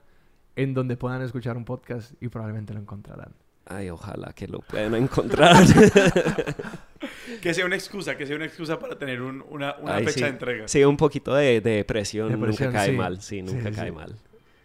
en 0.55 0.73
donde 0.73 0.97
puedan 0.97 1.21
escuchar 1.23 1.57
un 1.57 1.65
podcast 1.65 2.13
y 2.23 2.29
probablemente 2.29 2.73
lo 2.73 2.81
encontrarán. 2.81 3.35
Ay, 3.69 3.91
ojalá 3.91 4.33
que 4.33 4.47
lo 4.47 4.61
puedan 4.61 4.95
encontrar. 4.95 5.65
Que 7.43 7.53
sea 7.53 7.67
una 7.67 7.75
excusa, 7.77 8.17
que 8.17 8.27
sea 8.27 8.35
una 8.37 8.47
excusa 8.47 8.79
para 8.79 8.97
tener 8.99 9.21
un- 9.21 9.45
una, 9.51 9.77
una 9.77 9.97
Ay, 9.97 10.05
fecha 10.05 10.15
sí. 10.19 10.23
de 10.23 10.29
entrega. 10.29 10.67
Sí, 10.69 10.83
un 10.85 10.97
poquito 10.97 11.35
de, 11.35 11.61
de 11.61 11.85
presión, 11.85 12.31
Depresión, 12.31 12.69
nunca 12.69 12.79
cae 12.81 12.91
sí. 12.91 12.97
mal. 12.97 13.21
Sí, 13.21 13.43
nunca 13.43 13.69
sí, 13.69 13.75
cae 13.77 13.91
sí. 13.91 13.93
mal. 13.95 14.17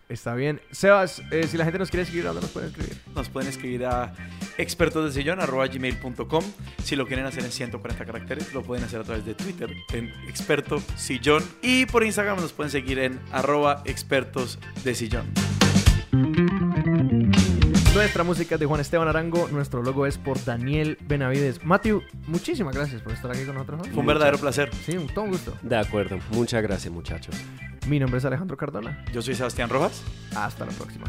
Está 0.08 0.34
bien. 0.36 0.62
Sebas, 0.72 1.22
eh, 1.32 1.46
si 1.48 1.58
la 1.58 1.66
gente 1.66 1.78
nos 1.80 1.90
quiere 1.92 2.06
seguir, 2.06 2.24
¿dónde 2.24 2.42
nos 2.42 2.50
pueden 2.52 2.70
escribir? 2.70 2.98
Nos 3.16 3.28
pueden 3.30 3.50
escribir 3.50 3.86
a 3.86 4.14
expertosdesillón.gmail.com 4.58 6.44
Si 6.84 6.96
lo 6.96 7.06
quieren 7.06 7.26
hacer 7.26 7.44
en 7.44 7.52
140 7.52 8.06
caracteres, 8.06 8.54
lo 8.54 8.64
pueden 8.64 8.86
hacer 8.86 9.02
a 9.02 9.04
través 9.04 9.26
de 9.26 9.34
Twitter 9.36 9.70
en 9.94 10.08
experto 10.28 10.82
sillón. 10.96 11.44
Y 11.62 11.86
por 11.88 12.04
Instagram 12.06 12.40
nos 12.40 12.54
pueden 12.54 12.72
seguir 12.72 12.98
en 13.00 13.20
arroba 13.32 13.84
expertos 13.86 14.58
de 14.84 14.96
sillón. 14.96 15.26
Nuestra 17.94 18.24
música 18.24 18.56
es 18.56 18.60
de 18.60 18.66
Juan 18.66 18.80
Esteban 18.80 19.10
Arango. 19.10 19.50
Nuestro 19.50 19.84
logo 19.84 20.06
es 20.06 20.18
por 20.18 20.42
Daniel 20.46 20.98
Benavides. 21.08 21.64
Matthew, 21.66 22.02
muchísimas 22.26 22.74
gracias 22.74 23.02
por 23.02 23.12
estar 23.12 23.30
aquí 23.30 23.44
con 23.44 23.56
nosotros. 23.56 23.82
Fue 23.90 24.00
un 24.00 24.06
verdadero 24.06 24.38
placer. 24.38 24.74
Sí, 24.86 24.96
un, 24.96 25.08
todo 25.08 25.26
un 25.26 25.32
gusto. 25.32 25.58
De 25.62 25.76
acuerdo. 25.76 26.18
Muchas 26.32 26.64
gracias, 26.64 26.92
muchachos. 26.94 27.36
Mi 27.88 28.00
nombre 28.00 28.20
es 28.20 28.26
Alejandro 28.26 28.56
Cardona. 28.56 29.04
Yo 29.12 29.22
soy 29.22 29.36
Sebastián 29.36 29.70
Rojas. 29.70 30.04
Hasta 30.34 30.66
la 30.66 30.72
próxima. 30.72 31.06